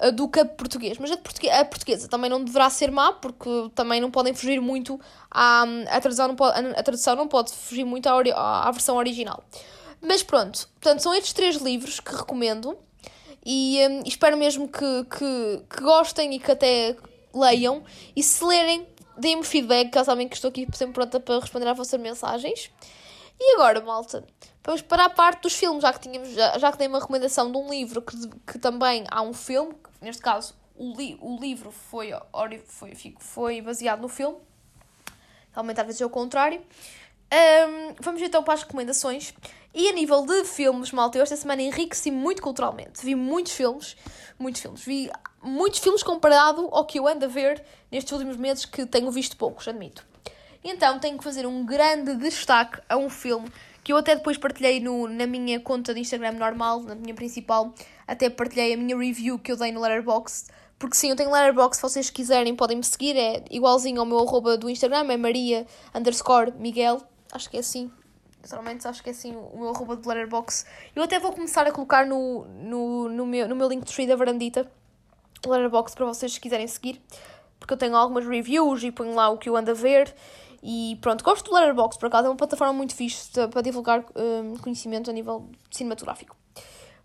uh, 0.00 0.10
do 0.12 0.28
que 0.28 0.40
a 0.40 0.44
português. 0.46 0.96
Mas 0.98 1.10
a, 1.10 1.16
portuguesa, 1.18 1.60
a 1.60 1.64
portuguesa 1.64 2.08
também 2.08 2.30
não 2.30 2.42
deverá 2.42 2.70
ser 2.70 2.90
má, 2.90 3.12
porque 3.12 3.70
também 3.74 4.00
não 4.00 4.10
podem 4.10 4.32
fugir 4.32 4.60
muito 4.60 4.98
à. 5.30 5.64
A 5.90 6.00
tradução 6.00 6.28
não 6.28 6.36
pode, 6.36 6.58
a 6.58 6.82
tradução 6.82 7.14
não 7.14 7.28
pode 7.28 7.52
fugir 7.52 7.84
muito 7.84 8.08
à, 8.08 8.12
à, 8.12 8.68
à 8.68 8.70
versão 8.70 8.96
original. 8.96 9.44
Mas 10.00 10.22
pronto, 10.22 10.68
portanto, 10.80 11.00
são 11.00 11.14
estes 11.14 11.32
três 11.34 11.56
livros 11.56 12.00
que 12.00 12.14
recomendo. 12.14 12.78
E 13.48 13.78
um, 13.88 14.02
espero 14.04 14.36
mesmo 14.36 14.66
que, 14.66 15.04
que, 15.04 15.62
que 15.70 15.80
gostem 15.80 16.34
e 16.34 16.40
que 16.40 16.50
até 16.50 16.96
leiam. 17.36 17.84
E 18.14 18.22
se 18.22 18.44
lerem, 18.44 18.86
deem-me 19.16 19.44
feedback, 19.44 19.90
caso 19.90 20.06
sabem 20.06 20.28
que 20.28 20.36
estou 20.36 20.48
aqui 20.48 20.66
sempre 20.74 20.94
pronta 20.94 21.20
para 21.20 21.40
responder 21.40 21.68
às 21.68 21.76
vossas 21.76 22.00
mensagens. 22.00 22.70
E 23.38 23.54
agora, 23.54 23.80
malta, 23.80 24.26
vamos 24.64 24.82
para 24.82 25.04
a 25.04 25.10
parte 25.10 25.42
dos 25.42 25.54
filmes, 25.54 25.82
já 25.82 25.92
que, 25.92 26.00
tínhamos, 26.00 26.30
já 26.30 26.72
que 26.72 26.78
dei 26.78 26.88
uma 26.88 27.00
recomendação 27.00 27.50
de 27.50 27.58
um 27.58 27.68
livro 27.68 28.00
que, 28.00 28.16
que 28.46 28.58
também 28.58 29.04
há 29.10 29.20
um 29.20 29.34
filme, 29.34 29.74
neste 30.00 30.22
caso 30.22 30.54
o, 30.74 30.94
li, 30.96 31.18
o 31.20 31.38
livro 31.38 31.70
foi, 31.70 32.12
foi, 32.66 32.94
foi 33.18 33.60
baseado 33.60 34.00
no 34.00 34.08
filme, 34.08 34.38
realmente 35.52 35.80
às 35.80 35.86
vezes 35.86 36.00
é 36.00 36.06
o 36.06 36.10
contrário. 36.10 36.62
Um, 37.32 37.94
vamos 38.00 38.22
então 38.22 38.42
para 38.42 38.54
as 38.54 38.62
recomendações. 38.62 39.34
E 39.74 39.88
a 39.88 39.92
nível 39.92 40.24
de 40.24 40.44
filmes, 40.44 40.92
malta, 40.92 41.18
eu 41.18 41.22
esta 41.22 41.36
semana 41.36 41.60
enriqueci 41.60 42.10
muito 42.10 42.40
culturalmente. 42.40 43.04
Vi 43.04 43.14
muitos 43.14 43.52
filmes, 43.52 43.96
muitos 44.38 44.62
filmes. 44.62 44.82
Vi 44.84 45.10
muitos 45.46 45.80
filmes 45.80 46.02
comparado 46.02 46.68
ao 46.72 46.84
que 46.84 46.98
eu 46.98 47.06
ando 47.06 47.24
a 47.24 47.28
ver 47.28 47.62
nestes 47.90 48.12
últimos 48.12 48.36
meses, 48.36 48.64
que 48.64 48.84
tenho 48.84 49.10
visto 49.10 49.36
poucos, 49.36 49.68
admito. 49.68 50.04
Então 50.62 50.98
tenho 50.98 51.16
que 51.16 51.24
fazer 51.24 51.46
um 51.46 51.64
grande 51.64 52.16
destaque 52.16 52.80
a 52.88 52.96
um 52.96 53.08
filme 53.08 53.48
que 53.84 53.92
eu 53.92 53.96
até 53.96 54.16
depois 54.16 54.36
partilhei 54.36 54.80
no, 54.80 55.06
na 55.06 55.28
minha 55.28 55.60
conta 55.60 55.94
de 55.94 56.00
Instagram 56.00 56.32
normal, 56.32 56.80
na 56.80 56.96
minha 56.96 57.14
principal, 57.14 57.72
até 58.04 58.28
partilhei 58.28 58.74
a 58.74 58.76
minha 58.76 58.98
review 58.98 59.38
que 59.38 59.52
eu 59.52 59.56
dei 59.56 59.70
no 59.70 59.80
Letterboxd, 59.80 60.50
porque 60.76 60.96
sim, 60.96 61.10
eu 61.10 61.14
tenho 61.14 61.30
Letterboxd, 61.30 61.76
se 61.76 61.82
vocês 61.82 62.10
quiserem 62.10 62.56
podem 62.56 62.78
me 62.78 62.82
seguir, 62.82 63.16
é 63.16 63.44
igualzinho 63.48 64.00
ao 64.00 64.06
meu 64.06 64.18
arroba 64.18 64.58
do 64.58 64.68
Instagram, 64.68 65.06
é 65.12 65.16
maria 65.16 65.68
underscore 65.94 66.52
miguel, 66.58 67.00
acho 67.32 67.48
que 67.48 67.58
é 67.58 67.60
assim, 67.60 67.88
literalmente 68.42 68.88
acho 68.88 69.00
que 69.04 69.10
é 69.10 69.12
assim 69.12 69.36
o 69.36 69.56
meu 69.56 69.68
arroba 69.68 69.94
do 69.94 70.08
Letterboxd. 70.08 70.68
Eu 70.96 71.04
até 71.04 71.20
vou 71.20 71.30
começar 71.30 71.64
a 71.64 71.70
colocar 71.70 72.04
no, 72.04 72.44
no, 72.44 73.08
no, 73.08 73.24
meu, 73.24 73.46
no 73.46 73.54
meu 73.54 73.68
link 73.68 73.84
de 73.84 74.06
da 74.08 74.16
varandita, 74.16 74.68
Letterboxd 75.44 75.96
para 75.96 76.06
vocês 76.06 76.32
se 76.32 76.40
quiserem 76.40 76.66
seguir, 76.66 77.00
porque 77.58 77.72
eu 77.74 77.78
tenho 77.78 77.96
algumas 77.96 78.26
reviews 78.26 78.82
e 78.82 78.90
ponho 78.90 79.14
lá 79.14 79.28
o 79.28 79.38
que 79.38 79.48
eu 79.48 79.56
ando 79.56 79.70
a 79.70 79.74
ver, 79.74 80.14
e 80.62 80.98
pronto, 81.00 81.22
gosto 81.22 81.50
do 81.50 81.54
Letterboxd, 81.54 82.00
por 82.00 82.06
acaso, 82.06 82.26
é 82.26 82.30
uma 82.30 82.36
plataforma 82.36 82.72
muito 82.72 82.94
fixe 82.94 83.30
para 83.50 83.62
divulgar 83.62 84.04
um, 84.14 84.56
conhecimento 84.56 85.10
a 85.10 85.12
nível 85.12 85.48
cinematográfico. 85.70 86.36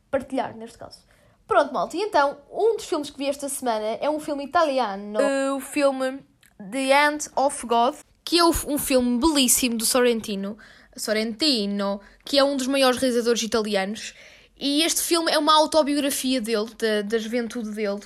Partilhar, 0.10 0.56
neste 0.56 0.78
caso. 0.78 1.00
Pronto, 1.48 1.74
malta, 1.74 1.98
e 1.98 2.02
então, 2.02 2.38
um 2.52 2.76
dos 2.76 2.86
filmes 2.86 3.10
que 3.10 3.18
vi 3.18 3.28
esta 3.28 3.50
semana 3.50 3.98
é 4.00 4.10
um 4.10 4.20
filme 4.20 4.46
italiano, 4.46 5.20
uh, 5.20 5.56
o 5.58 5.60
filme 5.60 6.20
The 6.58 7.08
End 7.08 7.30
of 7.36 7.66
God, 7.68 7.96
que 8.24 8.40
é 8.40 8.46
um 8.46 8.78
filme 8.78 9.20
belíssimo 9.20 9.78
do 9.78 9.86
Sorrentino, 9.86 10.58
Sorrentino, 10.96 12.00
que 12.26 12.38
é 12.38 12.44
um 12.44 12.56
dos 12.56 12.68
maiores 12.68 13.00
realizadores 13.00 13.42
italianos. 13.44 14.14
E 14.62 14.84
este 14.84 15.02
filme 15.02 15.32
é 15.32 15.40
uma 15.40 15.56
autobiografia 15.56 16.40
dele, 16.40 16.70
da, 16.78 17.02
da 17.02 17.18
juventude 17.18 17.72
dele. 17.72 18.02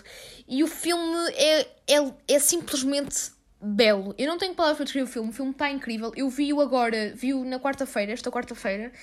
E 0.47 0.63
o 0.63 0.67
filme 0.67 1.17
é, 1.33 1.67
é, 1.85 2.13
é 2.29 2.39
simplesmente 2.39 3.31
belo. 3.61 4.15
Eu 4.17 4.25
não 4.27 4.37
tenho 4.37 4.55
palavras 4.55 4.77
para 4.77 4.85
descrever 4.85 5.09
o 5.09 5.11
filme, 5.11 5.29
o 5.31 5.33
filme 5.33 5.51
está 5.51 5.69
incrível. 5.69 6.13
Eu 6.15 6.29
vi-o 6.29 6.61
agora, 6.61 7.11
vi-o 7.13 7.43
na 7.43 7.59
quarta-feira, 7.59 8.13
esta 8.13 8.31
quarta-feira, 8.31 8.93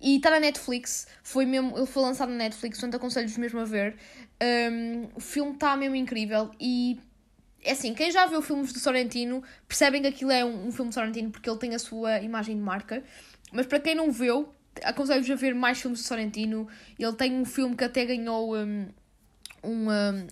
e 0.00 0.16
está 0.16 0.30
na 0.30 0.40
Netflix. 0.40 1.06
Foi 1.22 1.44
mesmo, 1.44 1.76
ele 1.76 1.84
foi 1.84 2.02
lançado 2.02 2.30
na 2.30 2.36
Netflix, 2.36 2.78
portanto 2.78 2.94
aconselho-vos 2.94 3.36
mesmo 3.36 3.60
a 3.60 3.64
ver. 3.64 3.96
Um, 4.42 5.08
o 5.14 5.20
filme 5.20 5.52
está 5.52 5.76
mesmo 5.76 5.96
incrível 5.96 6.50
e 6.58 6.98
é 7.62 7.72
assim, 7.72 7.92
quem 7.92 8.10
já 8.10 8.24
viu 8.24 8.40
filmes 8.40 8.72
do 8.72 8.78
Sorrentino 8.78 9.42
percebem 9.68 10.00
que 10.00 10.08
aquilo 10.08 10.30
é 10.30 10.42
um, 10.44 10.68
um 10.68 10.72
filme 10.72 10.90
de 10.90 10.94
Sorrentino 10.94 11.30
porque 11.30 11.50
ele 11.50 11.58
tem 11.58 11.74
a 11.74 11.78
sua 11.78 12.20
imagem 12.20 12.56
de 12.56 12.62
marca. 12.62 13.04
Mas 13.52 13.66
para 13.66 13.80
quem 13.80 13.94
não 13.94 14.10
viu, 14.10 14.48
aconselho-vos 14.82 15.30
a 15.30 15.34
ver 15.34 15.54
mais 15.54 15.80
filmes 15.80 16.00
do 16.00 16.06
Sorrentino. 16.06 16.68
Ele 16.98 17.12
tem 17.14 17.32
um 17.32 17.44
filme 17.44 17.76
que 17.76 17.84
até 17.84 18.04
ganhou. 18.04 18.56
Um, 18.56 18.86
uma, 19.62 20.26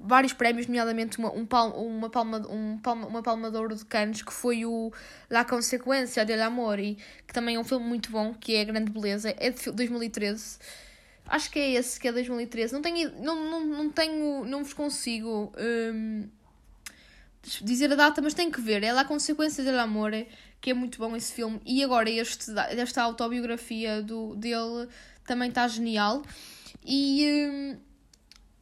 vários 0.00 0.32
prémios, 0.34 0.66
nomeadamente 0.66 1.18
uma, 1.18 1.32
um 1.32 1.46
palma, 1.46 1.76
uma, 1.76 2.10
palma, 2.10 2.38
um 2.48 2.78
palma, 2.78 3.06
uma 3.06 3.22
palma 3.22 3.50
de 3.50 3.56
ouro 3.56 3.74
de 3.74 3.84
Cannes, 3.86 4.22
que 4.22 4.32
foi 4.32 4.66
o 4.66 4.92
La 5.30 5.44
Consequência 5.44 6.24
del 6.24 6.42
Amore, 6.42 6.98
que 7.26 7.32
também 7.32 7.56
é 7.56 7.58
um 7.58 7.64
filme 7.64 7.86
muito 7.86 8.10
bom, 8.10 8.34
que 8.34 8.54
é 8.54 8.64
Grande 8.64 8.90
Beleza, 8.90 9.34
é 9.38 9.50
de 9.50 9.70
2013. 9.70 10.58
Acho 11.28 11.50
que 11.50 11.58
é 11.58 11.72
esse, 11.72 11.98
que 11.98 12.06
é 12.06 12.12
2013. 12.12 12.72
Não 12.72 12.82
tenho, 12.82 13.12
não, 13.20 13.50
não, 13.50 13.66
não 13.66 13.90
tenho, 13.90 14.44
não 14.44 14.62
vos 14.62 14.72
consigo 14.72 15.52
um, 15.58 16.28
dizer 17.62 17.92
a 17.92 17.96
data, 17.96 18.20
mas 18.22 18.34
tenho 18.34 18.52
que 18.52 18.60
ver. 18.60 18.82
É 18.82 18.92
La 18.92 19.04
Consequência 19.04 19.64
del 19.64 19.78
Amore, 19.80 20.28
que 20.60 20.70
é 20.70 20.74
muito 20.74 20.98
bom 20.98 21.14
esse 21.16 21.32
filme. 21.32 21.60
E 21.64 21.82
agora 21.82 22.10
este, 22.10 22.52
esta 22.70 23.02
autobiografia 23.02 24.02
do, 24.02 24.34
dele 24.36 24.88
também 25.24 25.48
está 25.48 25.66
genial. 25.68 26.22
E... 26.84 27.48
Um, 27.48 27.86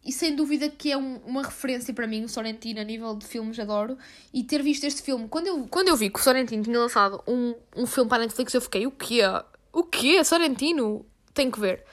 e 0.05 0.13
sem 0.13 0.37
dúvida 0.37 0.69
que 0.69 0.93
é 0.93 0.97
um, 0.99 1.17
uma 1.25 1.43
referência 1.43 1.95
para 1.95 2.07
mim, 2.07 2.25
o 2.25 2.29
Sorrentino, 2.29 2.79
a 2.79 2.85
nível 2.85 3.15
de 3.17 3.27
filmes, 3.27 3.59
adoro. 3.59 3.97
E 4.35 4.45
ter 4.45 4.63
visto 4.63 4.85
este 4.85 5.01
filme, 5.01 5.27
quando 5.29 5.47
eu, 5.47 5.67
quando 5.69 5.89
eu 5.89 5.97
vi 5.97 6.11
que 6.11 6.21
o 6.21 6.23
Sorrentino 6.23 6.63
tinha 6.63 6.79
lançado 6.79 7.23
um, 7.27 7.55
um 7.75 7.87
filme 7.87 8.09
para 8.09 8.23
a 8.23 8.27
Netflix, 8.27 8.53
eu 8.53 8.61
fiquei, 8.61 8.87
o 8.87 8.91
quê? 8.91 9.23
O 9.73 9.83
quê? 9.83 10.23
Sorrentino? 10.23 11.07
Tenho 11.33 11.51
que 11.51 11.59
ver. 11.59 11.85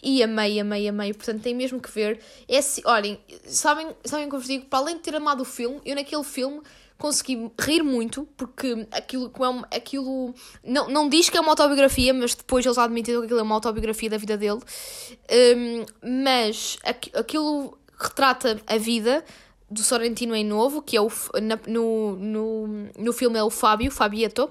E 0.00 0.22
amei, 0.22 0.60
amei, 0.60 0.86
amei, 0.88 1.12
portanto 1.12 1.42
tem 1.42 1.54
mesmo 1.54 1.80
que 1.80 1.90
ver. 1.90 2.20
É, 2.48 2.60
olhem, 2.84 3.18
sabem, 3.46 3.88
sabem 4.04 4.28
que 4.28 4.34
eu 4.36 4.38
vos 4.38 4.46
digo? 4.46 4.66
Para 4.66 4.78
além 4.78 4.96
de 4.96 5.02
ter 5.02 5.16
amado 5.16 5.40
o 5.40 5.44
filme, 5.44 5.80
eu 5.84 5.96
naquele 5.96 6.22
filme 6.22 6.62
consegui 6.98 7.50
rir 7.60 7.82
muito, 7.82 8.26
porque 8.36 8.86
aquilo, 8.90 9.30
é 9.70 9.76
aquilo 9.76 10.34
não, 10.64 10.88
não 10.88 11.08
diz 11.08 11.28
que 11.28 11.36
é 11.36 11.40
uma 11.40 11.50
autobiografia, 11.50 12.12
mas 12.14 12.34
depois 12.34 12.64
eles 12.64 12.78
admitiram 12.78 13.20
que 13.20 13.26
aquilo 13.26 13.40
é 13.40 13.42
uma 13.42 13.54
autobiografia 13.54 14.10
da 14.10 14.16
vida 14.16 14.36
dele. 14.36 14.60
Um, 15.30 15.86
mas 16.24 16.78
aquilo 17.14 17.76
retrata 17.98 18.60
a 18.66 18.76
vida 18.76 19.24
do 19.68 19.82
Sorrentino 19.82 20.34
em 20.34 20.44
novo, 20.44 20.80
que 20.80 20.96
é 20.96 21.00
o, 21.00 21.10
na, 21.42 21.58
no, 21.66 22.16
no, 22.16 22.66
no 22.96 23.12
filme 23.12 23.36
é 23.36 23.42
o 23.42 23.50
Fábio, 23.50 23.90
Fabieto, 23.90 24.48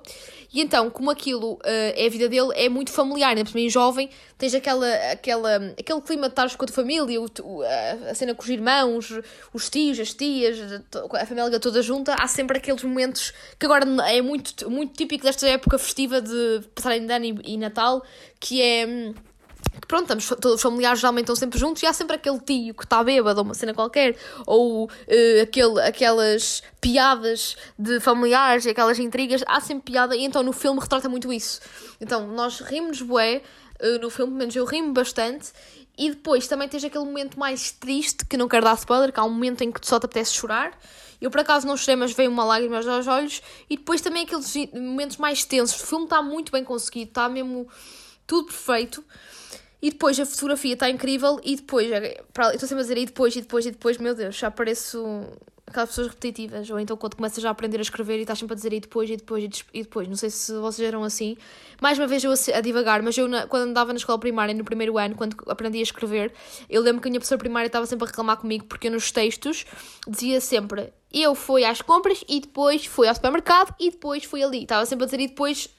e 0.53 0.61
então, 0.61 0.89
como 0.89 1.09
aquilo 1.09 1.53
uh, 1.53 1.59
é 1.63 2.05
a 2.05 2.09
vida 2.09 2.27
dele, 2.27 2.49
é 2.53 2.67
muito 2.67 2.91
familiar, 2.91 3.29
ainda 3.29 3.49
por 3.49 3.69
jovem, 3.69 4.09
tens 4.37 4.53
aquela, 4.53 4.87
aquela, 5.11 5.55
aquele 5.77 6.01
clima 6.01 6.23
de 6.23 6.33
estares 6.33 6.55
com 6.55 6.63
a 6.65 6.67
tua 6.67 6.75
família, 6.75 7.21
o, 7.21 7.61
a, 7.61 8.11
a 8.11 8.15
cena 8.15 8.35
com 8.35 8.43
os 8.43 8.49
irmãos, 8.49 9.13
os 9.53 9.69
tios, 9.69 9.99
as 9.99 10.13
tias, 10.13 10.57
a 11.13 11.25
família 11.25 11.59
toda 11.59 11.81
junta, 11.81 12.13
há 12.19 12.27
sempre 12.27 12.57
aqueles 12.57 12.83
momentos 12.83 13.33
que 13.57 13.65
agora 13.65 13.85
é 14.09 14.21
muito, 14.21 14.69
muito 14.69 14.93
típico 14.93 15.23
desta 15.23 15.47
época 15.47 15.77
festiva 15.77 16.21
de 16.21 16.61
passar 16.73 16.97
em 16.97 17.09
ano 17.09 17.25
e, 17.25 17.53
e 17.53 17.57
Natal, 17.57 18.03
que 18.39 18.61
é 18.61 18.85
hum, 18.85 19.13
que 19.79 19.87
pronto, 19.87 20.03
estamos, 20.03 20.27
todos 20.41 20.55
os 20.55 20.61
familiares 20.61 20.99
geralmente 20.99 21.23
estão 21.23 21.35
sempre 21.35 21.59
juntos 21.59 21.81
e 21.83 21.85
há 21.85 21.93
sempre 21.93 22.15
aquele 22.15 22.39
tio 22.39 22.73
que 22.73 22.83
está 22.83 23.03
bêbado 23.03 23.39
ou 23.39 23.45
uma 23.45 23.53
cena 23.53 23.73
qualquer, 23.73 24.17
ou 24.45 24.85
uh, 24.85 25.41
aquele, 25.41 25.81
aquelas 25.81 26.63
piadas 26.79 27.55
de 27.77 27.99
familiares 27.99 28.65
e 28.65 28.69
aquelas 28.69 28.99
intrigas, 28.99 29.43
há 29.47 29.59
sempre 29.59 29.91
piada 29.91 30.15
e 30.15 30.23
então 30.23 30.43
no 30.43 30.53
filme 30.53 30.79
retrata 30.79 31.09
muito 31.09 31.31
isso. 31.31 31.61
Então 31.99 32.27
nós 32.27 32.59
rimos 32.59 33.01
bué 33.01 33.41
uh, 33.81 33.99
no 34.01 34.09
filme, 34.09 34.31
pelo 34.31 34.39
menos 34.39 34.55
eu 34.55 34.65
rimo 34.65 34.93
bastante, 34.93 35.51
e 35.97 36.09
depois 36.09 36.47
também 36.47 36.67
tens 36.67 36.83
aquele 36.83 37.05
momento 37.05 37.39
mais 37.39 37.71
triste, 37.71 38.25
que 38.25 38.35
não 38.35 38.47
quero 38.47 38.65
dar 38.65 38.75
spoiler, 38.75 39.13
que 39.13 39.19
há 39.19 39.23
um 39.23 39.29
momento 39.29 39.63
em 39.63 39.71
que 39.71 39.85
só 39.85 39.99
te 39.99 40.05
apetece 40.05 40.33
chorar. 40.33 40.77
Eu 41.21 41.31
por 41.31 41.39
acaso 41.39 41.65
não 41.65 41.77
chorei, 41.77 41.95
mas 41.95 42.11
veio 42.11 42.29
uma 42.29 42.43
lágrima 42.43 42.77
aos 42.77 43.07
olhos, 43.07 43.41
e 43.69 43.77
depois 43.77 44.01
também 44.01 44.23
aqueles 44.23 44.53
momentos 44.73 45.17
mais 45.17 45.45
tensos. 45.45 45.81
O 45.81 45.87
filme 45.87 46.03
está 46.05 46.21
muito 46.21 46.51
bem 46.51 46.63
conseguido, 46.63 47.09
está 47.09 47.29
mesmo 47.29 47.67
tudo 48.27 48.47
perfeito. 48.47 49.03
E 49.85 49.91
depois 49.91 50.19
a 50.19 50.25
fotografia 50.25 50.73
está 50.73 50.89
incrível 50.89 51.39
e 51.43 51.57
depois, 51.57 51.87
estou 51.91 52.67
sempre 52.67 52.79
a 52.79 52.81
dizer 52.81 52.97
e 52.97 53.05
depois, 53.05 53.35
e 53.35 53.41
depois, 53.41 53.65
e 53.67 53.71
depois, 53.71 53.97
meu 53.99 54.15
Deus, 54.15 54.35
já 54.35 54.49
pareço 54.49 55.27
aquelas 55.67 55.89
pessoas 55.89 56.07
repetitivas. 56.07 56.67
Ou 56.71 56.79
então 56.79 56.97
quando 56.97 57.15
começas 57.15 57.39
já 57.39 57.49
a 57.49 57.51
aprender 57.51 57.77
a 57.77 57.83
escrever 57.83 58.17
e 58.17 58.21
estás 58.21 58.39
sempre 58.39 58.53
a 58.53 58.55
dizer 58.55 58.73
e 58.73 58.79
depois, 58.79 59.07
e 59.11 59.15
depois, 59.15 59.63
e 59.71 59.83
depois. 59.83 60.07
Não 60.07 60.15
sei 60.15 60.31
se 60.31 60.51
vocês 60.57 60.87
eram 60.87 61.03
assim. 61.03 61.37
Mais 61.79 61.99
uma 61.99 62.07
vez 62.07 62.23
eu 62.23 62.31
a, 62.31 62.61
divagar, 62.61 63.03
mas 63.03 63.15
eu 63.15 63.27
na, 63.27 63.45
quando 63.45 63.69
andava 63.69 63.93
na 63.93 63.97
escola 63.97 64.17
primária, 64.17 64.55
no 64.55 64.63
primeiro 64.63 64.97
ano, 64.97 65.13
quando 65.13 65.37
aprendi 65.45 65.77
a 65.77 65.83
escrever, 65.83 66.33
eu 66.67 66.81
lembro 66.81 66.99
que 66.99 67.07
a 67.07 67.11
minha 67.11 67.19
professora 67.19 67.37
primária 67.37 67.67
estava 67.67 67.85
sempre 67.85 68.05
a 68.05 68.07
reclamar 68.07 68.37
comigo 68.37 68.65
porque 68.65 68.87
eu 68.87 68.91
nos 68.91 69.11
textos 69.11 69.67
dizia 70.07 70.41
sempre 70.41 70.91
eu 71.15 71.33
fui 71.33 71.63
às 71.63 71.81
compras 71.81 72.25
e 72.27 72.41
depois 72.41 72.85
fui 72.85 73.07
ao 73.07 73.15
supermercado 73.15 73.73
e 73.79 73.89
depois 73.89 74.25
fui 74.25 74.43
ali. 74.43 74.63
Estava 74.63 74.85
sempre 74.85 75.03
a 75.03 75.05
dizer 75.05 75.21
e 75.21 75.27
depois 75.27 75.69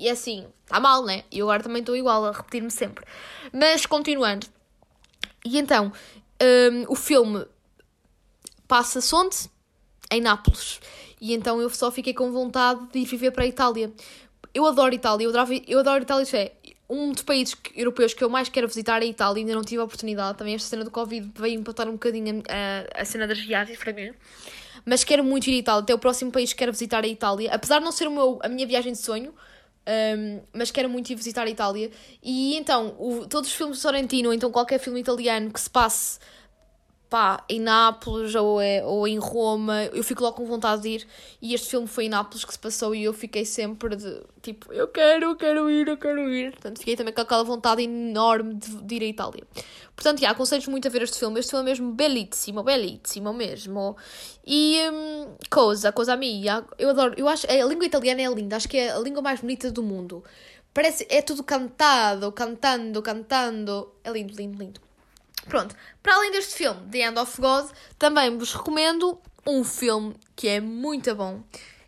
e 0.00 0.08
assim, 0.08 0.46
está 0.64 0.80
mal, 0.80 1.04
né? 1.04 1.24
E 1.30 1.40
agora 1.40 1.62
também 1.62 1.80
estou 1.80 1.96
igual 1.96 2.24
a 2.24 2.32
repetir-me 2.32 2.70
sempre. 2.70 3.04
Mas 3.52 3.86
continuando. 3.86 4.46
E 5.44 5.58
então, 5.58 5.92
um, 6.42 6.92
o 6.92 6.94
filme 6.94 7.46
passa-se 8.66 9.14
onde? 9.14 9.50
Em 10.10 10.20
Nápoles. 10.20 10.80
E 11.20 11.34
então 11.34 11.60
eu 11.60 11.70
só 11.70 11.90
fiquei 11.90 12.12
com 12.12 12.30
vontade 12.30 12.86
de 12.92 12.98
ir 12.98 13.04
viver 13.04 13.30
para 13.30 13.44
a 13.44 13.46
Itália. 13.46 13.92
Eu 14.52 14.66
adoro 14.66 14.94
Itália, 14.94 15.24
eu 15.24 15.30
adoro, 15.30 15.62
eu 15.66 15.78
adoro 15.78 16.02
Itália, 16.02 16.22
isso 16.22 16.36
é 16.36 16.52
um 16.88 17.12
dos 17.12 17.22
países 17.22 17.56
europeus 17.74 18.14
que 18.14 18.22
eu 18.22 18.30
mais 18.30 18.48
quero 18.48 18.68
visitar 18.68 19.02
é 19.02 19.06
a 19.06 19.08
Itália, 19.08 19.42
ainda 19.42 19.54
não 19.54 19.62
tive 19.62 19.80
a 19.80 19.84
oportunidade. 19.84 20.38
Também 20.38 20.54
esta 20.54 20.68
cena 20.68 20.84
do 20.84 20.90
Covid 20.90 21.30
veio 21.34 21.58
empatar 21.58 21.88
um 21.88 21.92
bocadinho 21.92 22.42
a, 22.48 23.02
a 23.02 23.04
cena 23.04 23.26
das 23.26 23.38
viagens 23.38 23.78
para 23.78 23.92
mim. 23.92 24.12
Mas 24.84 25.02
quero 25.02 25.24
muito 25.24 25.48
ir 25.48 25.54
à 25.54 25.58
Itália, 25.58 25.82
até 25.82 25.94
o 25.94 25.98
próximo 25.98 26.30
país 26.30 26.52
que 26.52 26.58
quero 26.58 26.72
visitar 26.72 27.04
é 27.04 27.08
a 27.08 27.10
Itália. 27.10 27.50
Apesar 27.52 27.80
de 27.80 27.84
não 27.84 27.92
ser 27.92 28.06
o 28.06 28.10
meu, 28.10 28.38
a 28.42 28.48
minha 28.48 28.66
viagem 28.66 28.92
de 28.92 28.98
sonho, 28.98 29.34
um, 29.86 30.40
mas 30.52 30.70
quero 30.70 30.88
muito 30.88 31.10
ir 31.10 31.14
visitar 31.14 31.46
a 31.46 31.50
Itália. 31.50 31.90
E 32.22 32.56
então, 32.56 32.94
o, 32.98 33.26
todos 33.26 33.50
os 33.50 33.56
filmes 33.56 33.76
de 33.76 33.82
Sorrentino, 33.82 34.32
então 34.32 34.50
qualquer 34.50 34.78
filme 34.78 35.00
italiano 35.00 35.50
que 35.52 35.60
se 35.60 35.70
passe 35.70 36.18
pá, 37.08 37.44
em 37.48 37.60
Nápoles 37.60 38.34
ou, 38.34 38.60
é, 38.60 38.84
ou 38.84 39.06
em 39.06 39.18
Roma, 39.18 39.84
eu 39.92 40.02
fico 40.02 40.22
logo 40.22 40.36
com 40.36 40.44
vontade 40.44 40.82
de 40.82 40.88
ir. 40.88 41.06
E 41.40 41.54
este 41.54 41.70
filme 41.70 41.86
foi 41.86 42.06
em 42.06 42.08
Nápoles 42.08 42.44
que 42.44 42.52
se 42.52 42.58
passou 42.58 42.94
e 42.94 43.04
eu 43.04 43.12
fiquei 43.12 43.44
sempre 43.44 43.96
de 43.96 44.22
tipo, 44.42 44.72
eu 44.72 44.88
quero, 44.88 45.26
eu 45.26 45.36
quero 45.36 45.70
ir, 45.70 45.88
eu 45.88 45.96
quero 45.96 46.28
ir. 46.28 46.52
Portanto, 46.52 46.78
fiquei 46.78 46.96
também 46.96 47.14
com 47.14 47.20
aquela 47.20 47.44
vontade 47.44 47.82
enorme 47.82 48.54
de, 48.54 48.82
de 48.82 48.94
ir 48.96 49.02
à 49.02 49.06
Itália. 49.06 49.44
Portanto, 49.96 50.20
já, 50.20 50.30
aconselho 50.30 50.70
muito 50.70 50.86
a 50.86 50.90
ver 50.90 51.02
este 51.02 51.18
filme. 51.18 51.40
Este 51.40 51.50
filme 51.50 51.64
é 51.64 51.70
mesmo 51.70 51.90
belíssimo, 51.92 52.62
belíssimo 52.62 53.32
mesmo. 53.32 53.96
E 54.46 54.78
coisa, 55.50 55.90
coisa 55.90 56.14
minha, 56.16 56.64
eu 56.78 56.90
adoro, 56.90 57.14
eu 57.16 57.26
acho, 57.26 57.50
a 57.50 57.64
língua 57.64 57.86
italiana 57.86 58.20
é 58.20 58.28
linda, 58.28 58.56
acho 58.56 58.68
que 58.68 58.76
é 58.76 58.92
a 58.92 58.98
língua 58.98 59.22
mais 59.22 59.40
bonita 59.40 59.70
do 59.70 59.82
mundo 59.82 60.22
Parece, 60.76 61.06
é 61.08 61.22
tudo 61.22 61.42
cantado, 61.42 62.30
cantando, 62.32 63.00
cantando. 63.00 63.94
É 64.04 64.10
lindo, 64.10 64.34
lindo, 64.36 64.58
lindo. 64.62 64.80
Pronto, 65.48 65.74
para 66.02 66.14
além 66.14 66.30
deste 66.30 66.52
filme, 66.52 66.86
The 66.90 66.98
End 66.98 67.18
of 67.18 67.40
God, 67.40 67.70
também 67.98 68.36
vos 68.36 68.52
recomendo 68.52 69.18
um 69.46 69.64
filme 69.64 70.14
que 70.36 70.48
é 70.48 70.60
muito 70.60 71.14
bom, 71.14 71.42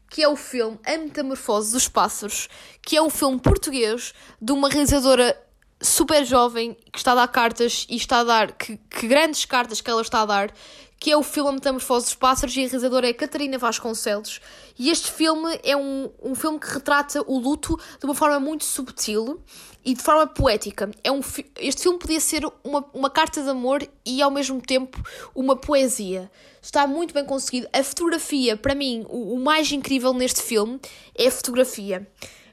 que 0.08 0.22
é 0.22 0.28
o 0.28 0.36
filme 0.36 0.78
A 0.86 0.96
Metamorfose 0.96 1.70
dos 1.70 1.86
Pássaros, 1.86 2.48
que 2.80 2.96
é 2.96 3.02
um 3.02 3.10
filme 3.10 3.38
português 3.38 4.14
de 4.40 4.52
uma 4.52 4.70
realizadora 4.70 5.38
super 5.80 6.24
jovem 6.24 6.76
que 6.92 6.98
está 6.98 7.12
a 7.12 7.14
dar 7.16 7.28
cartas 7.28 7.86
e 7.88 7.96
está 7.96 8.20
a 8.20 8.24
dar 8.24 8.52
que, 8.52 8.76
que 8.76 9.06
grandes 9.06 9.44
cartas 9.44 9.80
que 9.80 9.90
ela 9.90 10.02
está 10.02 10.22
a 10.22 10.26
dar 10.26 10.52
que 11.00 11.12
é 11.12 11.16
o 11.16 11.22
filme 11.22 11.52
Metamorfose 11.52 12.06
dos 12.06 12.14
Pássaros 12.14 12.56
e 12.56 12.60
a 12.60 12.62
realizadora 12.64 13.08
é 13.08 13.12
Catarina 13.12 13.56
Vasconcelos. 13.56 14.40
E 14.78 14.90
este 14.90 15.10
filme 15.12 15.58
é 15.62 15.76
um, 15.76 16.10
um 16.20 16.34
filme 16.34 16.58
que 16.58 16.66
retrata 16.66 17.22
o 17.26 17.38
luto 17.38 17.78
de 18.00 18.04
uma 18.04 18.14
forma 18.14 18.40
muito 18.40 18.64
subtil 18.64 19.40
e 19.84 19.94
de 19.94 20.02
forma 20.02 20.26
poética. 20.26 20.90
É 21.04 21.12
um, 21.12 21.20
este 21.60 21.82
filme 21.82 21.98
podia 21.98 22.20
ser 22.20 22.42
uma, 22.64 22.84
uma 22.92 23.08
carta 23.08 23.42
de 23.42 23.48
amor 23.48 23.86
e 24.04 24.20
ao 24.20 24.30
mesmo 24.30 24.60
tempo 24.60 25.00
uma 25.34 25.54
poesia. 25.54 26.30
Está 26.60 26.86
muito 26.86 27.14
bem 27.14 27.24
conseguido. 27.24 27.68
A 27.72 27.82
fotografia, 27.84 28.56
para 28.56 28.74
mim, 28.74 29.06
o, 29.08 29.34
o 29.34 29.40
mais 29.40 29.70
incrível 29.70 30.12
neste 30.12 30.42
filme 30.42 30.80
é 31.14 31.28
a 31.28 31.30
fotografia. 31.30 32.08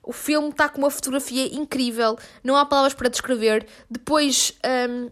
O 0.06 0.14
filme 0.14 0.50
está 0.50 0.70
com 0.70 0.80
uma 0.80 0.92
fotografia 0.92 1.48
incrível, 1.54 2.18
não 2.44 2.56
há 2.56 2.66
palavras 2.66 2.94
para 2.94 3.10
descrever. 3.10 3.66
Depois. 3.90 4.54
Um, 4.90 5.10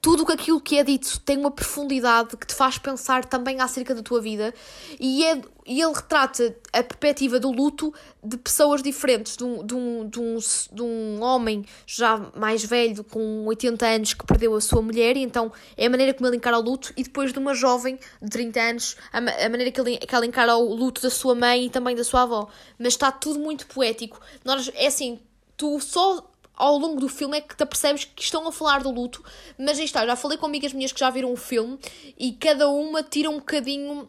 tudo 0.00 0.30
aquilo 0.30 0.60
que 0.60 0.78
é 0.78 0.84
dito 0.84 1.20
tem 1.20 1.38
uma 1.38 1.50
profundidade 1.50 2.36
que 2.36 2.46
te 2.46 2.54
faz 2.54 2.78
pensar 2.78 3.24
também 3.24 3.60
acerca 3.60 3.94
da 3.94 4.02
tua 4.02 4.20
vida 4.20 4.54
e, 4.98 5.24
é, 5.24 5.40
e 5.66 5.82
ele 5.82 5.92
retrata 5.92 6.56
a 6.72 6.82
perspectiva 6.82 7.40
do 7.40 7.50
luto 7.50 7.92
de 8.22 8.36
pessoas 8.36 8.82
diferentes, 8.82 9.36
de 9.36 9.44
um, 9.44 9.64
de, 9.64 9.74
um, 9.74 10.08
de, 10.08 10.20
um, 10.20 10.38
de 10.72 10.82
um 10.82 11.22
homem 11.22 11.64
já 11.86 12.18
mais 12.36 12.64
velho, 12.64 13.02
com 13.04 13.46
80 13.46 13.86
anos, 13.86 14.14
que 14.14 14.24
perdeu 14.24 14.54
a 14.54 14.60
sua 14.60 14.82
mulher, 14.82 15.16
e 15.16 15.22
então 15.22 15.52
é 15.76 15.86
a 15.86 15.90
maneira 15.90 16.14
como 16.14 16.28
ele 16.28 16.36
encara 16.36 16.58
o 16.58 16.62
luto, 16.62 16.92
e 16.96 17.02
depois 17.02 17.32
de 17.32 17.38
uma 17.38 17.54
jovem 17.54 17.98
de 18.20 18.30
30 18.30 18.60
anos, 18.60 18.96
a, 19.12 19.18
a 19.18 19.48
maneira 19.48 19.70
que, 19.70 19.80
ele, 19.80 19.98
que 19.98 20.14
ela 20.14 20.26
encara 20.26 20.56
o 20.56 20.74
luto 20.74 21.00
da 21.02 21.10
sua 21.10 21.34
mãe 21.34 21.66
e 21.66 21.70
também 21.70 21.96
da 21.96 22.04
sua 22.04 22.22
avó. 22.22 22.48
Mas 22.78 22.94
está 22.94 23.10
tudo 23.10 23.38
muito 23.38 23.66
poético. 23.66 24.20
Nós, 24.44 24.70
é 24.74 24.86
assim, 24.86 25.18
tu 25.56 25.80
só 25.80 26.29
ao 26.60 26.76
longo 26.76 27.00
do 27.00 27.08
filme 27.08 27.38
é 27.38 27.40
que 27.40 27.56
te 27.56 27.64
percebes 27.64 28.04
que 28.04 28.22
estão 28.22 28.46
a 28.46 28.52
falar 28.52 28.82
do 28.82 28.90
luto, 28.90 29.24
mas 29.58 29.78
aí 29.78 29.84
está, 29.84 30.06
já 30.06 30.14
falei 30.14 30.36
com 30.36 30.46
amigas 30.46 30.72
minhas 30.72 30.92
que 30.92 31.00
já 31.00 31.08
viram 31.08 31.32
o 31.32 31.36
filme 31.36 31.78
e 32.18 32.32
cada 32.32 32.68
uma 32.68 33.02
tira 33.02 33.30
um 33.30 33.38
bocadinho 33.38 34.08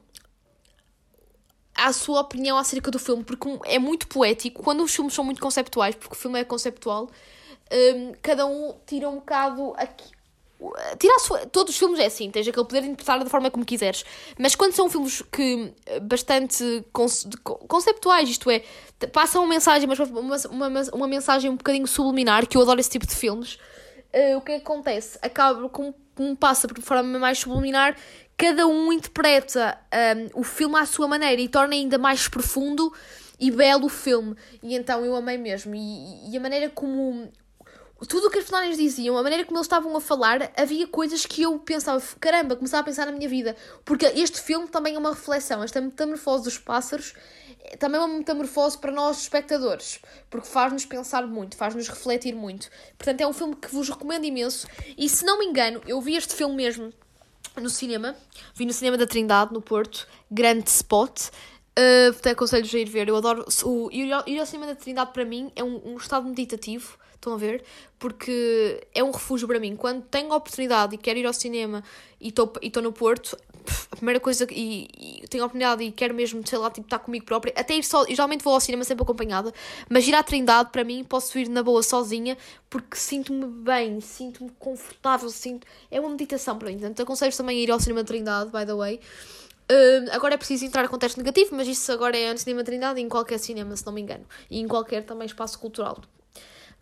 a 1.74 1.94
sua 1.94 2.20
opinião 2.20 2.58
acerca 2.58 2.92
do 2.92 3.00
filme, 3.00 3.24
porque 3.24 3.48
é 3.66 3.80
muito 3.80 4.08
poético. 4.08 4.62
Quando 4.62 4.84
os 4.84 4.94
filmes 4.94 5.14
são 5.14 5.24
muito 5.24 5.42
conceptuais, 5.42 5.96
porque 5.96 6.14
o 6.14 6.18
filme 6.18 6.40
é 6.40 6.44
conceptual, 6.44 7.10
um, 7.72 8.12
cada 8.22 8.46
um 8.46 8.76
tira 8.86 9.10
um 9.10 9.16
bocado 9.16 9.74
aqui, 9.78 10.12
Tira 11.00 11.20
sua... 11.20 11.40
Todos 11.48 11.74
os 11.74 11.80
filmes 11.80 12.00
é 12.00 12.06
assim, 12.06 12.30
tens 12.30 12.48
aquele 12.48 12.66
poder 12.66 12.82
de 12.82 12.88
interpretar 12.88 13.20
da 13.20 13.30
forma 13.30 13.50
como 13.50 13.66
quiseres. 13.66 14.06
Mas 14.38 14.56
quando 14.56 14.74
são 14.74 14.90
filmes 14.90 15.24
que 15.32 15.74
bastante 16.04 16.86
conceptuais, 17.68 18.30
isto 18.30 18.50
é, 18.50 18.60
passam 19.12 19.44
uma 19.44 19.50
mensagem, 19.50 19.88
mas 19.88 20.00
uma, 20.00 20.38
uma, 20.50 20.82
uma 20.94 21.08
mensagem 21.08 21.50
um 21.50 21.56
bocadinho 21.56 21.88
subliminar, 21.88 22.46
que 22.48 22.58
eu 22.58 22.62
adoro 22.62 22.80
esse 22.80 22.90
tipo 22.90 23.08
de 23.08 23.16
filmes, 23.16 23.58
uh, 24.14 24.38
o 24.38 24.42
que 24.42 24.54
acontece? 24.54 25.18
Acaba 25.22 25.68
com 25.70 25.94
um 26.20 26.36
passa 26.36 26.68
de 26.68 26.82
forma 26.82 27.18
mais 27.18 27.40
subliminar, 27.40 27.96
cada 28.38 28.68
um 28.68 28.94
interpreta 28.94 29.78
um, 29.92 29.98
ehm, 29.98 30.30
o 30.34 30.44
filme 30.44 30.78
à 30.78 30.86
sua 30.86 31.08
maneira 31.08 31.42
e 31.42 31.48
torna 31.48 31.74
ainda 31.74 31.98
mais 31.98 32.28
profundo 32.28 32.92
e 33.40 33.50
belo 33.50 33.86
o 33.86 33.90
filme. 33.90 34.36
E 34.62 34.76
então 34.76 35.04
eu 35.04 35.16
amei 35.16 35.38
mesmo. 35.38 35.74
E, 35.74 36.32
e 36.32 36.38
a 36.38 36.40
maneira 36.40 36.70
como 36.70 37.32
tudo 38.08 38.28
o 38.28 38.30
que 38.30 38.40
as 38.40 38.46
personagens 38.46 38.78
diziam, 38.78 39.18
a 39.18 39.24
maneira 39.24 39.46
como 39.46 39.58
eles 39.58 39.66
estavam 39.66 39.96
a 39.96 40.02
falar, 40.02 40.52
havia 40.58 40.88
coisas 40.88 41.26
que 41.26 41.44
eu 41.44 41.60
pensava, 41.60 42.02
caramba, 42.20 42.56
começava 42.56 42.82
a 42.82 42.86
pensar 42.86 43.06
na 43.06 43.12
minha 43.12 43.30
vida. 43.30 43.56
Porque 43.86 44.06
este 44.06 44.42
filme 44.42 44.68
também 44.68 44.96
é 44.96 44.98
uma 44.98 45.12
reflexão, 45.12 45.64
esta 45.64 45.80
metamorfose 45.80 46.44
dos 46.44 46.58
pássaros 46.58 47.14
também 47.80 48.00
é 48.00 48.04
uma 48.04 48.18
metamorfose 48.18 48.78
para 48.78 48.92
nós, 48.92 49.22
espectadores, 49.22 50.00
porque 50.30 50.48
faz-nos 50.48 50.86
pensar 50.86 51.26
muito, 51.28 51.56
faz-nos 51.56 51.88
refletir 51.88 52.36
muito. 52.36 52.70
Portanto, 52.98 53.22
é 53.22 53.28
um 53.28 53.34
filme 53.34 53.56
que 53.56 53.74
vos 53.74 53.90
recomendo 53.90 54.26
imenso. 54.26 54.68
E 54.98 55.08
se 55.08 55.26
não 55.26 55.40
me 55.40 55.46
engano, 55.46 55.82
eu 55.86 56.02
vi 56.02 56.16
este 56.16 56.34
filme 56.34 56.56
mesmo 56.56 56.92
no 57.56 57.70
cinema, 57.70 58.16
vi 58.56 58.66
no 58.66 58.74
cinema 58.74 58.98
da 58.98 59.06
Trindade, 59.06 59.54
no 59.54 59.62
Porto, 59.62 60.08
grande 60.30 60.70
spot. 60.70 61.30
Uh, 61.78 62.10
até 62.18 62.32
aconselho-vos 62.32 62.74
a 62.76 62.80
ir 62.80 62.90
ver. 62.90 63.08
Eu 63.08 63.16
adoro. 63.16 63.46
O, 63.64 63.90
ir, 63.92 64.12
ao, 64.12 64.28
ir 64.28 64.40
ao 64.40 64.46
cinema 64.46 64.68
da 64.68 64.76
Trindade 64.76 65.14
para 65.14 65.24
mim 65.24 65.52
é 65.56 65.64
um, 65.64 65.94
um 65.94 65.98
estado 65.98 66.28
meditativo 66.28 66.98
Estão 67.22 67.34
a 67.34 67.38
ver? 67.38 67.64
Porque 68.00 68.88
é 68.96 69.04
um 69.04 69.12
refúgio 69.12 69.48
para 69.48 69.60
mim. 69.60 69.76
Quando 69.76 70.02
tenho 70.02 70.34
a 70.34 70.36
oportunidade 70.36 70.96
e 70.96 70.98
quero 70.98 71.20
ir 71.20 71.26
ao 71.28 71.34
cinema 71.34 71.84
e 72.20 72.30
estou 72.30 72.82
no 72.82 72.92
Porto, 72.92 73.38
a 73.92 73.96
primeira 73.96 74.20
coisa 74.20 74.48
e, 74.50 75.22
e 75.24 75.28
tenho 75.28 75.44
a 75.44 75.46
oportunidade 75.46 75.84
e 75.84 75.92
quero 75.92 76.16
mesmo, 76.16 76.42
sei 76.44 76.58
lá, 76.58 76.72
tipo, 76.72 76.88
estar 76.88 76.98
comigo 76.98 77.24
própria, 77.24 77.54
até 77.56 77.76
ir 77.76 77.84
só, 77.84 78.04
geralmente 78.08 78.44
vou 78.44 78.56
ao 78.56 78.60
cinema 78.60 78.84
sempre 78.84 79.04
acompanhada, 79.04 79.54
mas 79.88 80.08
ir 80.08 80.16
à 80.16 80.24
Trindade 80.24 80.72
para 80.72 80.84
mim 80.84 81.04
posso 81.04 81.38
ir 81.38 81.48
na 81.48 81.62
boa 81.62 81.84
sozinha 81.84 82.36
porque 82.68 82.98
sinto-me 82.98 83.46
bem, 83.46 84.02
sinto-me 84.02 84.50
confortável, 84.58 85.30
sinto, 85.30 85.68
é 85.92 86.00
uma 86.00 86.10
meditação 86.10 86.58
para 86.58 86.70
mim. 86.70 86.80
Portanto, 86.80 87.04
aconselho 87.04 87.38
também 87.38 87.60
a 87.60 87.62
ir 87.62 87.70
ao 87.70 87.80
cinema 87.80 88.04
Trindade, 88.04 88.50
by 88.50 88.66
the 88.66 88.74
way. 88.74 89.00
Uh, 89.72 90.10
agora 90.12 90.34
é 90.34 90.38
preciso 90.38 90.66
entrar 90.66 90.88
com 90.90 90.98
teste 90.98 91.20
negativo, 91.20 91.56
mas 91.56 91.68
isso 91.68 91.92
agora 91.92 92.18
é 92.18 92.32
no 92.32 92.40
cinema 92.40 92.64
Trindade 92.64 93.00
e 93.00 93.04
em 93.04 93.08
qualquer 93.08 93.38
cinema, 93.38 93.76
se 93.76 93.86
não 93.86 93.94
me 93.94 94.02
engano, 94.02 94.26
e 94.50 94.60
em 94.60 94.68
qualquer 94.68 95.06
também 95.06 95.28
espaço 95.28 95.60
cultural. 95.60 96.02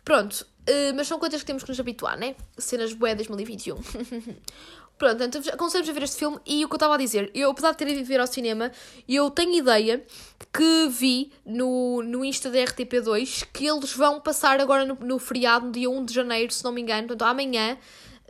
Pronto, 0.04 0.46
uh, 0.68 0.94
mas 0.94 1.06
são 1.06 1.18
coisas 1.18 1.40
que 1.40 1.46
temos 1.46 1.62
que 1.62 1.68
nos 1.68 1.80
habituar, 1.80 2.18
né? 2.18 2.34
Cenas 2.58 2.92
bué 2.92 3.14
2021. 3.14 3.76
Pronto, 5.00 5.22
então 5.22 5.40
aconselho-vos 5.54 5.88
a 5.88 5.92
ver 5.94 6.02
este 6.02 6.18
filme 6.18 6.38
e 6.44 6.62
o 6.62 6.68
que 6.68 6.74
eu 6.74 6.76
estava 6.76 6.94
a 6.94 6.98
dizer, 6.98 7.30
eu 7.34 7.50
apesar 7.50 7.70
de 7.70 7.78
ter 7.78 7.88
ido 7.88 8.04
ver 8.04 8.20
ao 8.20 8.26
cinema, 8.26 8.70
eu 9.08 9.30
tenho 9.30 9.54
ideia 9.54 10.04
que 10.52 10.88
vi 10.90 11.32
no, 11.42 12.02
no 12.02 12.22
Insta 12.22 12.50
da 12.50 12.58
RTP2 12.58 13.46
que 13.50 13.66
eles 13.66 13.94
vão 13.94 14.20
passar 14.20 14.60
agora 14.60 14.84
no, 14.84 14.94
no 14.96 15.18
feriado, 15.18 15.64
no 15.64 15.72
dia 15.72 15.88
1 15.88 16.04
de 16.04 16.12
janeiro, 16.12 16.52
se 16.52 16.62
não 16.62 16.70
me 16.70 16.82
engano, 16.82 17.08
portanto 17.08 17.30
amanhã, 17.30 17.78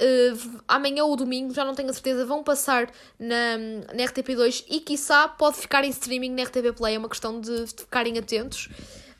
uh, 0.00 0.60
amanhã 0.68 1.02
ou 1.02 1.16
domingo, 1.16 1.52
já 1.52 1.64
não 1.64 1.74
tenho 1.74 1.90
a 1.90 1.92
certeza, 1.92 2.24
vão 2.24 2.44
passar 2.44 2.88
na, 3.18 3.58
na 3.92 4.04
RTP2 4.04 4.66
e 4.70 4.78
quiçá 4.78 5.26
pode 5.26 5.56
ficar 5.56 5.82
em 5.82 5.90
streaming 5.90 6.30
na 6.30 6.44
RTP 6.44 6.72
Play, 6.76 6.94
é 6.94 6.98
uma 7.00 7.08
questão 7.08 7.40
de, 7.40 7.64
de 7.64 7.80
ficarem 7.80 8.16
atentos. 8.16 8.68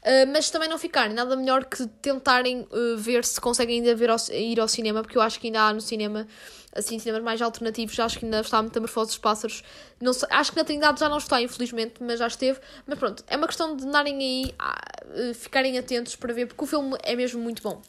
Uh, 0.00 0.24
mas 0.32 0.48
também 0.48 0.66
não 0.66 0.78
ficarem, 0.78 1.14
nada 1.14 1.36
melhor 1.36 1.66
que 1.66 1.86
tentarem 2.00 2.66
uh, 2.70 2.96
ver 2.96 3.22
se 3.22 3.38
conseguem 3.38 3.80
ainda 3.80 3.94
ver 3.94 4.08
ao, 4.08 4.16
ir 4.32 4.58
ao 4.58 4.66
cinema, 4.66 5.02
porque 5.02 5.18
eu 5.18 5.20
acho 5.20 5.38
que 5.38 5.48
ainda 5.48 5.60
há 5.60 5.74
no 5.74 5.80
cinema, 5.82 6.26
assim, 6.74 6.98
cinemas 6.98 7.22
mais 7.22 7.42
alternativos, 7.42 8.00
acho 8.00 8.18
que 8.18 8.24
ainda 8.24 8.40
está 8.40 8.58
a 8.58 8.62
metamorfose 8.62 9.10
dos 9.10 9.18
pássaros. 9.18 9.62
Não 10.00 10.14
sei, 10.14 10.26
acho 10.32 10.52
que 10.52 10.56
na 10.56 10.64
Trindade 10.64 10.98
já 10.98 11.08
não 11.08 11.18
está, 11.18 11.42
infelizmente, 11.42 12.02
mas 12.02 12.18
já 12.18 12.26
esteve. 12.26 12.60
Mas 12.86 12.98
pronto, 12.98 13.22
é 13.26 13.36
uma 13.36 13.46
questão 13.46 13.76
de 13.76 13.84
andarem 13.84 14.16
aí, 14.16 14.54
uh, 14.54 15.34
ficarem 15.34 15.78
atentos 15.78 16.16
para 16.16 16.32
ver, 16.32 16.46
porque 16.46 16.64
o 16.64 16.66
filme 16.66 16.96
é 17.02 17.14
mesmo 17.14 17.42
muito 17.42 17.62
bom. 17.62 17.82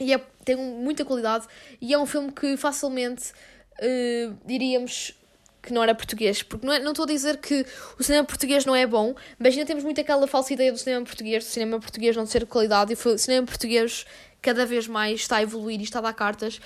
E 0.00 0.12
é, 0.12 0.18
tem 0.44 0.56
muita 0.56 1.04
qualidade, 1.04 1.46
e 1.80 1.94
é 1.94 1.98
um 1.98 2.04
filme 2.04 2.32
que 2.32 2.56
facilmente, 2.56 3.32
diríamos, 4.44 5.14
que 5.64 5.72
não 5.72 5.82
era 5.82 5.94
português, 5.94 6.42
porque 6.42 6.66
não, 6.66 6.72
é, 6.72 6.78
não 6.78 6.92
estou 6.92 7.04
a 7.04 7.08
dizer 7.08 7.38
que 7.38 7.64
o 7.98 8.02
cinema 8.02 8.24
português 8.24 8.64
não 8.64 8.74
é 8.74 8.86
bom, 8.86 9.14
mas 9.38 9.54
ainda 9.54 9.66
temos 9.66 9.82
muito 9.82 10.00
aquela 10.00 10.26
falsa 10.26 10.52
ideia 10.52 10.70
do 10.70 10.78
cinema 10.78 11.04
português, 11.04 11.44
do 11.44 11.48
cinema 11.48 11.80
português 11.80 12.16
não 12.16 12.26
ser 12.26 12.40
de 12.40 12.46
qualidade, 12.46 12.92
e 12.92 13.08
o 13.08 13.18
cinema 13.18 13.46
português 13.46 14.04
cada 14.44 14.66
vez 14.66 14.86
mais 14.86 15.20
está 15.20 15.36
a 15.38 15.42
evoluir 15.42 15.80
e 15.80 15.84
está 15.84 16.00
a 16.00 16.02
dar 16.02 16.12
cartas. 16.12 16.60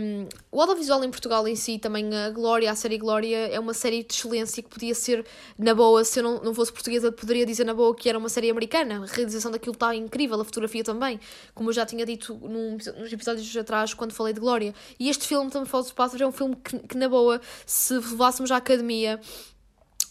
Um, 0.00 0.28
o 0.52 0.60
audiovisual 0.60 1.02
em 1.02 1.10
Portugal 1.10 1.48
em 1.48 1.56
si, 1.56 1.76
também 1.76 2.14
a 2.14 2.30
Glória, 2.30 2.70
a 2.70 2.76
série 2.76 2.96
Glória, 2.96 3.48
é 3.48 3.58
uma 3.58 3.74
série 3.74 4.04
de 4.04 4.14
excelência 4.14 4.62
que 4.62 4.68
podia 4.68 4.94
ser, 4.94 5.26
na 5.58 5.74
boa, 5.74 6.04
se 6.04 6.20
eu 6.20 6.22
não, 6.22 6.40
não 6.40 6.54
fosse 6.54 6.72
portuguesa, 6.72 7.10
poderia 7.10 7.44
dizer 7.44 7.64
na 7.64 7.74
boa 7.74 7.92
que 7.92 8.08
era 8.08 8.16
uma 8.16 8.28
série 8.28 8.48
americana. 8.48 9.02
A 9.02 9.06
realização 9.06 9.50
daquilo 9.50 9.72
está 9.72 9.92
incrível, 9.96 10.40
a 10.40 10.44
fotografia 10.44 10.84
também, 10.84 11.18
como 11.56 11.70
eu 11.70 11.72
já 11.72 11.84
tinha 11.84 12.06
dito 12.06 12.34
num, 12.34 12.78
nos 12.96 13.12
episódios 13.12 13.56
atrás, 13.56 13.92
quando 13.92 14.12
falei 14.12 14.32
de 14.32 14.38
Glória. 14.38 14.72
E 14.96 15.10
este 15.10 15.26
filme, 15.26 15.50
também 15.50 15.66
Fala 15.66 15.82
dos 15.82 15.92
Pássaros, 15.92 16.20
é 16.20 16.26
um 16.26 16.32
filme 16.32 16.54
que, 16.54 16.78
que, 16.78 16.96
na 16.96 17.08
boa, 17.08 17.40
se 17.66 17.94
levássemos 17.94 18.52
à 18.52 18.58
academia 18.58 19.18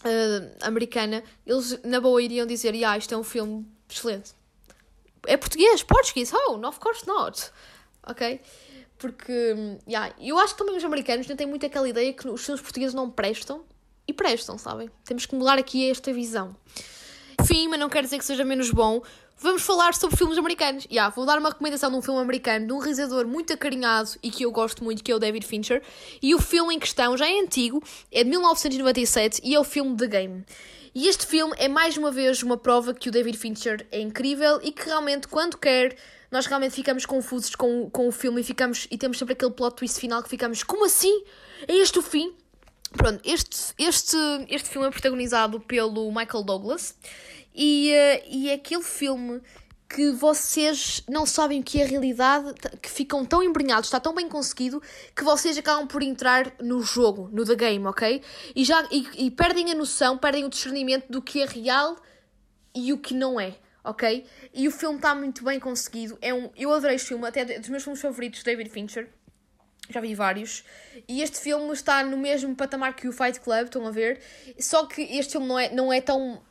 uh, 0.04 0.56
americana, 0.60 1.24
eles, 1.46 1.80
na 1.82 2.02
boa, 2.02 2.20
iriam 2.20 2.46
dizer: 2.46 2.74
ah, 2.84 2.98
isto 2.98 3.14
é 3.14 3.16
um 3.16 3.24
filme 3.24 3.66
excelente 3.88 4.37
é 5.28 5.36
português, 5.36 5.82
português, 5.82 6.32
oh, 6.32 6.66
of 6.66 6.80
course 6.80 7.06
not. 7.06 7.50
Ok? 8.06 8.40
Porque, 8.98 9.54
yeah, 9.86 10.12
eu 10.18 10.38
acho 10.38 10.54
que 10.54 10.58
também 10.58 10.76
os 10.76 10.84
americanos 10.84 11.26
têm 11.26 11.46
muito 11.46 11.64
aquela 11.64 11.88
ideia 11.88 12.12
que 12.12 12.28
os 12.28 12.40
seus 12.40 12.60
portugueses 12.60 12.94
não 12.94 13.10
prestam. 13.10 13.62
E 14.06 14.12
prestam, 14.12 14.56
sabem? 14.56 14.90
Temos 15.04 15.26
que 15.26 15.34
mudar 15.34 15.58
aqui 15.58 15.88
esta 15.88 16.12
visão. 16.12 16.56
Enfim, 17.40 17.68
mas 17.68 17.78
não 17.78 17.90
quer 17.90 18.02
dizer 18.02 18.18
que 18.18 18.24
seja 18.24 18.44
menos 18.44 18.70
bom. 18.70 19.02
Vamos 19.36 19.62
falar 19.62 19.94
sobre 19.94 20.16
filmes 20.16 20.36
americanos. 20.36 20.84
Yeah, 20.90 21.14
vou 21.14 21.24
dar 21.24 21.38
uma 21.38 21.50
recomendação 21.50 21.90
de 21.90 21.96
um 21.96 22.02
filme 22.02 22.20
americano, 22.20 22.66
de 22.66 22.72
um 22.72 22.78
realizador 22.78 23.26
muito 23.26 23.52
acarinhado 23.52 24.10
e 24.20 24.30
que 24.30 24.44
eu 24.44 24.50
gosto 24.50 24.82
muito, 24.82 25.04
que 25.04 25.12
é 25.12 25.14
o 25.14 25.18
David 25.18 25.46
Fincher. 25.46 25.82
E 26.20 26.34
o 26.34 26.40
filme 26.40 26.74
em 26.74 26.78
questão 26.78 27.16
já 27.16 27.28
é 27.28 27.38
antigo, 27.38 27.80
é 28.10 28.24
de 28.24 28.30
1997 28.30 29.42
e 29.44 29.54
é 29.54 29.60
o 29.60 29.64
filme 29.64 29.96
The 29.96 30.06
Game. 30.06 30.44
E 30.98 31.06
este 31.06 31.24
filme 31.26 31.54
é 31.58 31.68
mais 31.68 31.96
uma 31.96 32.10
vez 32.10 32.42
uma 32.42 32.56
prova 32.56 32.92
que 32.92 33.08
o 33.08 33.12
David 33.12 33.38
Fincher 33.38 33.86
é 33.92 34.00
incrível 34.00 34.58
e 34.64 34.72
que 34.72 34.84
realmente, 34.84 35.28
quando 35.28 35.56
quer 35.56 35.96
nós 36.28 36.44
realmente 36.46 36.74
ficamos 36.74 37.06
confusos 37.06 37.54
com, 37.54 37.88
com 37.88 38.08
o 38.08 38.10
filme 38.10 38.40
e, 38.40 38.44
ficamos, 38.44 38.88
e 38.90 38.98
temos 38.98 39.16
sempre 39.16 39.34
aquele 39.34 39.52
plot 39.52 39.76
twist 39.76 40.00
final 40.00 40.20
que 40.24 40.28
ficamos, 40.28 40.64
como 40.64 40.84
assim? 40.84 41.22
É 41.68 41.76
este 41.76 42.00
o 42.00 42.02
fim? 42.02 42.34
Pronto, 42.90 43.20
este, 43.24 43.72
este, 43.78 44.16
este 44.48 44.68
filme 44.68 44.88
é 44.88 44.90
protagonizado 44.90 45.60
pelo 45.60 46.10
Michael 46.10 46.42
Douglas 46.42 46.96
e, 47.54 47.92
uh, 47.92 48.26
e 48.28 48.50
é 48.50 48.54
aquele 48.54 48.82
filme 48.82 49.40
que 49.88 50.10
vocês 50.10 51.02
não 51.08 51.24
sabem 51.24 51.60
o 51.60 51.64
que 51.64 51.80
é 51.80 51.84
a 51.84 51.86
realidade, 51.86 52.52
que 52.82 52.90
ficam 52.90 53.24
tão 53.24 53.42
embrenhados, 53.42 53.86
está 53.86 53.98
tão 53.98 54.14
bem 54.14 54.28
conseguido, 54.28 54.82
que 55.16 55.24
vocês 55.24 55.56
acabam 55.56 55.86
por 55.86 56.02
entrar 56.02 56.52
no 56.60 56.82
jogo, 56.82 57.30
no 57.32 57.44
The 57.44 57.54
Game, 57.54 57.86
ok? 57.86 58.22
E, 58.54 58.64
já, 58.64 58.86
e, 58.90 59.26
e 59.26 59.30
perdem 59.30 59.70
a 59.70 59.74
noção, 59.74 60.18
perdem 60.18 60.44
o 60.44 60.50
discernimento 60.50 61.06
do 61.08 61.22
que 61.22 61.40
é 61.40 61.46
real 61.46 61.96
e 62.74 62.92
o 62.92 62.98
que 62.98 63.14
não 63.14 63.40
é, 63.40 63.56
ok? 63.82 64.26
E 64.52 64.68
o 64.68 64.70
filme 64.70 64.96
está 64.96 65.14
muito 65.14 65.42
bem 65.42 65.58
conseguido. 65.58 66.18
É 66.20 66.34
um, 66.34 66.50
eu 66.54 66.70
adorei 66.70 66.96
este 66.96 67.08
filme, 67.08 67.26
até 67.26 67.58
dos 67.58 67.68
meus 67.70 67.82
filmes 67.82 68.02
favoritos, 68.02 68.42
David 68.42 68.68
Fincher. 68.68 69.08
Já 69.90 70.02
vi 70.02 70.14
vários. 70.14 70.64
E 71.08 71.22
este 71.22 71.38
filme 71.38 71.72
está 71.72 72.04
no 72.04 72.18
mesmo 72.18 72.54
patamar 72.54 72.94
que 72.94 73.08
o 73.08 73.12
Fight 73.12 73.40
Club, 73.40 73.64
estão 73.64 73.86
a 73.86 73.90
ver? 73.90 74.20
Só 74.58 74.84
que 74.84 75.00
este 75.00 75.32
filme 75.32 75.46
não 75.46 75.58
é, 75.58 75.72
não 75.72 75.90
é 75.90 76.00
tão 76.02 76.42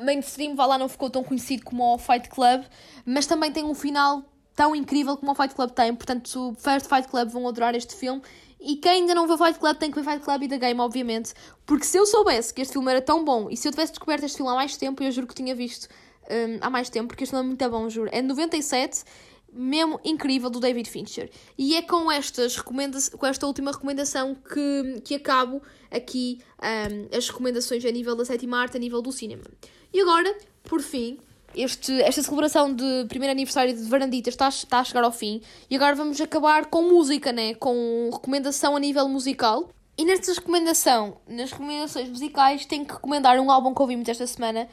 mainstream, 0.00 0.54
vá 0.54 0.66
lá, 0.66 0.78
não 0.78 0.88
ficou 0.88 1.10
tão 1.10 1.22
conhecido 1.22 1.64
como 1.64 1.94
o 1.94 1.98
Fight 1.98 2.28
Club, 2.28 2.64
mas 3.04 3.26
também 3.26 3.50
tem 3.52 3.64
um 3.64 3.74
final 3.74 4.22
tão 4.54 4.74
incrível 4.74 5.16
como 5.16 5.32
o 5.32 5.34
Fight 5.34 5.54
Club 5.54 5.70
tem. 5.70 5.94
Portanto, 5.94 6.54
fãs 6.58 6.82
de 6.82 6.88
Fight 6.88 7.08
Club 7.08 7.28
vão 7.28 7.48
adorar 7.48 7.74
este 7.74 7.94
filme. 7.94 8.22
E 8.60 8.76
quem 8.76 8.92
ainda 8.92 9.14
não 9.14 9.26
viu 9.26 9.36
Fight 9.36 9.58
Club 9.58 9.76
tem 9.76 9.90
que 9.90 10.00
ver 10.00 10.08
Fight 10.08 10.24
Club 10.24 10.42
e 10.44 10.48
The 10.48 10.58
Game, 10.58 10.80
obviamente. 10.80 11.34
Porque 11.66 11.84
se 11.84 11.98
eu 11.98 12.06
soubesse 12.06 12.54
que 12.54 12.62
este 12.62 12.72
filme 12.72 12.90
era 12.90 13.02
tão 13.02 13.24
bom 13.24 13.48
e 13.50 13.56
se 13.56 13.66
eu 13.66 13.72
tivesse 13.72 13.92
descoberto 13.92 14.24
este 14.24 14.36
filme 14.36 14.52
há 14.52 14.54
mais 14.54 14.76
tempo, 14.76 15.02
eu 15.02 15.10
juro 15.10 15.26
que 15.26 15.34
tinha 15.34 15.54
visto 15.54 15.88
um, 16.30 16.58
há 16.60 16.70
mais 16.70 16.88
tempo, 16.88 17.08
porque 17.08 17.24
este 17.24 17.32
filme 17.32 17.44
é 17.44 17.48
muito 17.48 17.70
bom, 17.70 17.88
juro. 17.88 18.08
É 18.12 18.22
de 18.22 18.28
97, 18.28 19.04
mesmo 19.52 20.00
incrível, 20.04 20.48
do 20.48 20.58
David 20.58 20.88
Fincher. 20.88 21.30
E 21.58 21.76
é 21.76 21.82
com, 21.82 22.10
estas 22.10 22.56
recomenda 22.56 22.98
com 23.16 23.26
esta 23.26 23.46
última 23.46 23.70
recomendação 23.70 24.34
que, 24.34 25.00
que 25.04 25.14
acabo 25.14 25.62
aqui 25.90 26.38
um, 26.58 27.16
as 27.16 27.28
recomendações 27.28 27.84
a 27.84 27.90
nível 27.90 28.16
da 28.16 28.24
sétima 28.24 28.58
arte, 28.58 28.76
a 28.76 28.80
nível 28.80 29.02
do 29.02 29.12
cinema. 29.12 29.44
E 29.92 30.00
agora, 30.00 30.34
por 30.64 30.80
fim, 30.80 31.18
este, 31.54 32.00
esta 32.02 32.22
celebração 32.22 32.74
de 32.74 33.04
primeiro 33.08 33.32
aniversário 33.32 33.74
de 33.74 33.82
Varanditas 33.84 34.34
está, 34.34 34.48
está 34.48 34.78
a 34.80 34.84
chegar 34.84 35.04
ao 35.04 35.12
fim. 35.12 35.42
E 35.68 35.76
agora 35.76 35.94
vamos 35.94 36.20
acabar 36.20 36.66
com 36.66 36.82
música, 36.82 37.32
né? 37.32 37.54
Com 37.54 38.10
recomendação 38.12 38.74
a 38.74 38.80
nível 38.80 39.08
musical. 39.08 39.68
E 39.96 40.04
nesta 40.04 40.32
recomendação, 40.32 41.18
nas 41.28 41.50
recomendações 41.52 42.08
musicais, 42.08 42.64
tenho 42.64 42.86
que 42.86 42.94
recomendar 42.94 43.38
um 43.38 43.50
álbum 43.50 43.74
que 43.74 43.82
ouvimos 43.82 44.08
esta 44.08 44.26
semana. 44.26 44.66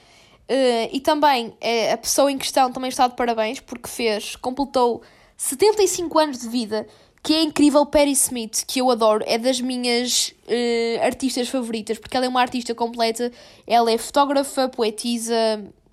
Uh, 0.50 0.89
e 0.91 1.00
também 1.00 1.54
é, 1.62 1.91
a 1.91 1.97
pessoa 1.97 2.32
em 2.32 2.38
questão 2.38 2.72
também 2.72 2.89
está 2.89 3.08
de 3.08 3.16
parabéns 3.16 3.60
porque 3.60 3.88
fez, 3.88 4.36
completou 4.36 5.04
75 5.38 6.18
anos 6.18 6.39
de 6.39 6.50
vida, 6.50 6.88
que 7.22 7.36
é 7.36 7.43
incrível 7.43 7.86
Perry 7.86 8.14
Smith, 8.14 8.64
que 8.66 8.82
eu 8.82 8.89
adoro, 8.89 9.24
é 9.28 9.38
das 9.38 9.62
minhas 9.62 10.34
uh, 10.47 11.06
artistas 11.06 11.50
favoritas, 11.50 12.00
porque 12.00 12.18
ela 12.18 12.26
é 12.26 12.30
uma 12.30 12.41
artista 12.41 12.74
completa, 12.74 13.32
ela 13.68 13.91
é 13.91 13.97
fotógrafa, 14.00 14.68
poetisa, 14.70 15.34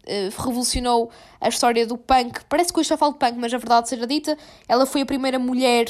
uh, 0.07 0.43
revolucionou 0.43 1.11
a 1.41 1.49
história 1.49 1.87
do 1.87 1.97
punk. 1.97 2.45
Parece 2.49 2.72
que 2.72 2.80
hoje 2.80 2.89
já 2.89 2.97
falo 2.97 3.12
de 3.12 3.18
punk, 3.18 3.34
mas 3.37 3.53
a 3.53 3.59
verdade 3.59 3.89
seja 3.89 4.07
dita, 4.07 4.37
ela 4.68 4.87
foi 4.87 5.03
a 5.03 5.07
primeira 5.07 5.39
mulher 5.39 5.87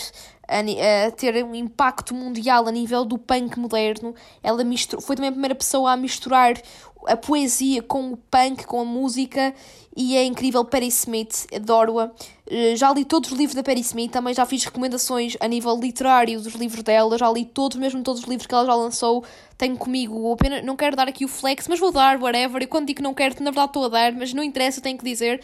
a, 0.48 0.58
a, 1.06 1.10
ter 1.10 1.44
um 1.44 1.54
impacto 1.54 2.14
mundial 2.14 2.66
a 2.66 2.72
nível 2.72 3.04
do 3.04 3.18
punk 3.18 3.58
moderno. 3.58 4.14
Ela 4.42 4.64
misturou, 4.64 5.02
foi 5.02 5.16
também 5.16 5.28
a 5.28 5.32
primeira 5.32 5.54
pessoa 5.54 5.92
a 5.92 5.96
misturar 5.96 6.54
a 7.06 7.16
poesia 7.16 7.82
com 7.82 8.12
o 8.12 8.16
punk, 8.16 8.64
com 8.66 8.80
a 8.80 8.84
música, 8.84 9.54
e 9.96 10.16
é 10.16 10.24
incrível. 10.24 10.64
Perry 10.64 10.88
Smith, 10.88 11.46
adoro-a. 11.54 12.10
Eh, 12.48 12.76
já 12.76 12.92
li 12.92 13.04
todos 13.04 13.30
os 13.32 13.38
livros 13.38 13.54
da 13.54 13.62
Perry 13.62 13.80
Smith, 13.80 14.10
também 14.10 14.34
já 14.34 14.44
fiz 14.44 14.64
recomendações 14.64 15.36
a 15.40 15.48
nível 15.48 15.76
literário 15.78 16.40
dos 16.40 16.54
livros 16.54 16.82
dela, 16.82 17.16
já 17.16 17.30
li 17.30 17.44
todos, 17.44 17.76
mesmo 17.76 18.02
todos 18.02 18.22
os 18.22 18.28
livros 18.28 18.46
que 18.46 18.54
ela 18.54 18.66
já 18.66 18.74
lançou. 18.74 19.24
Tenho 19.56 19.76
comigo, 19.76 20.32
apenas, 20.32 20.64
não 20.64 20.76
quero 20.76 20.94
dar 20.94 21.08
aqui 21.08 21.24
o 21.24 21.28
flex, 21.28 21.66
mas 21.66 21.80
vou 21.80 21.90
dar, 21.90 22.20
whatever. 22.20 22.62
E 22.62 22.66
quando 22.66 22.86
digo 22.86 22.98
que 22.98 23.02
não 23.02 23.14
quero, 23.14 23.34
na 23.42 23.50
verdade 23.50 23.68
estou 23.68 23.84
a 23.86 23.88
dar, 23.88 24.12
mas 24.12 24.34
não 24.34 24.42
interessa, 24.42 24.80
tenho 24.80 24.98
que 24.98 25.04
dizer. 25.04 25.35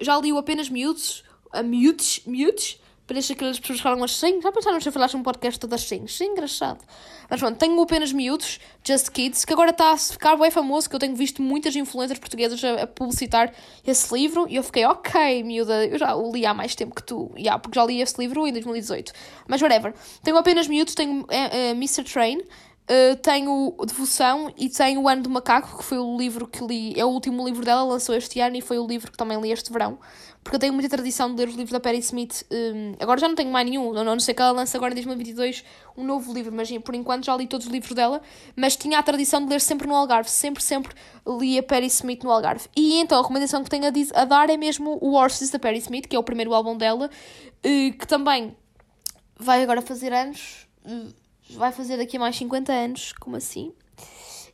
Já 0.00 0.18
li 0.18 0.32
o 0.32 0.38
apenas 0.38 0.68
miúdos, 0.68 1.24
a 1.52 1.62
miúdos, 1.62 2.22
miúdos 2.26 2.78
Parece 3.06 3.34
aquelas 3.34 3.60
pessoas 3.60 3.78
que 3.78 3.82
falam 3.84 4.02
assim. 4.02 4.42
Já 4.42 4.50
pensaram 4.50 4.80
se 4.80 4.88
eu 4.88 4.92
falasse 4.92 5.16
um 5.16 5.22
podcast 5.22 5.60
todas 5.60 5.84
assim? 5.84 6.04
Isso 6.04 6.24
é 6.24 6.26
engraçado. 6.26 6.84
Mas 7.30 7.38
pronto, 7.38 7.56
tenho 7.56 7.80
apenas 7.80 8.12
miúdos, 8.12 8.58
Just 8.84 9.10
Kids, 9.10 9.44
que 9.44 9.52
agora 9.52 9.70
está 9.70 9.92
a 9.92 9.96
ficar 9.96 10.36
bem 10.36 10.50
famoso, 10.50 10.90
que 10.90 10.96
eu 10.96 10.98
tenho 10.98 11.14
visto 11.14 11.40
muitas 11.40 11.76
influências 11.76 12.18
portuguesas 12.18 12.62
a, 12.64 12.82
a, 12.82 12.86
publicitar 12.86 13.52
esse 13.86 14.12
livro. 14.12 14.46
E 14.48 14.56
eu 14.56 14.62
fiquei, 14.64 14.84
ok, 14.84 15.44
miúda, 15.44 15.86
eu 15.86 15.98
já 15.98 16.16
o 16.16 16.32
li 16.32 16.44
há 16.44 16.52
mais 16.52 16.74
tempo 16.74 16.96
que 16.96 17.02
tu. 17.02 17.30
Yeah, 17.36 17.60
porque 17.60 17.78
já 17.78 17.86
li 17.86 18.00
esse 18.00 18.18
livro 18.18 18.44
em 18.44 18.52
2018. 18.52 19.12
Mas 19.46 19.62
whatever. 19.62 19.94
Tenho 20.24 20.36
apenas 20.36 20.66
miúdos, 20.66 20.94
tenho 20.96 21.24
é, 21.30 21.68
é, 21.68 21.70
Mr. 21.70 22.02
Train. 22.02 22.40
Uh, 22.88 23.16
tenho 23.16 23.74
Devoção 23.84 24.52
e 24.56 24.68
tenho 24.68 25.02
O 25.02 25.08
Ano 25.08 25.22
do 25.22 25.30
Macaco, 25.30 25.78
que 25.78 25.84
foi 25.84 25.98
o 25.98 26.16
livro 26.16 26.46
que 26.46 26.64
li, 26.64 26.94
é 26.98 27.04
o 27.04 27.08
último 27.08 27.44
livro 27.44 27.64
dela, 27.64 27.82
lançou 27.82 28.14
este 28.14 28.38
ano 28.40 28.56
e 28.56 28.60
foi 28.60 28.78
o 28.78 28.86
livro 28.86 29.10
que 29.10 29.18
também 29.18 29.40
li 29.40 29.50
este 29.50 29.72
verão 29.72 29.98
porque 30.46 30.54
eu 30.54 30.60
tenho 30.60 30.72
muita 30.72 30.88
tradição 30.88 31.34
de 31.34 31.40
ler 31.40 31.48
os 31.48 31.56
livros 31.56 31.72
da 31.72 31.80
Perry 31.80 31.98
Smith. 31.98 32.44
Um, 32.52 32.94
agora 33.00 33.18
já 33.18 33.26
não 33.26 33.34
tenho 33.34 33.50
mais 33.50 33.68
nenhum, 33.68 33.92
não, 33.92 34.04
não 34.04 34.20
sei 34.20 34.32
que 34.32 34.40
ela 34.40 34.52
lança 34.52 34.78
agora 34.78 34.92
em 34.92 34.94
2022 34.94 35.64
um 35.96 36.04
novo 36.04 36.32
livro, 36.32 36.54
mas 36.54 36.70
por 36.78 36.94
enquanto 36.94 37.24
já 37.24 37.36
li 37.36 37.48
todos 37.48 37.66
os 37.66 37.72
livros 37.72 37.92
dela. 37.92 38.22
Mas 38.54 38.76
tinha 38.76 38.96
a 39.00 39.02
tradição 39.02 39.44
de 39.44 39.50
ler 39.50 39.60
sempre 39.60 39.88
no 39.88 39.94
Algarve, 39.96 40.30
sempre, 40.30 40.62
sempre 40.62 40.94
li 41.26 41.58
a 41.58 41.64
Perry 41.64 41.86
Smith 41.86 42.22
no 42.22 42.30
Algarve. 42.30 42.68
E 42.76 43.00
então 43.00 43.18
a 43.18 43.22
recomendação 43.22 43.64
que 43.64 43.68
tenho 43.68 43.86
a, 43.86 44.20
a 44.20 44.24
dar 44.24 44.48
é 44.48 44.56
mesmo 44.56 44.98
o 45.02 45.14
Horses 45.14 45.50
da 45.50 45.58
Perry 45.58 45.78
Smith, 45.78 46.06
que 46.06 46.14
é 46.14 46.18
o 46.18 46.22
primeiro 46.22 46.54
álbum 46.54 46.76
dela, 46.76 47.10
uh, 47.10 47.98
que 47.98 48.06
também 48.06 48.56
vai 49.36 49.64
agora 49.64 49.82
fazer 49.82 50.12
anos, 50.12 50.68
uh, 50.84 51.12
vai 51.50 51.72
fazer 51.72 51.96
daqui 51.96 52.16
a 52.16 52.20
mais 52.20 52.36
50 52.36 52.72
anos, 52.72 53.12
como 53.12 53.36
assim? 53.36 53.72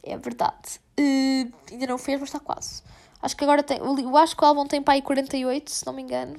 É 0.03 0.17
verdade. 0.17 0.81
Uh, 0.99 1.53
ainda 1.71 1.87
não 1.87 1.99
fez, 1.99 2.19
mas 2.19 2.29
está 2.29 2.41
quase. 2.41 2.83
Acho 3.21 3.37
que 3.37 3.45
agora 3.45 3.63
tem. 3.63 3.79
Eu 3.79 4.17
acho 4.17 4.37
que 4.37 4.43
o 4.43 4.47
álbum 4.47 4.67
tem 4.67 4.83
para 4.83 4.95
aí 4.95 5.03
48, 5.03 5.71
se 5.71 5.87
não 5.87 5.93
me 5.93 6.03
engano. 6.03 6.37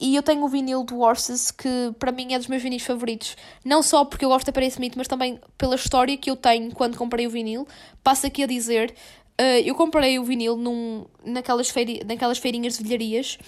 E 0.00 0.16
eu 0.16 0.22
tenho 0.22 0.42
o 0.42 0.48
vinil 0.48 0.82
do 0.82 1.00
Horses, 1.00 1.50
que 1.50 1.94
para 1.98 2.10
mim 2.10 2.32
é 2.32 2.38
dos 2.38 2.48
meus 2.48 2.62
vinis 2.62 2.82
favoritos. 2.82 3.36
Não 3.64 3.82
só 3.82 4.04
porque 4.04 4.24
eu 4.24 4.28
gosto 4.28 4.46
da 4.46 4.52
Perry 4.52 4.66
Smith, 4.66 4.94
mas 4.96 5.06
também 5.06 5.38
pela 5.56 5.76
história 5.76 6.16
que 6.16 6.30
eu 6.30 6.36
tenho 6.36 6.72
quando 6.72 6.96
comprei 6.96 7.26
o 7.26 7.30
vinil. 7.30 7.66
Passo 8.02 8.26
aqui 8.26 8.42
a 8.42 8.46
dizer: 8.46 8.94
uh, 9.40 9.60
eu 9.64 9.74
comprei 9.74 10.18
o 10.18 10.24
vinil 10.24 10.56
num, 10.56 11.04
naquelas, 11.24 11.68
feiri, 11.70 12.02
naquelas 12.04 12.38
feirinhas 12.38 12.76
de 12.76 12.82
vilharias. 12.82 13.38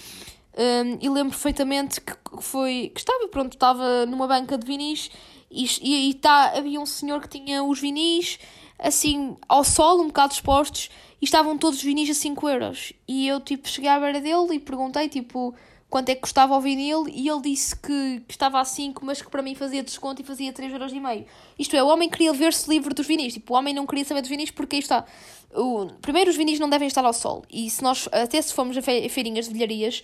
Um, 0.57 0.61
ehm, 0.61 0.97
e 1.01 1.09
lembro 1.09 1.31
perfeitamente 1.31 2.01
que 2.01 2.15
foi 2.41 2.91
que 2.93 2.99
estava 2.99 3.27
pronto 3.27 3.53
estava 3.53 4.07
numa 4.07 4.27
banca 4.27 4.57
de 4.57 4.65
vinis 4.65 5.11
e, 5.49 5.65
e, 5.81 6.09
e 6.09 6.13
tá, 6.13 6.53
havia 6.55 6.79
um 6.79 6.85
senhor 6.85 7.21
que 7.21 7.39
tinha 7.39 7.63
os 7.63 7.79
vinis 7.79 8.39
assim 8.79 9.35
ao 9.47 9.63
sol 9.63 10.01
um 10.01 10.07
bocado 10.07 10.33
expostos 10.33 10.89
e 11.21 11.25
estavam 11.25 11.57
todos 11.57 11.79
os 11.79 11.83
vinis 11.83 12.09
a 12.09 12.13
5 12.13 12.49
euros. 12.49 12.93
E 13.07 13.27
eu, 13.27 13.39
tipo, 13.39 13.67
cheguei 13.67 13.89
à 13.89 13.99
beira 13.99 14.21
dele 14.21 14.55
e 14.55 14.59
perguntei, 14.59 15.09
tipo, 15.09 15.55
quanto 15.89 16.09
é 16.09 16.15
que 16.15 16.21
custava 16.21 16.55
o 16.55 16.61
vinil 16.61 17.05
e 17.07 17.29
ele 17.29 17.41
disse 17.41 17.75
que, 17.75 18.21
estava 18.27 18.59
a 18.59 18.65
5, 18.65 19.05
mas 19.05 19.21
que 19.21 19.29
para 19.29 19.41
mim 19.41 19.55
fazia 19.55 19.81
desconto 19.81 20.21
e 20.21 20.25
fazia 20.25 20.51
3,5 20.51 20.71
euros. 20.71 20.93
E 20.93 20.99
meio. 20.99 21.25
Isto 21.57 21.75
é, 21.75 21.83
o 21.83 21.87
homem 21.87 22.09
queria 22.09 22.33
ver-se 22.33 22.69
livre 22.69 22.93
dos 22.93 23.07
vinis. 23.07 23.33
Tipo, 23.33 23.53
o 23.53 23.57
homem 23.57 23.73
não 23.73 23.85
queria 23.85 24.05
saber 24.05 24.21
dos 24.21 24.29
vinis 24.29 24.51
porque 24.51 24.75
aí 24.75 24.81
está. 24.81 25.05
O, 25.53 25.87
primeiro, 26.01 26.29
os 26.29 26.35
vinis 26.35 26.59
não 26.59 26.69
devem 26.69 26.87
estar 26.87 27.05
ao 27.05 27.13
sol. 27.13 27.43
E 27.49 27.69
se 27.69 27.81
nós, 27.81 28.07
até 28.11 28.41
se 28.41 28.53
formos 28.53 28.77
a 28.77 28.81
feirinhas 28.81 29.47
de 29.47 29.53
vilharias, 29.53 30.03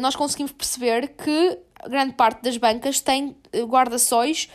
nós 0.00 0.16
conseguimos 0.16 0.52
perceber 0.52 1.08
que 1.08 1.58
grande 1.88 2.14
parte 2.14 2.42
das 2.42 2.56
bancas 2.56 3.00
tem 3.00 3.36
eh, 3.52 3.62
guarda-sóis 3.62 4.48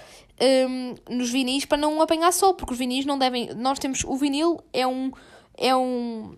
um, 0.68 0.96
nos 1.16 1.30
vinis 1.30 1.66
para 1.66 1.78
não 1.78 2.02
apanhar 2.02 2.32
sol, 2.32 2.56
porque 2.56 2.74
os 2.74 2.80
vinis 2.80 3.06
não 3.06 3.18
devem. 3.18 3.54
Nós 3.56 3.80
temos. 3.80 4.04
O 4.04 4.16
vinil 4.16 4.60
é 4.74 4.86
um 4.86 5.12
é 5.60 5.76
um. 5.76 6.36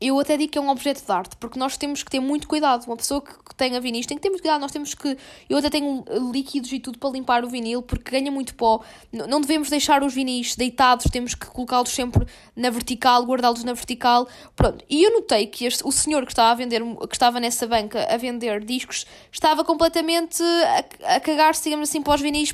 Eu 0.00 0.18
até 0.18 0.36
digo 0.36 0.52
que 0.52 0.58
é 0.58 0.60
um 0.60 0.68
objeto 0.68 1.04
de 1.04 1.10
arte, 1.12 1.36
porque 1.36 1.58
nós 1.58 1.76
temos 1.76 2.02
que 2.02 2.10
ter 2.10 2.20
muito 2.20 2.48
cuidado. 2.48 2.84
Uma 2.86 2.96
pessoa 2.96 3.22
que, 3.22 3.32
que 3.32 3.54
tenha 3.54 3.80
vinil 3.80 4.04
tem 4.06 4.16
que 4.16 4.22
ter 4.22 4.28
muito 4.28 4.42
cuidado. 4.42 4.60
Nós 4.60 4.72
temos 4.72 4.94
que. 4.94 5.16
Eu 5.48 5.58
até 5.58 5.70
tenho 5.70 6.04
líquidos 6.32 6.72
e 6.72 6.80
tudo 6.80 6.98
para 6.98 7.10
limpar 7.10 7.44
o 7.44 7.48
vinil, 7.48 7.80
porque 7.80 8.10
ganha 8.10 8.30
muito 8.30 8.54
pó. 8.54 8.82
Não 9.12 9.40
devemos 9.40 9.70
deixar 9.70 10.02
os 10.02 10.12
vinis 10.12 10.56
deitados, 10.56 11.06
temos 11.10 11.34
que 11.34 11.46
colocá-los 11.46 11.90
sempre 11.90 12.26
na 12.56 12.70
vertical, 12.70 13.24
guardá-los 13.24 13.64
na 13.64 13.72
vertical. 13.72 14.28
Pronto. 14.56 14.84
E 14.88 15.04
eu 15.04 15.12
notei 15.12 15.46
que 15.46 15.64
este, 15.64 15.86
o 15.86 15.92
senhor 15.92 16.24
que 16.24 16.32
estava 16.32 16.50
a 16.50 16.54
vender, 16.54 16.82
que 17.08 17.14
estava 17.14 17.40
nessa 17.40 17.66
banca 17.66 18.06
a 18.12 18.16
vender 18.16 18.64
discos, 18.64 19.06
estava 19.32 19.64
completamente 19.64 20.42
a, 20.42 21.16
a 21.16 21.20
cagar-se, 21.20 21.64
digamos 21.64 21.88
assim, 21.88 22.02
para 22.02 22.14
os 22.14 22.20
vinis, 22.20 22.52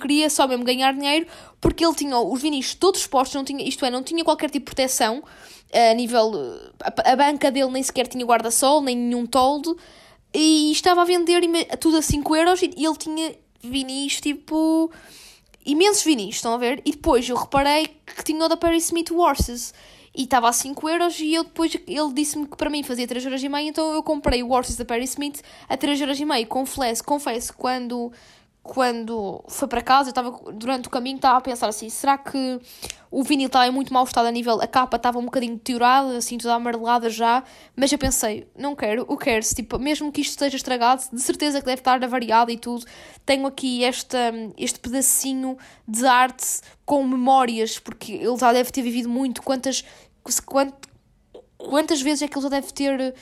queria 0.00 0.30
só 0.30 0.46
mesmo 0.46 0.64
ganhar 0.64 0.94
dinheiro, 0.94 1.26
porque 1.60 1.84
ele 1.84 1.94
tinha 1.94 2.18
os 2.18 2.40
vinis 2.40 2.74
todos 2.74 3.00
expostos, 3.00 3.34
não 3.34 3.44
tinha, 3.44 3.66
isto 3.66 3.84
é, 3.84 3.90
não 3.90 4.02
tinha 4.02 4.24
qualquer 4.24 4.50
tipo 4.50 4.70
de 4.70 4.74
proteção 4.74 5.22
a 5.72 5.94
nível. 5.94 6.32
A, 6.80 7.12
a 7.12 7.16
banca 7.16 7.50
dele 7.50 7.70
nem 7.70 7.82
sequer 7.82 8.06
tinha 8.06 8.24
guarda-sol, 8.24 8.80
nem 8.80 8.96
nenhum 8.96 9.26
toldo, 9.26 9.76
e 10.32 10.70
estava 10.72 11.02
a 11.02 11.04
vender 11.04 11.42
tudo 11.78 11.96
a 11.96 12.02
5 12.02 12.36
euros 12.36 12.62
e 12.62 12.66
ele 12.76 12.96
tinha 12.96 13.34
vinis 13.62 14.20
tipo. 14.20 14.90
imensos 15.64 16.04
vinis, 16.04 16.36
estão 16.36 16.54
a 16.54 16.58
ver? 16.58 16.80
E 16.84 16.92
depois 16.92 17.28
eu 17.28 17.36
reparei 17.36 17.88
que 18.04 18.24
tinha 18.24 18.44
o 18.44 18.48
da 18.48 18.56
Perry 18.56 18.78
Smith 18.78 19.10
Horses. 19.10 19.72
e 20.14 20.22
estava 20.24 20.48
a 20.48 20.52
5 20.52 20.88
euros 20.88 21.20
e 21.20 21.34
eu 21.34 21.44
depois, 21.44 21.74
ele 21.74 22.12
disse-me 22.14 22.46
que 22.46 22.56
para 22.56 22.70
mim 22.70 22.82
fazia 22.82 23.06
3 23.06 23.24
euros 23.24 23.42
e 23.42 23.48
meio, 23.48 23.68
então 23.68 23.92
eu 23.92 24.02
comprei 24.02 24.42
o 24.42 24.50
Horses 24.50 24.76
da 24.76 24.84
Perry 24.84 25.04
Smith 25.04 25.42
a 25.68 25.76
3 25.76 26.00
euros 26.00 26.20
e 26.20 26.24
meio. 26.24 26.46
Confesso, 26.46 27.04
confesso 27.04 27.52
quando 27.54 28.12
quando 28.66 29.42
foi 29.48 29.68
para 29.68 29.80
casa, 29.80 30.08
eu 30.08 30.10
estava 30.10 30.30
durante 30.52 30.88
o 30.88 30.90
caminho 30.90 31.16
estava 31.16 31.38
a 31.38 31.40
pensar 31.40 31.68
assim, 31.68 31.88
será 31.88 32.18
que 32.18 32.60
o 33.10 33.22
vinil 33.22 33.46
estava 33.46 33.66
em 33.66 33.70
muito 33.70 33.92
mau 33.94 34.04
estado 34.04 34.26
a 34.26 34.30
nível, 34.30 34.60
a 34.60 34.66
capa 34.66 34.96
estava 34.96 35.18
um 35.18 35.24
bocadinho 35.24 35.54
deteriorada, 35.54 36.16
assim, 36.16 36.36
toda 36.36 36.54
amarelada 36.54 37.08
já, 37.08 37.42
mas 37.74 37.90
eu 37.90 37.98
pensei, 37.98 38.46
não 38.56 38.74
quero, 38.74 39.04
o 39.08 39.16
quero 39.16 39.44
tipo, 39.44 39.78
mesmo 39.78 40.12
que 40.12 40.20
isto 40.20 40.32
esteja 40.32 40.56
estragado, 40.56 41.02
de 41.12 41.22
certeza 41.22 41.60
que 41.60 41.66
deve 41.66 41.80
estar 41.80 42.02
avariado 42.02 42.50
e 42.50 42.58
tudo, 42.58 42.84
tenho 43.24 43.46
aqui 43.46 43.84
esta, 43.84 44.32
este 44.58 44.78
pedacinho 44.78 45.56
de 45.86 46.04
arte 46.04 46.60
com 46.84 47.02
memórias, 47.04 47.78
porque 47.78 48.12
ele 48.12 48.36
já 48.36 48.52
deve 48.52 48.70
ter 48.70 48.82
vivido 48.82 49.08
muito, 49.08 49.42
quantas, 49.42 49.84
quantas 51.56 52.02
vezes 52.02 52.22
é 52.22 52.28
que 52.28 52.36
ele 52.36 52.42
já 52.42 52.50
deve 52.50 52.72
ter 52.72 53.14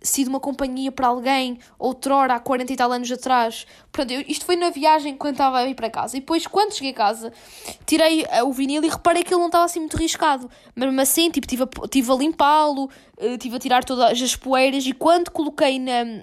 sido 0.00 0.28
uma 0.28 0.40
companhia 0.40 0.92
para 0.92 1.08
alguém 1.08 1.58
outrora, 1.78 2.34
há 2.34 2.40
40 2.40 2.72
e 2.72 2.76
tal 2.76 2.92
anos 2.92 3.10
atrás. 3.10 3.66
Portanto, 3.92 4.12
eu, 4.12 4.24
isto 4.28 4.44
foi 4.44 4.56
na 4.56 4.70
viagem 4.70 5.16
quando 5.16 5.34
estava 5.34 5.58
a 5.58 5.66
ir 5.66 5.74
para 5.74 5.90
casa. 5.90 6.16
E 6.16 6.20
depois, 6.20 6.46
quando 6.46 6.72
cheguei 6.72 6.92
a 6.92 6.94
casa, 6.94 7.32
tirei 7.84 8.22
uh, 8.22 8.46
o 8.46 8.52
vinil 8.52 8.82
e 8.84 8.88
reparei 8.88 9.22
que 9.22 9.32
ele 9.32 9.40
não 9.40 9.46
estava 9.46 9.64
assim 9.64 9.80
muito 9.80 9.96
riscado. 9.96 10.48
Mesmo 10.74 11.00
assim, 11.00 11.30
tipo, 11.30 11.46
estive 11.46 11.64
a, 11.64 11.88
tive 11.88 12.12
a 12.12 12.14
limpá-lo, 12.14 12.88
estive 13.18 13.54
uh, 13.54 13.56
a 13.56 13.60
tirar 13.60 13.84
todas 13.84 14.20
as 14.20 14.36
poeiras 14.36 14.86
e 14.86 14.92
quando 14.92 15.30
coloquei 15.30 15.78
na 15.78 16.22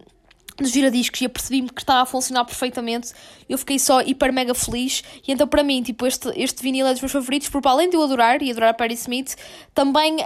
nos 0.59 0.71
giradiscos 0.71 1.19
e 1.21 1.25
apercebi-me 1.25 1.69
que 1.69 1.81
estava 1.81 2.01
a 2.01 2.05
funcionar 2.05 2.45
perfeitamente. 2.45 3.11
Eu 3.47 3.57
fiquei 3.57 3.77
só 3.77 4.01
hiper 4.01 4.31
mega 4.31 4.53
feliz. 4.53 5.03
E 5.27 5.31
então, 5.31 5.47
para 5.47 5.63
mim, 5.63 5.83
tipo, 5.83 6.05
este, 6.05 6.29
este 6.35 6.61
vinil 6.63 6.87
é 6.87 6.91
dos 6.91 7.01
meus 7.01 7.11
favoritos, 7.11 7.49
porque 7.49 7.67
além 7.67 7.89
de 7.89 7.97
eu 7.97 8.03
adorar 8.03 8.41
e 8.41 8.51
adorar 8.51 8.73
Perry 8.73 8.93
Smith, 8.93 9.35
também 9.73 10.17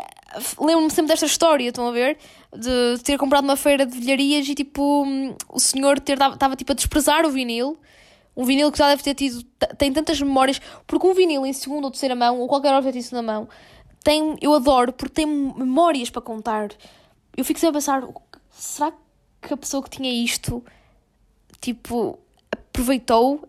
lembro-me 0.59 0.91
sempre 0.91 1.07
desta 1.07 1.25
história, 1.25 1.69
estão 1.69 1.87
a 1.87 1.91
ver? 1.91 2.17
De 2.51 2.97
ter 3.03 3.17
comprado 3.17 3.43
uma 3.43 3.55
feira 3.55 3.85
de 3.85 3.97
vilharias 3.97 4.47
e 4.47 4.55
tipo, 4.55 5.05
o 5.49 5.59
senhor 5.59 5.97
estava 5.97 6.55
tipo 6.55 6.71
a 6.71 6.75
desprezar 6.75 7.25
o 7.25 7.29
vinil. 7.29 7.77
Um 8.35 8.43
vinil 8.43 8.71
que 8.71 8.77
já 8.77 8.87
deve 8.87 9.03
ter 9.03 9.13
tido, 9.13 9.43
tem 9.77 9.91
tantas 9.91 10.21
memórias, 10.21 10.61
porque 10.87 11.05
um 11.05 11.13
vinil 11.13 11.45
em 11.45 11.53
segunda 11.53 11.87
ou 11.87 11.91
terceira 11.91 12.15
mão, 12.15 12.39
ou 12.39 12.47
qualquer 12.47 12.73
objeto 12.73 12.97
em 12.97 13.01
segunda 13.01 13.33
mão, 13.33 13.49
tem, 14.03 14.37
eu 14.41 14.53
adoro, 14.53 14.93
porque 14.93 15.13
tem 15.13 15.25
memórias 15.25 16.09
para 16.09 16.21
contar. 16.21 16.69
Eu 17.35 17.43
fico 17.43 17.59
sempre 17.59 17.77
a 17.77 17.79
pensar, 17.79 18.07
será 18.49 18.93
que 19.41 19.53
a 19.53 19.57
pessoa 19.57 19.83
que 19.83 19.89
tinha 19.89 20.11
isto, 20.11 20.63
tipo, 21.59 22.17
aproveitou 22.51 23.47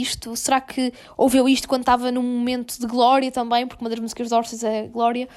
isto? 0.00 0.34
Será 0.36 0.60
que 0.60 0.92
ouviu 1.16 1.48
isto 1.48 1.68
quando 1.68 1.82
estava 1.82 2.10
num 2.10 2.22
momento 2.22 2.78
de 2.78 2.86
glória 2.86 3.30
também? 3.30 3.66
Porque 3.66 3.84
uma 3.84 3.90
das 3.90 3.98
músicas 3.98 4.28
de 4.28 4.34
Orsis 4.34 4.62
é 4.64 4.86
Glória. 4.86 5.28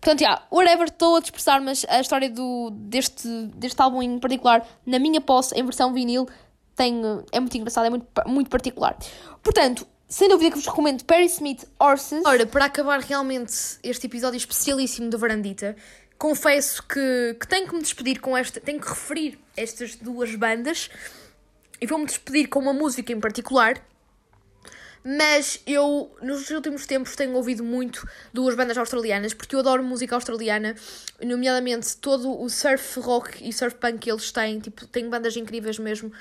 Portanto, 0.00 0.20
yeah, 0.20 0.42
whatever, 0.50 0.88
estou 0.88 1.16
a 1.16 1.20
dispersar, 1.20 1.62
mas 1.62 1.84
a 1.88 2.00
história 2.00 2.30
do, 2.30 2.70
deste, 2.72 3.28
deste 3.54 3.80
álbum 3.80 4.02
em 4.02 4.18
particular, 4.18 4.66
na 4.84 4.98
minha 4.98 5.20
posse, 5.20 5.54
em 5.58 5.62
versão 5.62 5.92
vinil, 5.92 6.26
tem, 6.74 7.00
é 7.32 7.40
muito 7.40 7.56
engraçado, 7.56 7.86
é 7.86 7.90
muito, 7.90 8.06
muito 8.26 8.50
particular. 8.50 8.96
Portanto, 9.42 9.86
sem 10.08 10.28
dúvida 10.28 10.50
que 10.50 10.56
vos 10.56 10.66
recomendo 10.66 11.04
Perry 11.04 11.26
Smith 11.26 11.64
Horses. 11.80 12.24
Ora, 12.24 12.46
para 12.46 12.66
acabar 12.66 13.00
realmente 13.00 13.52
este 13.82 14.06
episódio 14.06 14.36
especialíssimo 14.36 15.10
do 15.10 15.18
Varandita, 15.18 15.74
confesso 16.16 16.82
que, 16.86 17.36
que 17.40 17.48
tenho 17.48 17.66
que 17.66 17.74
me 17.74 17.82
despedir 17.82 18.20
com 18.20 18.36
esta, 18.36 18.60
tenho 18.60 18.80
que 18.80 18.88
referir 18.88 19.38
estas 19.56 19.96
duas 19.96 20.34
bandas 20.34 20.90
e 21.80 21.86
vou-me 21.86 22.06
despedir 22.06 22.48
com 22.48 22.60
uma 22.60 22.72
música 22.72 23.12
em 23.12 23.20
particular 23.20 23.82
mas 25.04 25.60
eu, 25.66 26.10
nos 26.22 26.50
últimos 26.50 26.86
tempos, 26.86 27.14
tenho 27.16 27.34
ouvido 27.34 27.62
muito 27.62 28.06
duas 28.32 28.54
bandas 28.54 28.76
australianas, 28.76 29.34
porque 29.34 29.54
eu 29.54 29.60
adoro 29.60 29.82
música 29.82 30.14
australiana, 30.14 30.74
nomeadamente 31.22 31.96
todo 31.96 32.40
o 32.40 32.48
surf 32.48 33.00
rock 33.00 33.46
e 33.46 33.52
surf 33.52 33.76
punk 33.76 33.98
que 33.98 34.10
eles 34.10 34.30
têm, 34.32 34.60
tipo, 34.60 34.86
tem 34.86 35.08
bandas 35.08 35.36
incríveis 35.36 35.78
mesmo. 35.78 36.12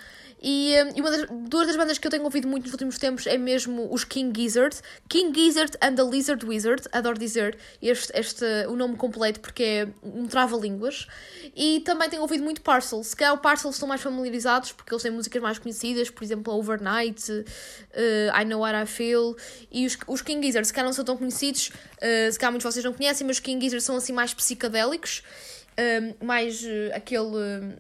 E, 0.42 0.74
e 0.96 1.02
uma 1.02 1.10
das, 1.10 1.28
duas 1.50 1.66
das 1.66 1.76
bandas 1.76 1.98
que 1.98 2.06
eu 2.06 2.12
tenho 2.12 2.24
ouvido 2.24 2.48
muito 2.48 2.66
nos 2.66 2.74
últimos 2.74 3.00
tempos 3.00 3.26
é 3.26 3.38
mesmo 3.38 3.92
os 3.92 4.04
King 4.04 4.32
Gizzard. 4.40 4.76
King 5.10 5.34
Gizzard 5.34 5.76
and 5.82 5.96
the 5.96 6.04
Lizard 6.04 6.46
Wizard. 6.46 6.84
Adoro 6.92 7.18
dizer 7.18 7.58
este, 7.82 8.12
este, 8.16 8.46
o 8.68 8.76
nome 8.76 8.96
completo 8.96 9.40
porque 9.40 9.64
é 9.64 9.88
um 10.04 10.28
trava-línguas. 10.28 11.08
E 11.56 11.80
também 11.80 12.10
tenho 12.10 12.22
ouvido 12.22 12.44
muito 12.44 12.62
Parcels. 12.62 13.08
Se 13.08 13.16
calhar 13.16 13.34
o 13.34 13.40
Parcels 13.40 13.76
estão 13.76 13.88
mais 13.88 14.02
familiarizados 14.02 14.72
porque 14.72 14.94
eles 14.94 15.02
têm 15.02 15.12
músicas 15.12 15.42
mais 15.42 15.58
conhecidas, 15.58 16.12
por 16.12 16.24
exemplo, 16.24 16.54
Overnight, 16.54 17.32
uh, 17.32 18.40
I 18.40 18.46
Know 18.46 18.60
What 18.60 18.75
Feel. 18.84 19.36
E 19.72 19.86
os, 19.86 19.96
os 20.08 20.22
King 20.22 20.46
Gizzard, 20.46 20.68
se 20.68 20.74
calhar 20.74 20.88
não 20.88 20.94
são 20.94 21.06
tão 21.06 21.16
conhecidos, 21.16 21.70
uh, 21.70 22.32
se 22.32 22.40
calhar 22.40 22.52
muitos 22.52 22.68
de 22.68 22.74
vocês 22.74 22.84
não 22.84 22.94
conhecem, 22.94 23.28
mas 23.28 23.38
os 23.38 23.40
King 23.40 23.64
Gizzard 23.64 23.84
são 23.84 23.96
assim 23.96 24.12
mais 24.12 24.34
psicadélicos. 24.34 25.24
Uh, 25.78 26.26
mais 26.26 26.66
aquele 26.94 27.78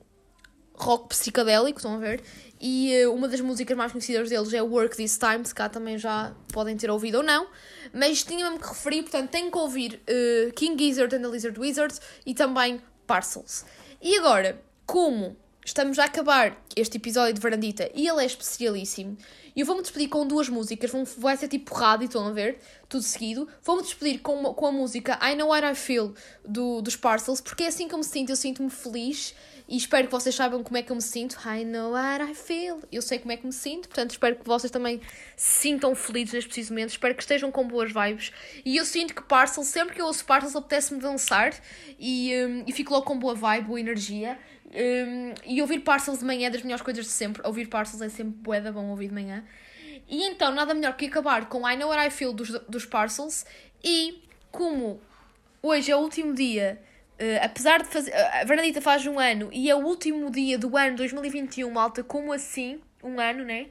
rock 0.77 1.09
psicadélico, 1.09 1.79
estão 1.79 1.95
a 1.95 1.97
ver? 1.97 2.21
E 2.59 3.05
uh, 3.05 3.13
uma 3.13 3.27
das 3.27 3.41
músicas 3.41 3.75
mais 3.75 3.91
conhecidas 3.91 4.29
deles 4.29 4.53
é 4.53 4.61
Work 4.61 4.95
This 4.95 5.17
Time, 5.17 5.45
se 5.45 5.53
cá 5.53 5.69
também 5.69 5.97
já 5.97 6.33
podem 6.53 6.75
ter 6.75 6.89
ouvido 6.89 7.15
ou 7.15 7.23
não. 7.23 7.47
Mas 7.93 8.23
tinha 8.23 8.45
mesmo 8.45 8.59
que 8.59 8.67
referir, 8.67 9.03
portanto, 9.03 9.29
tenho 9.29 9.51
que 9.51 9.57
ouvir 9.57 10.01
uh, 10.09 10.53
King 10.53 10.81
Gizzard 10.83 11.15
and 11.15 11.21
the 11.21 11.27
Lizard 11.27 11.59
Wizard 11.59 11.95
e 12.25 12.33
também 12.33 12.81
Parcels. 13.07 13.65
E 14.01 14.17
agora, 14.17 14.61
como 14.85 15.35
estamos 15.65 15.97
a 15.97 16.05
acabar 16.05 16.55
este 16.75 16.97
episódio 16.97 17.33
de 17.33 17.41
Varandita 17.41 17.89
e 17.95 18.07
ele 18.07 18.21
é 18.21 18.25
especialíssimo, 18.25 19.17
eu 19.55 19.65
vou-me 19.65 19.81
despedir 19.81 20.09
com 20.09 20.27
duas 20.27 20.47
músicas, 20.47 20.91
vão, 20.91 21.05
vai 21.17 21.35
ser 21.37 21.47
tipo 21.47 21.73
rádio, 21.73 22.05
estão 22.05 22.27
a 22.27 22.31
ver? 22.31 22.59
Tudo 22.89 23.03
seguido. 23.03 23.47
Vou-me 23.63 23.81
despedir 23.81 24.19
com, 24.19 24.35
uma, 24.35 24.53
com 24.53 24.67
a 24.67 24.71
música 24.71 25.17
I 25.21 25.33
Know 25.33 25.47
What 25.47 25.65
I 25.65 25.73
Feel 25.73 26.13
do, 26.45 26.81
dos 26.81 26.97
Parcels, 26.97 27.39
porque 27.39 27.63
é 27.63 27.67
assim 27.67 27.87
que 27.87 27.93
eu 27.93 27.97
me 27.97 28.03
sinto, 28.03 28.31
eu 28.31 28.35
sinto-me 28.35 28.69
feliz 28.69 29.33
e 29.67 29.77
espero 29.77 30.07
que 30.07 30.11
vocês 30.11 30.35
saibam 30.35 30.61
como 30.61 30.77
é 30.77 30.83
que 30.83 30.91
eu 30.91 30.95
me 30.95 31.01
sinto. 31.01 31.37
I 31.47 31.63
know 31.63 31.93
what 31.93 32.21
I 32.21 32.35
feel. 32.35 32.81
Eu 32.91 33.01
sei 33.01 33.17
como 33.17 33.31
é 33.31 33.37
que 33.37 33.45
me 33.45 33.53
sinto, 33.53 33.87
portanto 33.87 34.11
espero 34.11 34.35
que 34.35 34.45
vocês 34.45 34.69
também 34.69 34.99
se 35.37 35.61
sintam 35.61 35.95
felizes 35.95 36.33
neste 36.33 36.47
preciso 36.49 36.73
momento. 36.73 36.89
Espero 36.89 37.15
que 37.15 37.23
estejam 37.23 37.49
com 37.49 37.65
boas 37.65 37.93
vibes. 37.93 38.33
E 38.65 38.75
eu 38.75 38.83
sinto 38.83 39.15
que 39.15 39.23
Parcels, 39.23 39.69
sempre 39.69 39.95
que 39.95 40.01
eu 40.01 40.05
ouço 40.05 40.25
Parcels, 40.25 40.55
apetece-me 40.55 40.99
dançar 40.99 41.55
e, 41.97 42.33
um, 42.45 42.63
e 42.67 42.73
fico 42.73 42.93
logo 42.93 43.05
com 43.05 43.17
boa 43.17 43.33
vibe, 43.33 43.67
boa 43.67 43.79
energia. 43.79 44.37
Um, 44.75 45.33
e 45.45 45.61
ouvir 45.61 45.79
Parcels 45.79 46.19
de 46.19 46.25
manhã 46.25 46.47
é 46.47 46.49
das 46.49 46.61
melhores 46.61 46.83
coisas 46.83 47.05
de 47.05 47.11
sempre. 47.11 47.41
Ouvir 47.45 47.67
Parcels 47.67 48.01
é 48.01 48.09
sempre 48.09 48.33
bué 48.37 48.59
bom 48.71 48.89
ouvir 48.89 49.07
de 49.07 49.13
manhã. 49.13 49.43
E 50.07 50.23
então, 50.23 50.51
nada 50.51 50.73
melhor 50.73 50.95
que 50.95 51.05
acabar 51.05 51.47
com 51.47 51.67
I 51.67 51.77
Know 51.77 51.89
What 51.89 52.07
I 52.07 52.11
Feel 52.11 52.33
dos, 52.33 52.51
dos 52.67 52.85
Parcels. 52.85 53.45
E 53.83 54.21
como 54.51 55.01
hoje 55.61 55.91
é 55.91 55.95
o 55.95 55.99
último 55.99 56.33
dia 56.33 56.81
Uh, 57.15 57.39
apesar 57.41 57.81
de 57.81 57.87
fazer. 57.87 58.11
Uh, 58.11 58.41
a 58.41 58.43
Vernadita 58.43 58.81
faz 58.81 59.07
um 59.07 59.17
ano 59.17 59.49
e 59.53 59.69
é 59.69 59.75
o 59.75 59.79
último 59.79 60.29
dia 60.29 60.57
do 60.57 60.75
ano 60.75 60.97
2021, 60.97 61.71
malta, 61.71 62.03
como 62.03 62.33
assim? 62.33 62.81
Um 63.01 63.21
ano, 63.21 63.45
né? 63.45 63.67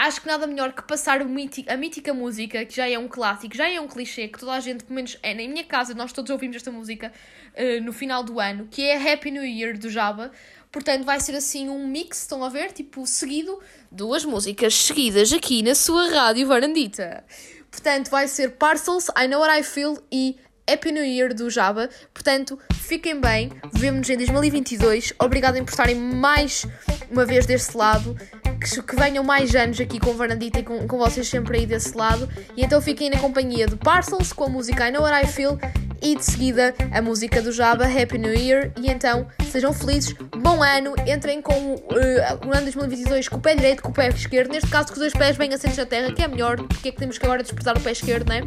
Acho 0.00 0.22
que 0.22 0.26
nada 0.26 0.46
melhor 0.46 0.72
que 0.72 0.82
passar 0.82 1.22
mítico, 1.26 1.70
a 1.70 1.76
mítica 1.76 2.14
música, 2.14 2.64
que 2.64 2.74
já 2.74 2.88
é 2.88 2.98
um 2.98 3.06
clássico, 3.06 3.54
já 3.54 3.68
é 3.68 3.78
um 3.78 3.86
clichê, 3.86 4.28
que 4.28 4.38
toda 4.38 4.52
a 4.52 4.58
gente, 4.58 4.82
pelo 4.82 4.94
menos 4.94 5.18
é 5.22 5.34
na 5.34 5.46
minha 5.46 5.62
casa, 5.62 5.92
nós 5.92 6.10
todos 6.10 6.30
ouvimos 6.30 6.56
esta 6.56 6.72
música 6.72 7.12
uh, 7.52 7.84
no 7.84 7.92
final 7.92 8.24
do 8.24 8.40
ano, 8.40 8.66
que 8.70 8.80
é 8.80 9.12
Happy 9.12 9.30
New 9.30 9.44
Year 9.44 9.76
do 9.76 9.90
Java. 9.90 10.32
Portanto, 10.72 11.04
vai 11.04 11.20
ser 11.20 11.36
assim 11.36 11.68
um 11.68 11.86
mix, 11.86 12.22
estão 12.22 12.42
a 12.42 12.48
ver? 12.48 12.72
Tipo, 12.72 13.06
seguido, 13.06 13.60
duas 13.92 14.24
músicas 14.24 14.74
seguidas 14.74 15.34
aqui 15.34 15.62
na 15.62 15.74
sua 15.74 16.08
rádio 16.08 16.46
Varandita. 16.46 17.22
Portanto, 17.70 18.08
vai 18.08 18.26
ser 18.26 18.52
Parcels, 18.52 19.08
I 19.08 19.28
Know 19.28 19.42
What 19.42 19.60
I 19.60 19.62
Feel 19.62 20.02
e 20.10 20.38
Happy 20.66 20.92
New 20.92 21.04
Year 21.04 21.34
do 21.34 21.50
Java. 21.50 21.90
Portanto, 22.14 22.58
fiquem 22.72 23.20
bem, 23.20 23.50
vemo-nos 23.74 24.08
em 24.08 24.16
2022. 24.16 25.12
Obrigada 25.18 25.62
por 25.62 25.68
estarem 25.68 25.96
mais 25.96 26.64
uma 27.10 27.26
vez 27.26 27.44
desse 27.44 27.76
lado. 27.76 28.16
Que, 28.60 28.82
que 28.82 28.96
venham 28.96 29.24
mais 29.24 29.54
anos 29.54 29.80
aqui 29.80 29.98
com 29.98 30.12
Varandita 30.12 30.60
e 30.60 30.62
com, 30.62 30.86
com 30.86 30.98
vocês 30.98 31.26
sempre 31.26 31.58
aí 31.58 31.66
desse 31.66 31.96
lado. 31.96 32.28
E 32.56 32.64
então 32.64 32.80
fiquem 32.80 33.10
na 33.10 33.18
companhia 33.18 33.66
de 33.66 33.76
Parcels 33.76 34.32
com 34.32 34.44
a 34.44 34.48
música 34.48 34.88
I 34.88 34.92
Know 34.92 35.02
What 35.02 35.24
I 35.24 35.26
Feel 35.26 35.58
e 36.02 36.16
de 36.16 36.24
seguida 36.24 36.74
a 36.92 37.02
música 37.02 37.42
do 37.42 37.52
Java, 37.52 37.84
Happy 37.84 38.18
New 38.18 38.34
Year. 38.34 38.72
E 38.80 38.90
então 38.90 39.26
sejam 39.50 39.72
felizes, 39.72 40.14
bom 40.38 40.62
ano, 40.62 40.94
entrem 41.06 41.42
com 41.42 41.74
uh, 41.74 42.46
o 42.46 42.52
ano 42.52 42.62
2022 42.62 43.28
com 43.28 43.36
o 43.36 43.40
pé 43.40 43.54
direito, 43.54 43.82
com 43.82 43.90
o 43.90 43.92
pé 43.92 44.08
esquerdo. 44.08 44.50
Neste 44.52 44.70
caso, 44.70 44.88
com 44.88 44.94
os 44.94 44.98
dois 44.98 45.12
pés 45.12 45.36
bem 45.36 45.52
assentos 45.52 45.76
na 45.76 45.86
terra, 45.86 46.12
que 46.12 46.22
é 46.22 46.28
melhor, 46.28 46.56
porque 46.56 46.88
é 46.88 46.92
que 46.92 46.98
temos 46.98 47.18
que 47.18 47.24
agora 47.24 47.42
despertar 47.42 47.76
o 47.76 47.80
pé 47.80 47.92
esquerdo, 47.92 48.28
não 48.28 48.36
é? 48.36 48.42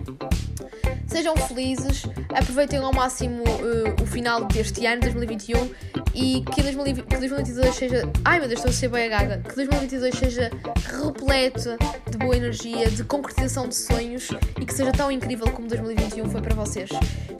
Sejam 1.08 1.36
felizes, 1.38 2.04
aproveitem 2.30 2.80
ao 2.80 2.92
máximo 2.92 3.44
uh, 3.44 4.02
o 4.02 4.06
final 4.06 4.46
deste 4.46 4.86
ano, 4.86 5.02
2021, 5.02 5.70
e 6.16 6.42
que, 6.42 6.62
2022 6.62 7.76
seja. 7.76 8.10
Ai 8.24 8.40
meu 8.40 8.48
Deus, 8.48 8.60
estou 8.60 8.70
a 8.70 8.74
ser 8.74 8.88
bem 8.88 9.06
a 9.06 9.10
gaga. 9.10 9.38
Que 9.48 9.56
2022 9.56 10.16
seja 10.16 10.52
repleto 11.02 11.78
de 12.10 12.18
boa 12.18 12.36
energia, 12.36 12.90
de 12.90 13.04
concretização 13.04 13.68
de 13.68 13.76
sonhos 13.76 14.30
e 14.60 14.66
que 14.66 14.74
seja 14.74 14.92
tão 14.92 15.12
incrível 15.12 15.50
como 15.52 15.68
2021 15.68 16.30
foi 16.30 16.42
para 16.42 16.56
vocês. 16.56 16.90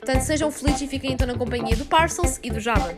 Portanto, 0.04 0.20
sejam 0.20 0.52
felizes 0.52 0.82
e 0.82 0.86
fiquem 0.86 1.12
então 1.14 1.26
na 1.26 1.34
companhia 1.34 1.74
do 1.74 1.86
Parcels 1.86 2.38
e 2.42 2.50
do 2.50 2.60
Java. 2.60 2.94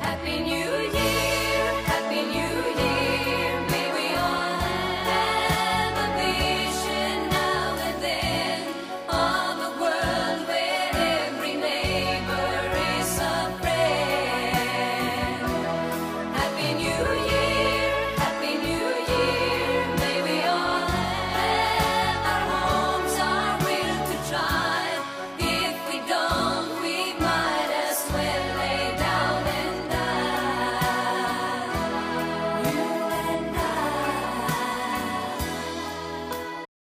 Happy 0.01 0.39
New 0.41 0.55
Year. 0.57 0.62